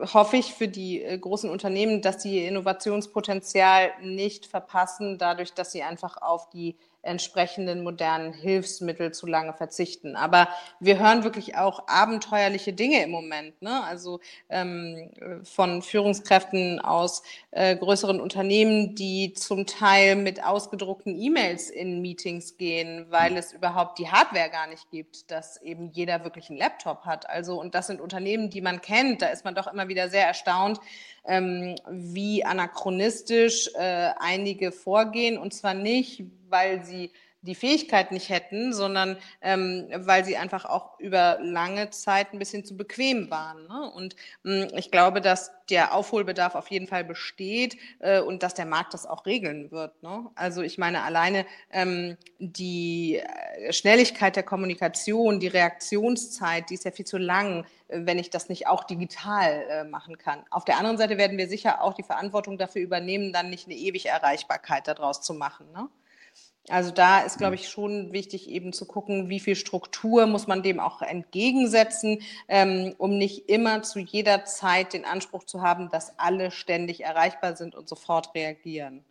hoffe 0.00 0.36
ich 0.36 0.52
für 0.52 0.68
die 0.68 1.00
äh, 1.00 1.16
großen 1.16 1.48
Unternehmen, 1.48 2.02
dass 2.02 2.22
sie 2.22 2.42
ihr 2.42 2.48
Innovationspotenzial 2.48 3.92
nicht 4.02 4.46
verpassen, 4.46 5.18
dadurch, 5.18 5.54
dass 5.54 5.70
sie 5.70 5.84
einfach 5.84 6.16
auf 6.16 6.50
die 6.50 6.76
entsprechenden 7.04 7.82
modernen 7.82 8.32
Hilfsmittel 8.32 9.12
zu 9.12 9.26
lange 9.26 9.52
verzichten. 9.52 10.16
Aber 10.16 10.48
wir 10.80 10.98
hören 10.98 11.24
wirklich 11.24 11.56
auch 11.56 11.86
abenteuerliche 11.86 12.72
Dinge 12.72 13.02
im 13.02 13.10
Moment. 13.10 13.60
Ne? 13.62 13.82
Also 13.84 14.20
ähm, 14.48 15.10
von 15.44 15.82
Führungskräften 15.82 16.80
aus 16.80 17.22
äh, 17.50 17.76
größeren 17.76 18.20
Unternehmen, 18.20 18.94
die 18.94 19.32
zum 19.34 19.66
Teil 19.66 20.16
mit 20.16 20.42
ausgedruckten 20.42 21.18
E-Mails 21.18 21.70
in 21.70 22.00
Meetings 22.00 22.56
gehen, 22.56 23.06
weil 23.10 23.36
es 23.36 23.52
überhaupt 23.52 23.98
die 23.98 24.08
Hardware 24.08 24.50
gar 24.50 24.66
nicht 24.66 24.90
gibt, 24.90 25.30
dass 25.30 25.60
eben 25.62 25.90
jeder 25.92 26.24
wirklich 26.24 26.50
einen 26.50 26.58
Laptop 26.58 27.04
hat. 27.04 27.28
Also 27.28 27.60
und 27.60 27.74
das 27.74 27.86
sind 27.86 28.00
Unternehmen, 28.00 28.50
die 28.50 28.60
man 28.60 28.80
kennt. 28.80 29.22
Da 29.22 29.26
ist 29.28 29.44
man 29.44 29.54
doch 29.54 29.66
immer 29.66 29.88
wieder 29.88 30.08
sehr 30.08 30.26
erstaunt, 30.26 30.80
ähm, 31.26 31.76
wie 31.88 32.44
anachronistisch 32.44 33.70
äh, 33.74 34.10
einige 34.18 34.72
vorgehen. 34.72 35.38
Und 35.38 35.54
zwar 35.54 35.74
nicht, 35.74 36.24
weil 36.48 36.84
sie 36.84 37.10
die 37.44 37.54
Fähigkeit 37.54 38.10
nicht 38.10 38.30
hätten, 38.30 38.72
sondern 38.72 39.18
ähm, 39.42 39.88
weil 39.94 40.24
sie 40.24 40.36
einfach 40.36 40.64
auch 40.64 40.98
über 40.98 41.38
lange 41.40 41.90
Zeit 41.90 42.32
ein 42.32 42.38
bisschen 42.38 42.64
zu 42.64 42.76
bequem 42.76 43.30
waren. 43.30 43.66
Ne? 43.66 43.90
Und 43.94 44.16
mh, 44.44 44.70
hm, 44.70 44.78
ich 44.78 44.90
glaube, 44.90 45.20
dass 45.20 45.52
der 45.70 45.94
Aufholbedarf 45.94 46.54
auf 46.54 46.68
jeden 46.70 46.86
Fall 46.86 47.04
besteht 47.04 47.76
äh, 48.00 48.20
und 48.20 48.42
dass 48.42 48.54
der 48.54 48.66
Markt 48.66 48.94
das 48.94 49.06
auch 49.06 49.26
regeln 49.26 49.70
wird. 49.70 50.02
Ne? 50.02 50.30
Also 50.34 50.62
ich 50.62 50.78
meine, 50.78 51.02
alleine 51.02 51.46
ähm, 51.70 52.16
die 52.38 53.16
äh, 53.16 53.72
Schnelligkeit 53.72 54.36
der 54.36 54.42
Kommunikation, 54.42 55.40
die 55.40 55.48
Reaktionszeit, 55.48 56.70
die 56.70 56.74
ist 56.74 56.84
ja 56.84 56.90
viel 56.90 57.06
zu 57.06 57.18
lang, 57.18 57.66
äh, 57.88 58.00
wenn 58.04 58.18
ich 58.18 58.30
das 58.30 58.48
nicht 58.48 58.66
auch 58.66 58.84
digital 58.84 59.64
äh, 59.68 59.84
machen 59.84 60.16
kann. 60.16 60.44
Auf 60.50 60.64
der 60.64 60.78
anderen 60.78 60.96
Seite 60.96 61.18
werden 61.18 61.36
wir 61.36 61.48
sicher 61.48 61.82
auch 61.82 61.92
die 61.92 62.02
Verantwortung 62.02 62.56
dafür 62.56 62.82
übernehmen, 62.82 63.32
dann 63.32 63.50
nicht 63.50 63.66
eine 63.66 63.76
ewige 63.76 64.08
Erreichbarkeit 64.08 64.88
daraus 64.88 65.20
zu 65.20 65.34
machen. 65.34 65.70
Ne? 65.72 65.88
Also 66.70 66.90
da 66.90 67.20
ist, 67.20 67.36
glaube 67.36 67.56
ich, 67.56 67.68
schon 67.68 68.12
wichtig, 68.12 68.48
eben 68.48 68.72
zu 68.72 68.86
gucken, 68.86 69.28
wie 69.28 69.40
viel 69.40 69.54
Struktur 69.54 70.26
muss 70.26 70.46
man 70.46 70.62
dem 70.62 70.80
auch 70.80 71.02
entgegensetzen, 71.02 72.22
ähm, 72.48 72.94
um 72.96 73.18
nicht 73.18 73.50
immer 73.50 73.82
zu 73.82 73.98
jeder 73.98 74.46
Zeit 74.46 74.94
den 74.94 75.04
Anspruch 75.04 75.44
zu 75.44 75.60
haben, 75.60 75.90
dass 75.90 76.18
alle 76.18 76.50
ständig 76.50 77.02
erreichbar 77.02 77.54
sind 77.56 77.74
und 77.74 77.86
sofort 77.88 78.34
reagieren. 78.34 79.04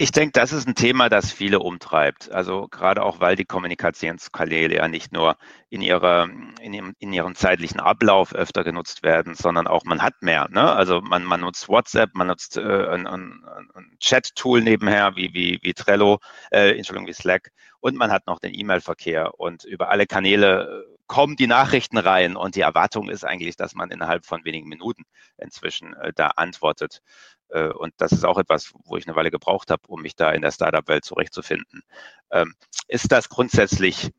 Ich 0.00 0.12
denke, 0.12 0.30
das 0.30 0.52
ist 0.52 0.68
ein 0.68 0.76
Thema, 0.76 1.08
das 1.08 1.32
viele 1.32 1.58
umtreibt. 1.58 2.30
Also 2.30 2.68
gerade 2.68 3.02
auch, 3.02 3.18
weil 3.18 3.34
die 3.34 3.44
Kommunikationskanäle 3.44 4.76
ja 4.76 4.86
nicht 4.86 5.12
nur 5.12 5.36
in, 5.70 5.82
ihrer, 5.82 6.28
in, 6.60 6.72
ihrem, 6.72 6.94
in 7.00 7.12
ihrem 7.12 7.34
zeitlichen 7.34 7.80
Ablauf 7.80 8.32
öfter 8.32 8.62
genutzt 8.62 9.02
werden, 9.02 9.34
sondern 9.34 9.66
auch 9.66 9.82
man 9.82 10.00
hat 10.00 10.22
mehr. 10.22 10.46
Ne? 10.50 10.72
Also 10.72 11.00
man, 11.00 11.24
man 11.24 11.40
nutzt 11.40 11.68
WhatsApp, 11.68 12.10
man 12.14 12.28
nutzt 12.28 12.56
äh, 12.56 12.60
ein, 12.60 13.08
ein, 13.08 13.44
ein 13.74 13.96
Chat-Tool 13.98 14.62
nebenher 14.62 15.16
wie, 15.16 15.34
wie, 15.34 15.58
wie 15.62 15.74
Trello, 15.74 16.20
äh, 16.52 16.76
Entschuldigung, 16.76 17.08
wie 17.08 17.12
Slack 17.12 17.50
und 17.80 17.96
man 17.96 18.10
hat 18.10 18.26
noch 18.26 18.38
den 18.38 18.54
E-Mail-Verkehr 18.54 19.38
und 19.38 19.64
über 19.64 19.90
alle 19.90 20.06
Kanäle 20.06 20.84
äh, 20.86 20.98
kommen 21.06 21.36
die 21.36 21.46
Nachrichten 21.46 21.96
rein 21.96 22.36
und 22.36 22.54
die 22.54 22.60
Erwartung 22.60 23.08
ist 23.08 23.24
eigentlich, 23.24 23.56
dass 23.56 23.74
man 23.74 23.90
innerhalb 23.90 24.26
von 24.26 24.44
wenigen 24.44 24.68
Minuten 24.68 25.04
inzwischen 25.38 25.94
äh, 25.94 26.12
da 26.14 26.28
antwortet. 26.36 27.02
Äh, 27.50 27.68
und 27.68 27.94
das 27.98 28.12
ist 28.12 28.24
auch 28.24 28.38
etwas, 28.38 28.72
wo 28.84 28.96
ich 28.96 29.06
eine 29.06 29.16
Weile 29.16 29.30
gebraucht 29.30 29.70
habe, 29.70 29.82
um 29.88 30.02
mich 30.02 30.16
da 30.16 30.30
in 30.32 30.42
der 30.42 30.52
Startup-Welt 30.52 31.04
zurechtzufinden. 31.04 31.82
Ähm, 32.30 32.54
ist 32.88 33.12
das 33.12 33.28
grundsätzlich, 33.28 34.10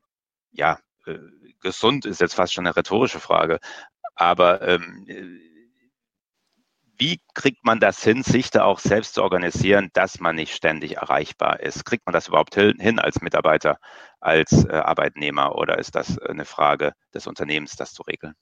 ja, 0.52 0.78
äh, 1.06 1.18
gesund 1.60 2.06
ist 2.06 2.20
jetzt 2.20 2.34
fast 2.34 2.52
schon 2.52 2.66
eine 2.66 2.76
rhetorische 2.76 3.20
Frage, 3.20 3.60
aber 4.14 4.62
ähm, 4.62 5.06
wie 7.00 7.18
kriegt 7.34 7.64
man 7.64 7.80
das 7.80 8.04
hin, 8.04 8.22
sich 8.22 8.50
da 8.50 8.64
auch 8.64 8.78
selbst 8.78 9.14
zu 9.14 9.22
organisieren, 9.22 9.88
dass 9.94 10.20
man 10.20 10.36
nicht 10.36 10.54
ständig 10.54 10.98
erreichbar 10.98 11.60
ist? 11.60 11.86
Kriegt 11.86 12.04
man 12.04 12.12
das 12.12 12.28
überhaupt 12.28 12.56
hin 12.56 12.98
als 12.98 13.22
Mitarbeiter, 13.22 13.78
als 14.20 14.64
äh, 14.66 14.72
Arbeitnehmer 14.72 15.54
oder 15.56 15.78
ist 15.78 15.94
das 15.94 16.18
eine 16.18 16.44
Frage 16.44 16.92
des 17.14 17.26
Unternehmens, 17.26 17.76
das 17.76 17.94
zu 17.94 18.02
regeln? 18.02 18.34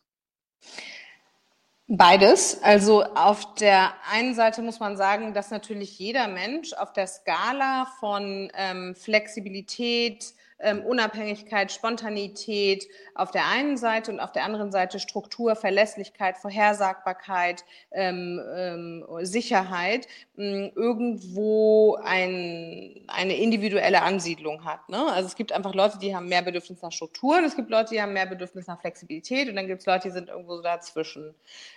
Beides. 1.90 2.62
Also 2.62 3.02
auf 3.02 3.54
der 3.54 3.94
einen 4.12 4.34
Seite 4.34 4.60
muss 4.60 4.78
man 4.78 4.98
sagen, 4.98 5.32
dass 5.32 5.50
natürlich 5.50 5.98
jeder 5.98 6.28
Mensch 6.28 6.74
auf 6.74 6.92
der 6.92 7.06
Skala 7.06 7.86
von 7.98 8.50
ähm, 8.54 8.94
Flexibilität, 8.94 10.34
ähm, 10.60 10.84
Unabhängigkeit, 10.84 11.72
Spontanität 11.72 12.88
auf 13.14 13.30
der 13.30 13.46
einen 13.46 13.76
Seite 13.76 14.10
und 14.10 14.20
auf 14.20 14.32
der 14.32 14.44
anderen 14.44 14.72
Seite 14.72 14.98
Struktur, 14.98 15.56
Verlässlichkeit, 15.56 16.38
Vorhersagbarkeit, 16.38 17.64
ähm, 17.92 18.40
ähm, 18.56 19.04
Sicherheit 19.22 20.06
mh, 20.36 20.70
irgendwo 20.74 21.96
ein, 22.02 23.04
eine 23.06 23.36
individuelle 23.36 24.02
Ansiedlung 24.02 24.64
hat. 24.64 24.88
Ne? 24.88 25.04
Also 25.12 25.26
es 25.26 25.36
gibt 25.36 25.52
einfach 25.52 25.74
Leute, 25.74 25.98
die 25.98 26.14
haben 26.14 26.28
mehr 26.28 26.42
Bedürfnis 26.42 26.82
nach 26.82 26.92
Struktur 26.92 27.38
und 27.38 27.44
es 27.44 27.56
gibt 27.56 27.70
Leute, 27.70 27.94
die 27.94 28.02
haben 28.02 28.12
mehr 28.12 28.26
Bedürfnis 28.26 28.66
nach 28.66 28.80
Flexibilität 28.80 29.48
und 29.48 29.56
dann 29.56 29.66
gibt 29.66 29.80
es 29.80 29.86
Leute, 29.86 30.08
die 30.08 30.12
sind 30.12 30.28
irgendwo 30.28 30.56
so 30.56 30.62
dazwischen. 30.62 31.34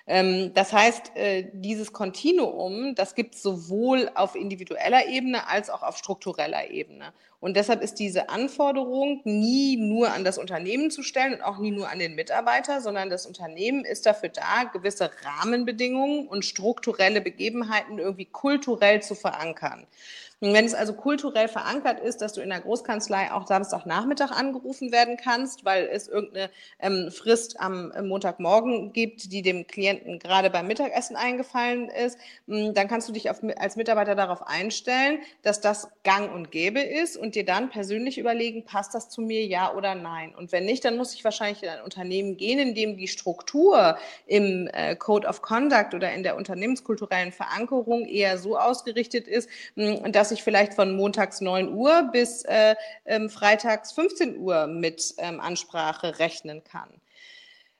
Ähm, 0.07 0.53
das 0.53 0.73
heißt, 0.73 1.15
äh, 1.15 1.49
dieses 1.53 1.93
Kontinuum, 1.93 2.95
das 2.95 3.15
gibt 3.15 3.35
es 3.35 3.43
sowohl 3.43 4.09
auf 4.15 4.35
individueller 4.35 5.07
Ebene 5.07 5.47
als 5.47 5.69
auch 5.69 5.83
auf 5.83 5.97
struktureller 5.97 6.69
Ebene. 6.69 7.13
Und 7.41 7.57
deshalb 7.57 7.81
ist 7.81 7.95
diese 7.95 8.29
Anforderung 8.29 9.21
nie 9.23 9.75
nur 9.75 10.13
an 10.13 10.23
das 10.23 10.37
Unternehmen 10.37 10.91
zu 10.91 11.01
stellen 11.01 11.33
und 11.33 11.41
auch 11.41 11.57
nie 11.57 11.71
nur 11.71 11.89
an 11.89 11.97
den 11.97 12.13
Mitarbeiter, 12.13 12.81
sondern 12.81 13.09
das 13.09 13.25
Unternehmen 13.25 13.83
ist 13.83 14.05
dafür 14.05 14.29
da, 14.29 14.65
gewisse 14.71 15.09
Rahmenbedingungen 15.23 16.27
und 16.27 16.45
strukturelle 16.45 17.19
Begebenheiten 17.19 17.97
irgendwie 17.97 18.25
kulturell 18.25 19.01
zu 19.01 19.15
verankern. 19.15 19.87
Und 20.43 20.55
wenn 20.55 20.65
es 20.65 20.73
also 20.73 20.93
kulturell 20.93 21.47
verankert 21.47 21.99
ist, 21.99 22.19
dass 22.19 22.33
du 22.33 22.41
in 22.41 22.49
der 22.49 22.61
Großkanzlei 22.61 23.31
auch 23.31 23.45
Samstagnachmittag 23.45 24.31
angerufen 24.31 24.91
werden 24.91 25.15
kannst, 25.15 25.65
weil 25.65 25.87
es 25.91 26.07
irgendeine 26.07 26.49
ähm, 26.79 27.11
Frist 27.11 27.59
am 27.59 27.91
äh, 27.91 28.01
Montagmorgen 28.01 28.91
gibt, 28.91 29.31
die 29.31 29.43
dem 29.43 29.67
Klienten 29.67 30.17
gerade 30.17 30.49
beim 30.49 30.65
Mittagessen 30.65 31.15
eingefallen 31.15 31.89
ist, 31.89 32.17
hm, 32.47 32.73
dann 32.73 32.87
kannst 32.87 33.07
du 33.07 33.13
dich 33.13 33.29
auf, 33.29 33.41
als 33.57 33.75
Mitarbeiter 33.75 34.15
darauf 34.15 34.47
einstellen, 34.47 35.19
dass 35.43 35.61
das 35.61 35.89
gang 36.03 36.33
und 36.33 36.49
gäbe 36.49 36.79
ist 36.79 37.17
und 37.17 37.35
dir 37.35 37.45
dann 37.45 37.69
persönlich 37.69 38.17
überlegen, 38.17 38.65
passt 38.65 38.95
das 38.95 39.09
zu 39.09 39.21
mir, 39.21 39.45
ja 39.45 39.71
oder 39.75 39.93
nein. 39.93 40.33
Und 40.33 40.51
wenn 40.51 40.65
nicht, 40.65 40.83
dann 40.83 40.97
muss 40.97 41.13
ich 41.13 41.23
wahrscheinlich 41.23 41.61
in 41.61 41.69
ein 41.69 41.83
Unternehmen 41.83 42.35
gehen, 42.37 42.57
in 42.57 42.73
dem 42.73 42.97
die 42.97 43.07
Struktur 43.07 43.95
im 44.25 44.67
äh, 44.73 44.95
Code 44.95 45.27
of 45.27 45.43
Conduct 45.43 45.93
oder 45.93 46.11
in 46.11 46.23
der 46.23 46.35
unternehmenskulturellen 46.35 47.31
Verankerung 47.31 48.07
eher 48.07 48.39
so 48.39 48.57
ausgerichtet 48.57 49.27
ist, 49.27 49.47
hm, 49.75 49.99
dass 50.31 50.37
ich 50.37 50.43
vielleicht 50.45 50.75
von 50.75 50.95
montags 50.95 51.41
9 51.41 51.73
Uhr 51.73 52.09
bis 52.13 52.43
äh, 52.43 52.75
ähm, 53.03 53.29
freitags 53.29 53.91
15 53.91 54.37
Uhr 54.37 54.65
mit 54.65 55.13
ähm, 55.17 55.41
Ansprache 55.41 56.19
rechnen 56.19 56.63
kann. 56.63 56.89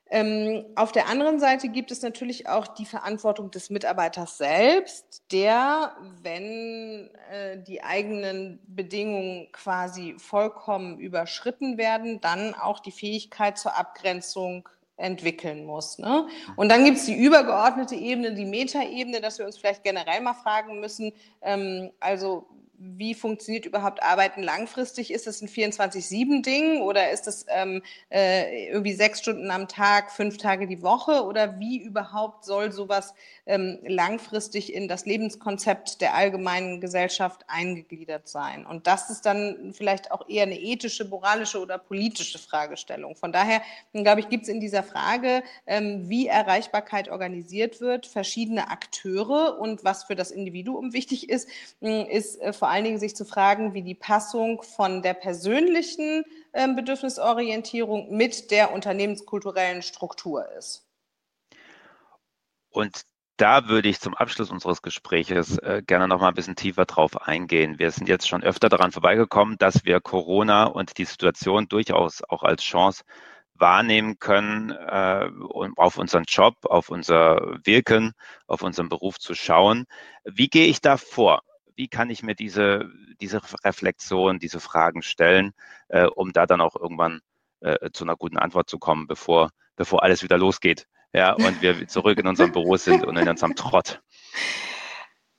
Ähm, 0.09 0.65
auf 0.75 0.91
der 0.91 1.07
anderen 1.07 1.39
Seite 1.39 1.69
gibt 1.69 1.91
es 1.91 2.01
natürlich 2.01 2.49
auch 2.49 2.67
die 2.67 2.85
Verantwortung 2.85 3.51
des 3.51 3.69
Mitarbeiters 3.69 4.37
selbst, 4.37 5.23
der, 5.31 5.95
wenn 6.21 7.09
äh, 7.31 7.57
die 7.63 7.81
eigenen 7.81 8.59
Bedingungen 8.67 9.49
quasi 9.53 10.15
vollkommen 10.17 10.99
überschritten 10.99 11.77
werden, 11.77 12.19
dann 12.19 12.53
auch 12.53 12.81
die 12.81 12.91
Fähigkeit 12.91 13.57
zur 13.57 13.77
Abgrenzung 13.77 14.67
entwickeln 15.01 15.65
muss. 15.65 15.97
Ne? 15.97 16.27
Und 16.55 16.69
dann 16.69 16.85
gibt 16.85 16.97
es 16.97 17.05
die 17.05 17.15
übergeordnete 17.15 17.95
Ebene, 17.95 18.33
die 18.33 18.45
Metaebene, 18.45 19.21
dass 19.21 19.39
wir 19.39 19.45
uns 19.45 19.57
vielleicht 19.57 19.83
generell 19.83 20.21
mal 20.21 20.33
fragen 20.33 20.79
müssen, 20.79 21.11
ähm, 21.41 21.91
also 21.99 22.47
wie 22.83 23.13
funktioniert 23.13 23.65
überhaupt 23.65 24.01
Arbeiten 24.01 24.41
langfristig? 24.41 25.11
Ist 25.11 25.27
das 25.27 25.41
ein 25.41 25.47
24-7-Ding 25.47 26.81
oder 26.81 27.11
ist 27.11 27.27
das 27.27 27.45
ähm, 27.49 27.83
äh, 28.09 28.69
irgendwie 28.69 28.93
sechs 28.93 29.19
Stunden 29.19 29.51
am 29.51 29.67
Tag, 29.67 30.11
fünf 30.11 30.37
Tage 30.37 30.67
die 30.67 30.81
Woche? 30.81 31.23
Oder 31.25 31.59
wie 31.59 31.77
überhaupt 31.77 32.43
soll 32.43 32.71
sowas 32.71 33.13
ähm, 33.45 33.79
langfristig 33.83 34.73
in 34.73 34.87
das 34.87 35.05
Lebenskonzept 35.05 36.01
der 36.01 36.15
allgemeinen 36.15 36.81
Gesellschaft 36.81 37.45
eingegliedert 37.47 38.27
sein? 38.27 38.65
Und 38.65 38.87
das 38.87 39.11
ist 39.11 39.27
dann 39.27 39.73
vielleicht 39.73 40.11
auch 40.11 40.27
eher 40.27 40.43
eine 40.43 40.59
ethische, 40.59 41.05
moralische 41.05 41.59
oder 41.59 41.77
politische 41.77 42.39
Fragestellung. 42.39 43.15
Von 43.15 43.31
daher, 43.31 43.61
glaube 43.93 44.21
ich, 44.21 44.29
gibt 44.29 44.43
es 44.43 44.49
in 44.49 44.59
dieser 44.59 44.81
Frage, 44.81 45.43
ähm, 45.67 46.09
wie 46.09 46.25
Erreichbarkeit 46.25 47.09
organisiert 47.09 47.79
wird, 47.79 48.07
verschiedene 48.07 48.71
Akteure 48.71 49.59
und 49.59 49.83
was 49.83 50.05
für 50.05 50.15
das 50.15 50.31
Individuum 50.31 50.93
wichtig 50.93 51.29
ist, 51.29 51.47
ist 51.79 52.41
äh, 52.41 52.53
vor 52.53 52.70
allen 52.71 52.83
Dingen 52.83 52.99
sich 52.99 53.15
zu 53.15 53.25
fragen, 53.25 53.73
wie 53.73 53.83
die 53.83 53.95
Passung 53.95 54.63
von 54.63 55.01
der 55.01 55.13
persönlichen 55.13 56.23
äh, 56.53 56.67
Bedürfnisorientierung 56.73 58.15
mit 58.15 58.51
der 58.51 58.73
unternehmenskulturellen 58.73 59.81
Struktur 59.81 60.49
ist. 60.57 60.87
Und 62.69 63.01
da 63.37 63.67
würde 63.67 63.89
ich 63.89 63.99
zum 63.99 64.13
Abschluss 64.13 64.51
unseres 64.51 64.81
Gespräches 64.81 65.57
äh, 65.57 65.81
gerne 65.85 66.07
noch 66.07 66.19
mal 66.19 66.27
ein 66.27 66.35
bisschen 66.35 66.55
tiefer 66.55 66.85
drauf 66.85 67.27
eingehen. 67.27 67.79
Wir 67.79 67.91
sind 67.91 68.07
jetzt 68.07 68.27
schon 68.27 68.43
öfter 68.43 68.69
daran 68.69 68.91
vorbeigekommen, 68.91 69.57
dass 69.57 69.83
wir 69.83 69.99
Corona 69.99 70.65
und 70.65 70.97
die 70.97 71.05
Situation 71.05 71.67
durchaus 71.67 72.21
auch 72.29 72.43
als 72.43 72.63
Chance 72.63 73.03
wahrnehmen 73.55 74.19
können, 74.19 74.71
äh, 74.71 75.29
auf 75.77 75.97
unseren 75.97 76.25
Job, 76.27 76.55
auf 76.65 76.89
unser 76.89 77.57
Wirken, 77.63 78.13
auf 78.47 78.63
unseren 78.63 78.89
Beruf 78.89 79.19
zu 79.19 79.33
schauen. 79.33 79.85
Wie 80.23 80.47
gehe 80.47 80.67
ich 80.67 80.81
da 80.81 80.97
vor? 80.97 81.41
Wie 81.81 81.87
kann 81.87 82.11
ich 82.11 82.21
mir 82.21 82.35
diese, 82.35 82.91
diese 83.21 83.41
Reflexion, 83.63 84.37
diese 84.37 84.59
Fragen 84.59 85.01
stellen, 85.01 85.51
äh, 85.87 86.05
um 86.05 86.31
da 86.31 86.45
dann 86.45 86.61
auch 86.61 86.75
irgendwann 86.75 87.21
äh, 87.61 87.89
zu 87.91 88.03
einer 88.03 88.15
guten 88.15 88.37
Antwort 88.37 88.69
zu 88.69 88.77
kommen, 88.77 89.07
bevor, 89.07 89.49
bevor 89.77 90.03
alles 90.03 90.21
wieder 90.21 90.37
losgeht. 90.37 90.85
Ja, 91.11 91.33
und 91.33 91.59
wir 91.63 91.87
zurück 91.87 92.19
in 92.19 92.27
unserem 92.27 92.51
Büro 92.51 92.77
sind 92.77 93.03
und 93.03 93.17
in 93.17 93.27
unserem 93.27 93.55
Trott. 93.55 93.99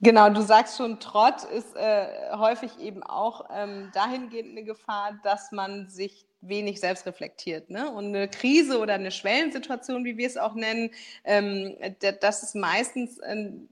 Genau, 0.00 0.30
du 0.30 0.42
sagst 0.42 0.78
schon, 0.78 0.98
Trott 0.98 1.44
ist 1.44 1.76
äh, 1.76 2.08
häufig 2.32 2.76
eben 2.80 3.04
auch 3.04 3.48
ähm, 3.54 3.92
dahingehend 3.94 4.50
eine 4.50 4.64
Gefahr, 4.64 5.20
dass 5.22 5.52
man 5.52 5.88
sich 5.90 6.26
wenig 6.40 6.80
selbst 6.80 7.06
reflektiert. 7.06 7.70
Ne? 7.70 7.88
Und 7.88 8.06
eine 8.06 8.26
Krise 8.26 8.80
oder 8.80 8.94
eine 8.94 9.12
Schwellensituation, 9.12 10.04
wie 10.04 10.16
wir 10.16 10.26
es 10.26 10.36
auch 10.36 10.54
nennen, 10.54 10.90
ähm, 11.22 11.76
das 12.20 12.42
ist 12.42 12.56
meistens 12.56 13.20
ein 13.20 13.68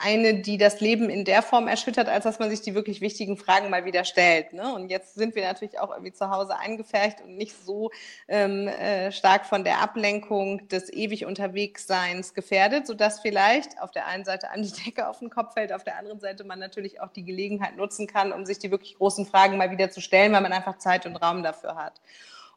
eine, 0.00 0.40
die 0.40 0.58
das 0.58 0.80
Leben 0.80 1.10
in 1.10 1.24
der 1.24 1.42
Form 1.42 1.68
erschüttert, 1.68 2.08
als 2.08 2.24
dass 2.24 2.38
man 2.38 2.50
sich 2.50 2.60
die 2.60 2.74
wirklich 2.74 3.00
wichtigen 3.00 3.36
Fragen 3.36 3.70
mal 3.70 3.84
wieder 3.84 4.04
stellt. 4.04 4.52
Ne? 4.52 4.72
Und 4.74 4.90
jetzt 4.90 5.14
sind 5.14 5.34
wir 5.34 5.44
natürlich 5.44 5.78
auch 5.78 5.90
irgendwie 5.90 6.12
zu 6.12 6.30
Hause 6.30 6.56
eingefärcht 6.56 7.20
und 7.20 7.36
nicht 7.36 7.54
so 7.64 7.90
ähm, 8.28 8.68
äh, 8.68 9.10
stark 9.12 9.46
von 9.46 9.64
der 9.64 9.80
Ablenkung 9.80 10.68
des 10.68 10.92
ewig 10.92 11.26
Unterwegsseins 11.26 12.34
gefährdet, 12.34 12.86
sodass 12.86 13.20
vielleicht 13.20 13.80
auf 13.80 13.90
der 13.90 14.06
einen 14.06 14.24
Seite 14.24 14.50
an 14.50 14.62
die 14.62 14.72
Decke 14.84 15.08
auf 15.08 15.18
den 15.18 15.30
Kopf 15.30 15.54
fällt, 15.54 15.72
auf 15.72 15.84
der 15.84 15.96
anderen 15.98 16.20
Seite 16.20 16.44
man 16.44 16.58
natürlich 16.58 17.00
auch 17.00 17.10
die 17.10 17.24
Gelegenheit 17.24 17.76
nutzen 17.76 18.06
kann, 18.06 18.32
um 18.32 18.46
sich 18.46 18.58
die 18.58 18.70
wirklich 18.70 18.96
großen 18.96 19.26
Fragen 19.26 19.56
mal 19.56 19.70
wieder 19.70 19.90
zu 19.90 20.00
stellen, 20.00 20.32
weil 20.32 20.42
man 20.42 20.52
einfach 20.52 20.78
Zeit 20.78 21.06
und 21.06 21.16
Raum 21.16 21.42
dafür 21.42 21.74
hat. 21.74 22.00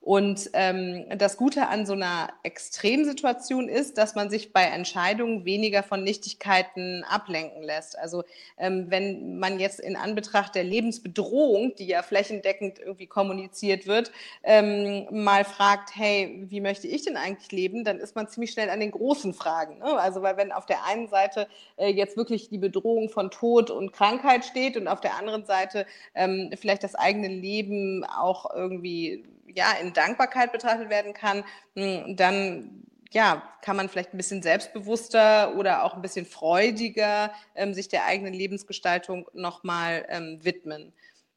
Und 0.01 0.49
ähm, 0.53 1.05
das 1.15 1.37
Gute 1.37 1.67
an 1.67 1.85
so 1.85 1.93
einer 1.93 2.29
Extremsituation 2.41 3.69
ist, 3.69 3.99
dass 3.99 4.15
man 4.15 4.31
sich 4.31 4.51
bei 4.51 4.63
Entscheidungen 4.63 5.45
weniger 5.45 5.83
von 5.83 6.03
Nichtigkeiten 6.03 7.03
ablenken 7.07 7.61
lässt. 7.61 7.99
Also 7.99 8.23
ähm, 8.57 8.87
wenn 8.89 9.37
man 9.37 9.59
jetzt 9.59 9.79
in 9.79 9.95
Anbetracht 9.95 10.55
der 10.55 10.63
Lebensbedrohung, 10.63 11.75
die 11.75 11.85
ja 11.85 12.01
flächendeckend 12.01 12.79
irgendwie 12.79 13.05
kommuniziert 13.05 13.85
wird, 13.85 14.11
ähm, 14.41 15.05
mal 15.11 15.45
fragt, 15.45 15.95
hey, 15.95 16.45
wie 16.49 16.61
möchte 16.61 16.87
ich 16.87 17.03
denn 17.03 17.15
eigentlich 17.15 17.51
leben, 17.51 17.83
dann 17.83 17.99
ist 17.99 18.15
man 18.15 18.27
ziemlich 18.27 18.51
schnell 18.51 18.71
an 18.71 18.79
den 18.79 18.91
großen 18.91 19.35
Fragen. 19.35 19.77
Ne? 19.77 19.99
Also 19.99 20.23
weil 20.23 20.35
wenn 20.35 20.51
auf 20.51 20.65
der 20.65 20.83
einen 20.85 21.09
Seite 21.09 21.47
äh, 21.77 21.89
jetzt 21.89 22.17
wirklich 22.17 22.49
die 22.49 22.57
Bedrohung 22.57 23.09
von 23.09 23.29
Tod 23.29 23.69
und 23.69 23.93
Krankheit 23.93 24.45
steht 24.45 24.77
und 24.77 24.87
auf 24.87 24.99
der 24.99 25.17
anderen 25.17 25.45
Seite 25.45 25.85
ähm, 26.15 26.49
vielleicht 26.59 26.83
das 26.83 26.95
eigene 26.95 27.27
Leben 27.27 28.03
auch 28.03 28.51
irgendwie 28.51 29.23
ja, 29.55 29.73
in 29.81 29.93
Dankbarkeit 29.93 30.51
betrachtet 30.51 30.89
werden 30.89 31.13
kann, 31.13 31.43
hm, 31.75 32.15
dann 32.15 32.85
ja, 33.11 33.43
kann 33.61 33.75
man 33.75 33.89
vielleicht 33.89 34.13
ein 34.13 34.17
bisschen 34.17 34.41
selbstbewusster 34.41 35.55
oder 35.57 35.83
auch 35.83 35.95
ein 35.95 36.01
bisschen 36.01 36.25
freudiger 36.25 37.31
ähm, 37.55 37.73
sich 37.73 37.89
der 37.89 38.05
eigenen 38.05 38.33
Lebensgestaltung 38.33 39.27
nochmal 39.33 40.05
ähm, 40.09 40.39
widmen. 40.43 40.93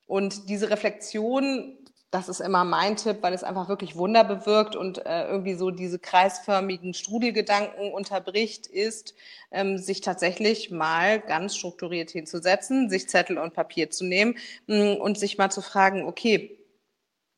Und 0.06 0.48
diese 0.48 0.70
Reflexion, 0.70 1.76
das 2.12 2.28
ist 2.28 2.40
immer 2.40 2.62
mein 2.62 2.96
Tipp, 2.96 3.18
weil 3.22 3.34
es 3.34 3.42
einfach 3.42 3.68
wirklich 3.68 3.96
Wunder 3.96 4.22
bewirkt 4.22 4.76
und 4.76 5.04
äh, 5.04 5.26
irgendwie 5.26 5.54
so 5.54 5.72
diese 5.72 5.98
kreisförmigen 5.98 6.94
Strudelgedanken 6.94 7.92
unterbricht, 7.92 8.68
ist, 8.68 9.14
ähm, 9.50 9.78
sich 9.78 10.00
tatsächlich 10.00 10.70
mal 10.70 11.18
ganz 11.18 11.56
strukturiert 11.56 12.10
hinzusetzen, 12.10 12.88
sich 12.88 13.08
Zettel 13.08 13.36
und 13.36 13.52
Papier 13.52 13.90
zu 13.90 14.04
nehmen 14.04 14.36
mh, 14.68 14.76
hm, 14.76 15.00
und 15.00 15.18
sich 15.18 15.38
mal 15.38 15.50
zu 15.50 15.60
fragen, 15.60 16.06
okay, 16.06 16.63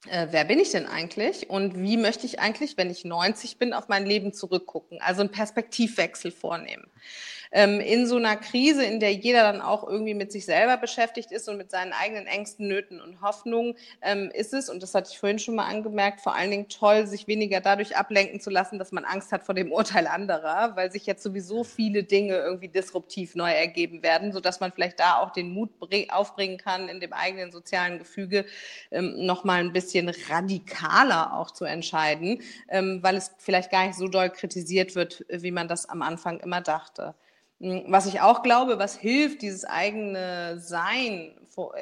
äh, 0.08 0.28
wer 0.30 0.44
bin 0.44 0.58
ich 0.58 0.70
denn 0.70 0.86
eigentlich 0.86 1.50
und 1.50 1.78
wie 1.78 1.96
möchte 1.96 2.26
ich 2.26 2.40
eigentlich, 2.40 2.76
wenn 2.76 2.90
ich 2.90 3.04
90 3.04 3.58
bin, 3.58 3.72
auf 3.72 3.88
mein 3.88 4.06
Leben 4.06 4.32
zurückgucken? 4.32 5.00
Also 5.00 5.20
einen 5.20 5.30
Perspektivwechsel 5.30 6.30
vornehmen. 6.30 6.90
Ähm, 7.56 7.80
in 7.80 8.06
so 8.06 8.16
einer 8.16 8.36
Krise, 8.36 8.84
in 8.84 9.00
der 9.00 9.14
jeder 9.14 9.42
dann 9.50 9.62
auch 9.62 9.88
irgendwie 9.88 10.12
mit 10.12 10.30
sich 10.30 10.44
selber 10.44 10.76
beschäftigt 10.76 11.32
ist 11.32 11.48
und 11.48 11.56
mit 11.56 11.70
seinen 11.70 11.94
eigenen 11.94 12.26
Ängsten, 12.26 12.68
Nöten 12.68 13.00
und 13.00 13.22
Hoffnungen, 13.22 13.74
ähm, 14.02 14.30
ist 14.34 14.52
es, 14.52 14.68
und 14.68 14.82
das 14.82 14.94
hatte 14.94 15.08
ich 15.10 15.18
vorhin 15.18 15.38
schon 15.38 15.54
mal 15.54 15.64
angemerkt, 15.64 16.20
vor 16.20 16.34
allen 16.34 16.50
Dingen 16.50 16.68
toll, 16.68 17.06
sich 17.06 17.26
weniger 17.26 17.62
dadurch 17.62 17.96
ablenken 17.96 18.40
zu 18.40 18.50
lassen, 18.50 18.78
dass 18.78 18.92
man 18.92 19.06
Angst 19.06 19.32
hat 19.32 19.42
vor 19.42 19.54
dem 19.54 19.72
Urteil 19.72 20.06
anderer, 20.06 20.76
weil 20.76 20.92
sich 20.92 21.06
jetzt 21.06 21.22
sowieso 21.22 21.64
viele 21.64 22.04
Dinge 22.04 22.36
irgendwie 22.36 22.68
disruptiv 22.68 23.34
neu 23.34 23.50
ergeben 23.50 24.02
werden, 24.02 24.32
sodass 24.32 24.60
man 24.60 24.70
vielleicht 24.70 25.00
da 25.00 25.16
auch 25.20 25.30
den 25.30 25.50
Mut 25.50 25.70
aufbringen 26.10 26.58
kann, 26.58 26.90
in 26.90 27.00
dem 27.00 27.14
eigenen 27.14 27.52
sozialen 27.52 27.98
Gefüge 27.98 28.44
ähm, 28.90 29.14
nochmal 29.24 29.60
ein 29.60 29.72
bisschen 29.72 30.10
radikaler 30.28 31.32
auch 31.34 31.50
zu 31.50 31.64
entscheiden, 31.64 32.42
ähm, 32.68 32.98
weil 33.02 33.16
es 33.16 33.30
vielleicht 33.38 33.70
gar 33.70 33.86
nicht 33.86 33.96
so 33.96 34.08
doll 34.08 34.28
kritisiert 34.28 34.94
wird, 34.94 35.24
wie 35.30 35.52
man 35.52 35.68
das 35.68 35.88
am 35.88 36.02
Anfang 36.02 36.40
immer 36.40 36.60
dachte. 36.60 37.14
Hm, 37.60 37.84
was 37.88 38.06
ich 38.06 38.20
auch 38.20 38.42
glaube, 38.42 38.78
was 38.78 38.96
hilft, 38.96 39.42
dieses 39.42 39.64
eigene 39.64 40.58
Sein 40.58 41.32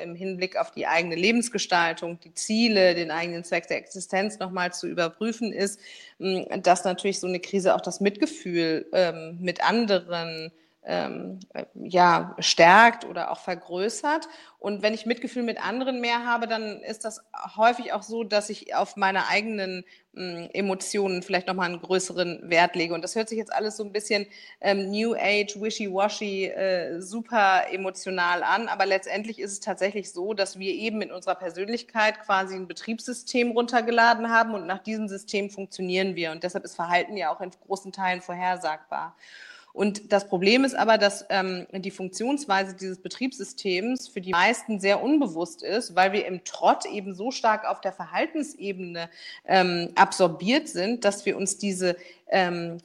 im 0.00 0.14
Hinblick 0.14 0.56
auf 0.56 0.70
die 0.70 0.86
eigene 0.86 1.16
Lebensgestaltung, 1.16 2.20
die 2.20 2.32
Ziele, 2.32 2.94
den 2.94 3.10
eigenen 3.10 3.42
Zweck 3.42 3.66
der 3.66 3.78
Existenz 3.78 4.38
nochmal 4.38 4.72
zu 4.72 4.86
überprüfen, 4.86 5.52
ist, 5.52 5.80
hm, 6.18 6.46
dass 6.62 6.84
natürlich 6.84 7.18
so 7.18 7.26
eine 7.26 7.40
Krise 7.40 7.74
auch 7.74 7.80
das 7.80 8.00
Mitgefühl 8.00 8.86
ähm, 8.92 9.38
mit 9.40 9.68
anderen 9.68 10.52
ähm, 10.86 11.40
ja, 11.74 12.34
stärkt 12.38 13.04
oder 13.04 13.30
auch 13.30 13.38
vergrößert. 13.38 14.28
Und 14.58 14.82
wenn 14.82 14.94
ich 14.94 15.06
Mitgefühl 15.06 15.42
mit 15.42 15.64
anderen 15.64 16.00
mehr 16.00 16.24
habe, 16.26 16.46
dann 16.46 16.80
ist 16.82 17.04
das 17.04 17.22
häufig 17.56 17.92
auch 17.92 18.02
so, 18.02 18.24
dass 18.24 18.50
ich 18.50 18.74
auf 18.74 18.96
meine 18.96 19.28
eigenen 19.28 19.84
ähm, 20.16 20.48
Emotionen 20.52 21.22
vielleicht 21.22 21.48
nochmal 21.48 21.66
einen 21.66 21.80
größeren 21.80 22.50
Wert 22.50 22.76
lege. 22.76 22.94
Und 22.94 23.02
das 23.02 23.14
hört 23.14 23.28
sich 23.28 23.38
jetzt 23.38 23.52
alles 23.52 23.76
so 23.76 23.84
ein 23.84 23.92
bisschen 23.92 24.26
ähm, 24.60 24.90
New 24.90 25.14
Age, 25.14 25.56
wishy-washy, 25.60 26.46
äh, 26.46 27.00
super 27.00 27.64
emotional 27.70 28.42
an. 28.42 28.68
Aber 28.68 28.86
letztendlich 28.86 29.38
ist 29.38 29.52
es 29.52 29.60
tatsächlich 29.60 30.12
so, 30.12 30.34
dass 30.34 30.58
wir 30.58 30.72
eben 30.72 31.02
in 31.02 31.12
unserer 31.12 31.34
Persönlichkeit 31.34 32.20
quasi 32.20 32.54
ein 32.54 32.68
Betriebssystem 32.68 33.50
runtergeladen 33.52 34.30
haben 34.30 34.54
und 34.54 34.66
nach 34.66 34.82
diesem 34.82 35.08
System 35.08 35.50
funktionieren 35.50 36.14
wir. 36.14 36.30
Und 36.30 36.42
deshalb 36.42 36.64
ist 36.64 36.74
Verhalten 36.74 37.16
ja 37.16 37.34
auch 37.34 37.40
in 37.40 37.50
großen 37.66 37.92
Teilen 37.92 38.20
vorhersagbar. 38.20 39.16
Und 39.74 40.12
das 40.12 40.28
Problem 40.28 40.62
ist 40.62 40.76
aber, 40.76 40.98
dass 40.98 41.26
ähm, 41.30 41.66
die 41.72 41.90
Funktionsweise 41.90 42.76
dieses 42.76 43.02
Betriebssystems 43.02 44.06
für 44.06 44.20
die 44.20 44.30
meisten 44.30 44.78
sehr 44.78 45.02
unbewusst 45.02 45.64
ist, 45.64 45.96
weil 45.96 46.12
wir 46.12 46.26
im 46.26 46.44
Trott 46.44 46.86
eben 46.86 47.12
so 47.12 47.32
stark 47.32 47.66
auf 47.66 47.80
der 47.80 47.92
Verhaltensebene 47.92 49.10
ähm, 49.44 49.90
absorbiert 49.96 50.68
sind, 50.68 51.04
dass 51.04 51.26
wir 51.26 51.36
uns 51.36 51.58
diese 51.58 51.96
ähm, 52.28 52.78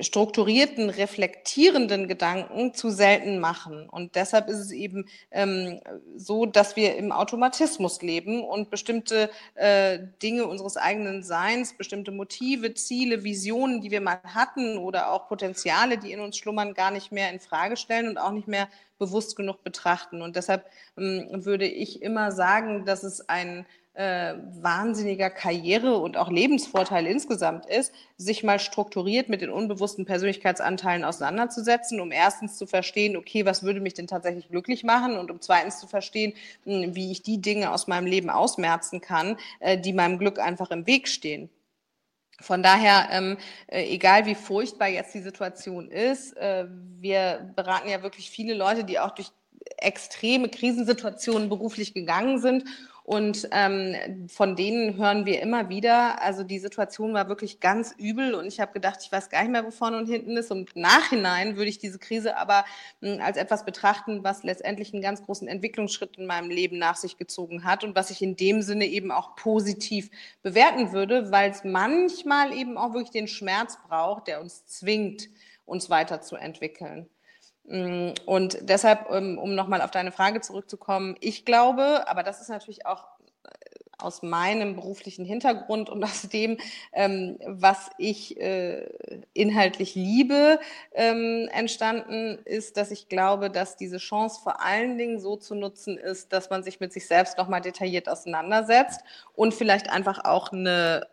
strukturierten, 0.00 0.90
reflektierenden 0.90 2.08
Gedanken 2.08 2.74
zu 2.74 2.90
selten 2.90 3.38
machen. 3.38 3.88
Und 3.88 4.14
deshalb 4.14 4.48
ist 4.48 4.58
es 4.58 4.70
eben 4.70 5.06
ähm, 5.30 5.80
so, 6.16 6.46
dass 6.46 6.76
wir 6.76 6.96
im 6.96 7.12
Automatismus 7.12 8.02
leben 8.02 8.42
und 8.42 8.70
bestimmte 8.70 9.30
äh, 9.54 9.98
Dinge 10.22 10.46
unseres 10.46 10.76
eigenen 10.76 11.22
Seins, 11.22 11.76
bestimmte 11.76 12.12
Motive, 12.12 12.74
Ziele, 12.74 13.24
Visionen, 13.24 13.80
die 13.80 13.90
wir 13.90 14.00
mal 14.00 14.20
hatten 14.24 14.78
oder 14.78 15.10
auch 15.12 15.28
Potenziale, 15.28 15.98
die 15.98 16.12
in 16.12 16.20
uns 16.20 16.36
schlummern, 16.36 16.74
gar 16.74 16.90
nicht 16.90 17.12
mehr 17.12 17.30
in 17.30 17.40
Frage 17.40 17.76
stellen 17.76 18.08
und 18.08 18.18
auch 18.18 18.32
nicht 18.32 18.48
mehr 18.48 18.68
bewusst 18.98 19.34
genug 19.34 19.64
betrachten. 19.64 20.22
Und 20.22 20.36
deshalb 20.36 20.66
ähm, 20.96 21.26
würde 21.44 21.66
ich 21.66 22.02
immer 22.02 22.32
sagen, 22.32 22.84
dass 22.84 23.02
es 23.02 23.28
ein 23.28 23.66
äh, 23.94 24.34
wahnsinniger 24.60 25.30
Karriere- 25.30 25.98
und 25.98 26.16
auch 26.16 26.30
Lebensvorteil 26.30 27.06
insgesamt 27.06 27.66
ist, 27.66 27.92
sich 28.16 28.44
mal 28.44 28.60
strukturiert 28.60 29.28
mit 29.28 29.40
den 29.40 29.50
unbewussten 29.50 30.04
Persönlichkeitsanteilen 30.04 31.04
auseinanderzusetzen, 31.04 32.00
um 32.00 32.12
erstens 32.12 32.56
zu 32.56 32.66
verstehen, 32.66 33.16
okay, 33.16 33.44
was 33.44 33.62
würde 33.62 33.80
mich 33.80 33.94
denn 33.94 34.06
tatsächlich 34.06 34.48
glücklich 34.48 34.84
machen 34.84 35.16
und 35.16 35.30
um 35.30 35.40
zweitens 35.40 35.80
zu 35.80 35.88
verstehen, 35.88 36.34
hm, 36.64 36.94
wie 36.94 37.10
ich 37.10 37.22
die 37.22 37.40
Dinge 37.40 37.72
aus 37.72 37.88
meinem 37.88 38.06
Leben 38.06 38.30
ausmerzen 38.30 39.00
kann, 39.00 39.36
äh, 39.58 39.76
die 39.76 39.92
meinem 39.92 40.18
Glück 40.18 40.38
einfach 40.38 40.70
im 40.70 40.86
Weg 40.86 41.08
stehen. 41.08 41.50
Von 42.40 42.62
daher, 42.62 43.08
ähm, 43.10 43.36
äh, 43.66 43.84
egal 43.92 44.24
wie 44.24 44.34
furchtbar 44.34 44.88
jetzt 44.88 45.12
die 45.14 45.20
Situation 45.20 45.90
ist, 45.90 46.36
äh, 46.36 46.66
wir 47.00 47.52
beraten 47.54 47.88
ja 47.90 48.02
wirklich 48.02 48.30
viele 48.30 48.54
Leute, 48.54 48.84
die 48.84 48.98
auch 48.98 49.10
durch 49.10 49.30
extreme 49.76 50.48
Krisensituationen 50.48 51.48
beruflich 51.48 51.92
gegangen 51.92 52.40
sind 52.40 52.64
und 53.10 53.48
ähm, 53.50 54.28
von 54.28 54.54
denen 54.54 54.96
hören 54.96 55.26
wir 55.26 55.42
immer 55.42 55.68
wieder, 55.68 56.22
also 56.22 56.44
die 56.44 56.60
Situation 56.60 57.12
war 57.12 57.28
wirklich 57.28 57.58
ganz 57.58 57.92
übel 57.98 58.36
und 58.36 58.46
ich 58.46 58.60
habe 58.60 58.72
gedacht, 58.72 59.00
ich 59.02 59.10
weiß 59.10 59.30
gar 59.30 59.42
nicht 59.42 59.50
mehr, 59.50 59.64
wo 59.64 59.72
vorne 59.72 59.98
und 59.98 60.06
hinten 60.06 60.36
ist. 60.36 60.52
Und 60.52 60.76
Nachhinein 60.76 61.56
würde 61.56 61.70
ich 61.70 61.78
diese 61.78 61.98
Krise 61.98 62.36
aber 62.36 62.64
mh, 63.00 63.14
hm, 63.14 63.20
als 63.20 63.36
etwas 63.36 63.64
betrachten, 63.64 64.22
was 64.22 64.44
letztendlich 64.44 64.92
einen 64.92 65.02
ganz 65.02 65.24
großen 65.24 65.48
Entwicklungsschritt 65.48 66.18
in 66.18 66.26
meinem 66.26 66.50
Leben 66.50 66.78
nach 66.78 66.94
sich 66.94 67.16
gezogen 67.16 67.64
hat 67.64 67.82
und 67.82 67.96
was 67.96 68.10
ich 68.10 68.22
in 68.22 68.36
dem 68.36 68.62
Sinne 68.62 68.86
eben 68.86 69.10
auch 69.10 69.34
positiv 69.34 70.08
bewerten 70.44 70.92
würde, 70.92 71.32
weil 71.32 71.50
es 71.50 71.64
manchmal 71.64 72.52
eben 72.52 72.78
auch 72.78 72.92
wirklich 72.92 73.10
den 73.10 73.26
Schmerz 73.26 73.76
braucht, 73.88 74.28
der 74.28 74.40
uns 74.40 74.66
zwingt, 74.66 75.28
uns 75.66 75.90
weiterzuentwickeln. 75.90 77.08
Mm, 77.70 78.14
und 78.26 78.58
deshalb, 78.62 79.08
ähm, 79.10 79.38
um 79.38 79.54
nochmal 79.54 79.80
auf 79.80 79.92
deine 79.92 80.10
Frage 80.10 80.40
zurückzukommen, 80.40 81.16
ich 81.20 81.44
glaube, 81.44 82.08
aber 82.08 82.24
das 82.24 82.40
ist 82.40 82.48
natürlich 82.48 82.84
auch 82.84 83.06
aus 84.02 84.22
meinem 84.22 84.74
beruflichen 84.74 85.24
Hintergrund 85.24 85.90
und 85.90 86.02
aus 86.04 86.22
dem, 86.22 86.58
ähm, 86.92 87.38
was 87.46 87.90
ich 87.98 88.40
äh, 88.40 88.86
inhaltlich 89.32 89.94
liebe, 89.94 90.58
ähm, 90.94 91.48
entstanden 91.52 92.38
ist, 92.44 92.76
dass 92.76 92.90
ich 92.90 93.08
glaube, 93.08 93.50
dass 93.50 93.76
diese 93.76 93.98
Chance 93.98 94.40
vor 94.42 94.62
allen 94.62 94.98
Dingen 94.98 95.20
so 95.20 95.36
zu 95.36 95.54
nutzen 95.54 95.98
ist, 95.98 96.32
dass 96.32 96.50
man 96.50 96.62
sich 96.62 96.80
mit 96.80 96.92
sich 96.92 97.06
selbst 97.06 97.38
nochmal 97.38 97.60
detailliert 97.60 98.08
auseinandersetzt 98.08 99.00
und 99.34 99.54
vielleicht 99.54 99.90
einfach 99.90 100.24
auch 100.24 100.52
eine 100.52 101.06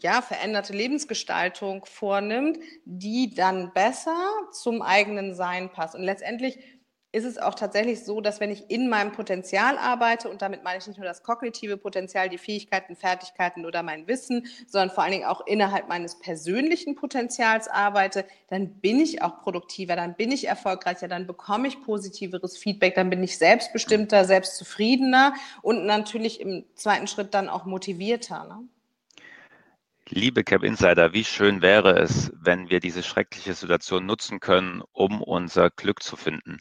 ja, 0.00 0.20
veränderte 0.20 0.72
Lebensgestaltung 0.72 1.84
vornimmt, 1.86 2.58
die 2.84 3.34
dann 3.34 3.72
besser 3.72 4.16
zum 4.52 4.82
eigenen 4.82 5.34
Sein 5.34 5.70
passt. 5.70 5.94
Und 5.94 6.02
letztendlich 6.02 6.58
ist 7.14 7.24
es 7.24 7.38
auch 7.38 7.54
tatsächlich 7.54 8.04
so, 8.04 8.20
dass 8.20 8.40
wenn 8.40 8.50
ich 8.50 8.70
in 8.70 8.88
meinem 8.88 9.12
Potenzial 9.12 9.78
arbeite, 9.78 10.28
und 10.28 10.42
damit 10.42 10.64
meine 10.64 10.78
ich 10.78 10.86
nicht 10.86 10.98
nur 10.98 11.06
das 11.06 11.22
kognitive 11.22 11.76
Potenzial, 11.76 12.28
die 12.28 12.38
Fähigkeiten, 12.38 12.96
Fertigkeiten 12.96 13.64
oder 13.64 13.84
mein 13.84 14.08
Wissen, 14.08 14.46
sondern 14.66 14.90
vor 14.90 15.04
allen 15.04 15.12
Dingen 15.12 15.24
auch 15.24 15.46
innerhalb 15.46 15.88
meines 15.88 16.18
persönlichen 16.18 16.96
Potenzials 16.96 17.68
arbeite, 17.68 18.24
dann 18.48 18.80
bin 18.80 18.98
ich 18.98 19.22
auch 19.22 19.40
produktiver, 19.42 19.94
dann 19.94 20.16
bin 20.16 20.32
ich 20.32 20.48
erfolgreicher, 20.48 21.06
dann 21.06 21.28
bekomme 21.28 21.68
ich 21.68 21.80
positiveres 21.82 22.58
Feedback, 22.58 22.96
dann 22.96 23.10
bin 23.10 23.22
ich 23.22 23.38
selbstbestimmter, 23.38 24.24
selbstzufriedener 24.24 25.34
und 25.62 25.86
natürlich 25.86 26.40
im 26.40 26.64
zweiten 26.74 27.06
Schritt 27.06 27.32
dann 27.32 27.48
auch 27.48 27.64
motivierter. 27.64 28.44
Ne? 28.44 28.68
Liebe 30.08 30.44
Cap 30.44 30.64
Insider, 30.64 31.12
wie 31.12 31.24
schön 31.24 31.62
wäre 31.62 31.98
es, 31.98 32.30
wenn 32.34 32.68
wir 32.68 32.80
diese 32.80 33.02
schreckliche 33.02 33.54
Situation 33.54 34.04
nutzen 34.04 34.38
können, 34.38 34.82
um 34.92 35.22
unser 35.22 35.70
Glück 35.70 36.02
zu 36.02 36.16
finden. 36.16 36.58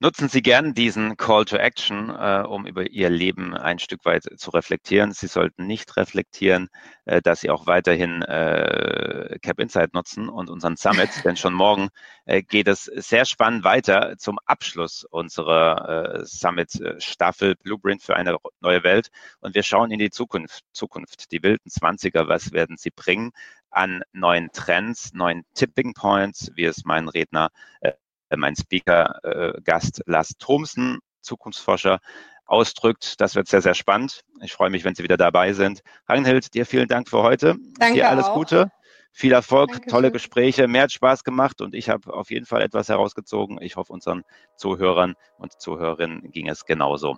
Nutzen 0.00 0.28
Sie 0.28 0.42
gern 0.42 0.74
diesen 0.74 1.16
Call 1.16 1.44
to 1.44 1.56
Action, 1.56 2.10
äh, 2.10 2.44
um 2.46 2.68
über 2.68 2.88
Ihr 2.88 3.10
Leben 3.10 3.52
ein 3.54 3.80
Stück 3.80 4.04
weit 4.04 4.22
zu 4.38 4.50
reflektieren. 4.50 5.10
Sie 5.10 5.26
sollten 5.26 5.66
nicht 5.66 5.96
reflektieren, 5.96 6.68
äh, 7.04 7.20
dass 7.20 7.40
Sie 7.40 7.50
auch 7.50 7.66
weiterhin 7.66 8.22
äh, 8.22 9.40
Cap 9.42 9.58
Insight 9.58 9.94
nutzen 9.94 10.28
und 10.28 10.50
unseren 10.50 10.76
Summit, 10.76 11.10
denn 11.24 11.36
schon 11.36 11.52
morgen 11.52 11.88
äh, 12.26 12.42
geht 12.44 12.68
es 12.68 12.84
sehr 12.84 13.24
spannend 13.24 13.64
weiter 13.64 14.14
zum 14.18 14.38
Abschluss 14.46 15.02
unserer 15.02 16.20
äh, 16.20 16.24
Summit-Staffel 16.24 17.56
Blueprint 17.56 18.00
für 18.00 18.14
eine 18.14 18.36
neue 18.60 18.84
Welt. 18.84 19.08
Und 19.40 19.56
wir 19.56 19.64
schauen 19.64 19.90
in 19.90 19.98
die 19.98 20.10
Zukunft, 20.10 20.62
Zukunft, 20.70 21.32
die 21.32 21.42
wilden 21.42 21.70
Zwanziger, 21.70 22.28
was 22.28 22.52
werden 22.52 22.76
sie 22.76 22.90
bringen? 22.90 23.32
an 23.70 24.02
neuen 24.12 24.50
Trends, 24.52 25.12
neuen 25.12 25.44
Tipping 25.54 25.92
Points, 25.92 26.50
wie 26.54 26.64
es 26.64 26.86
mein 26.86 27.06
Redner 27.06 27.50
äh, 27.82 27.90
äh, 27.90 27.92
mein 28.36 28.56
Speaker-Gast 28.56 30.00
äh, 30.00 30.02
Lars 30.10 30.34
Thomsen, 30.38 30.98
Zukunftsforscher, 31.20 32.00
ausdrückt. 32.46 33.20
Das 33.20 33.34
wird 33.34 33.48
sehr, 33.48 33.62
sehr 33.62 33.74
spannend. 33.74 34.22
Ich 34.42 34.52
freue 34.52 34.70
mich, 34.70 34.84
wenn 34.84 34.94
Sie 34.94 35.02
wieder 35.02 35.16
dabei 35.16 35.52
sind. 35.52 35.82
Ragnhild, 36.08 36.54
dir 36.54 36.66
vielen 36.66 36.88
Dank 36.88 37.08
für 37.08 37.22
heute. 37.22 37.56
Danke 37.78 37.94
dir 37.94 38.08
alles 38.08 38.26
auch. 38.26 38.34
Gute. 38.34 38.70
Viel 39.12 39.32
Erfolg, 39.32 39.70
Dankeschön. 39.70 39.90
tolle 39.90 40.12
Gespräche, 40.12 40.68
mehr 40.68 40.82
hat 40.82 40.92
Spaß 40.92 41.24
gemacht 41.24 41.60
und 41.60 41.74
ich 41.74 41.88
habe 41.88 42.12
auf 42.12 42.30
jeden 42.30 42.46
Fall 42.46 42.62
etwas 42.62 42.88
herausgezogen. 42.88 43.58
Ich 43.60 43.76
hoffe, 43.76 43.92
unseren 43.92 44.22
Zuhörern 44.56 45.14
und 45.38 45.60
Zuhörerinnen 45.60 46.30
ging 46.30 46.48
es 46.48 46.66
genauso. 46.66 47.16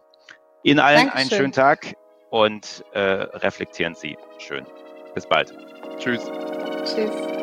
Ihnen 0.62 0.78
allen 0.78 1.08
Dankeschön. 1.08 1.20
einen 1.20 1.30
schönen 1.30 1.52
Tag 1.52 1.94
und 2.30 2.84
äh, 2.92 3.00
reflektieren 3.00 3.94
Sie 3.94 4.16
schön. 4.38 4.64
Bis 5.14 5.26
bald. 5.26 5.52
Tschüss. 5.98 6.30
Tschüss. 6.84 7.39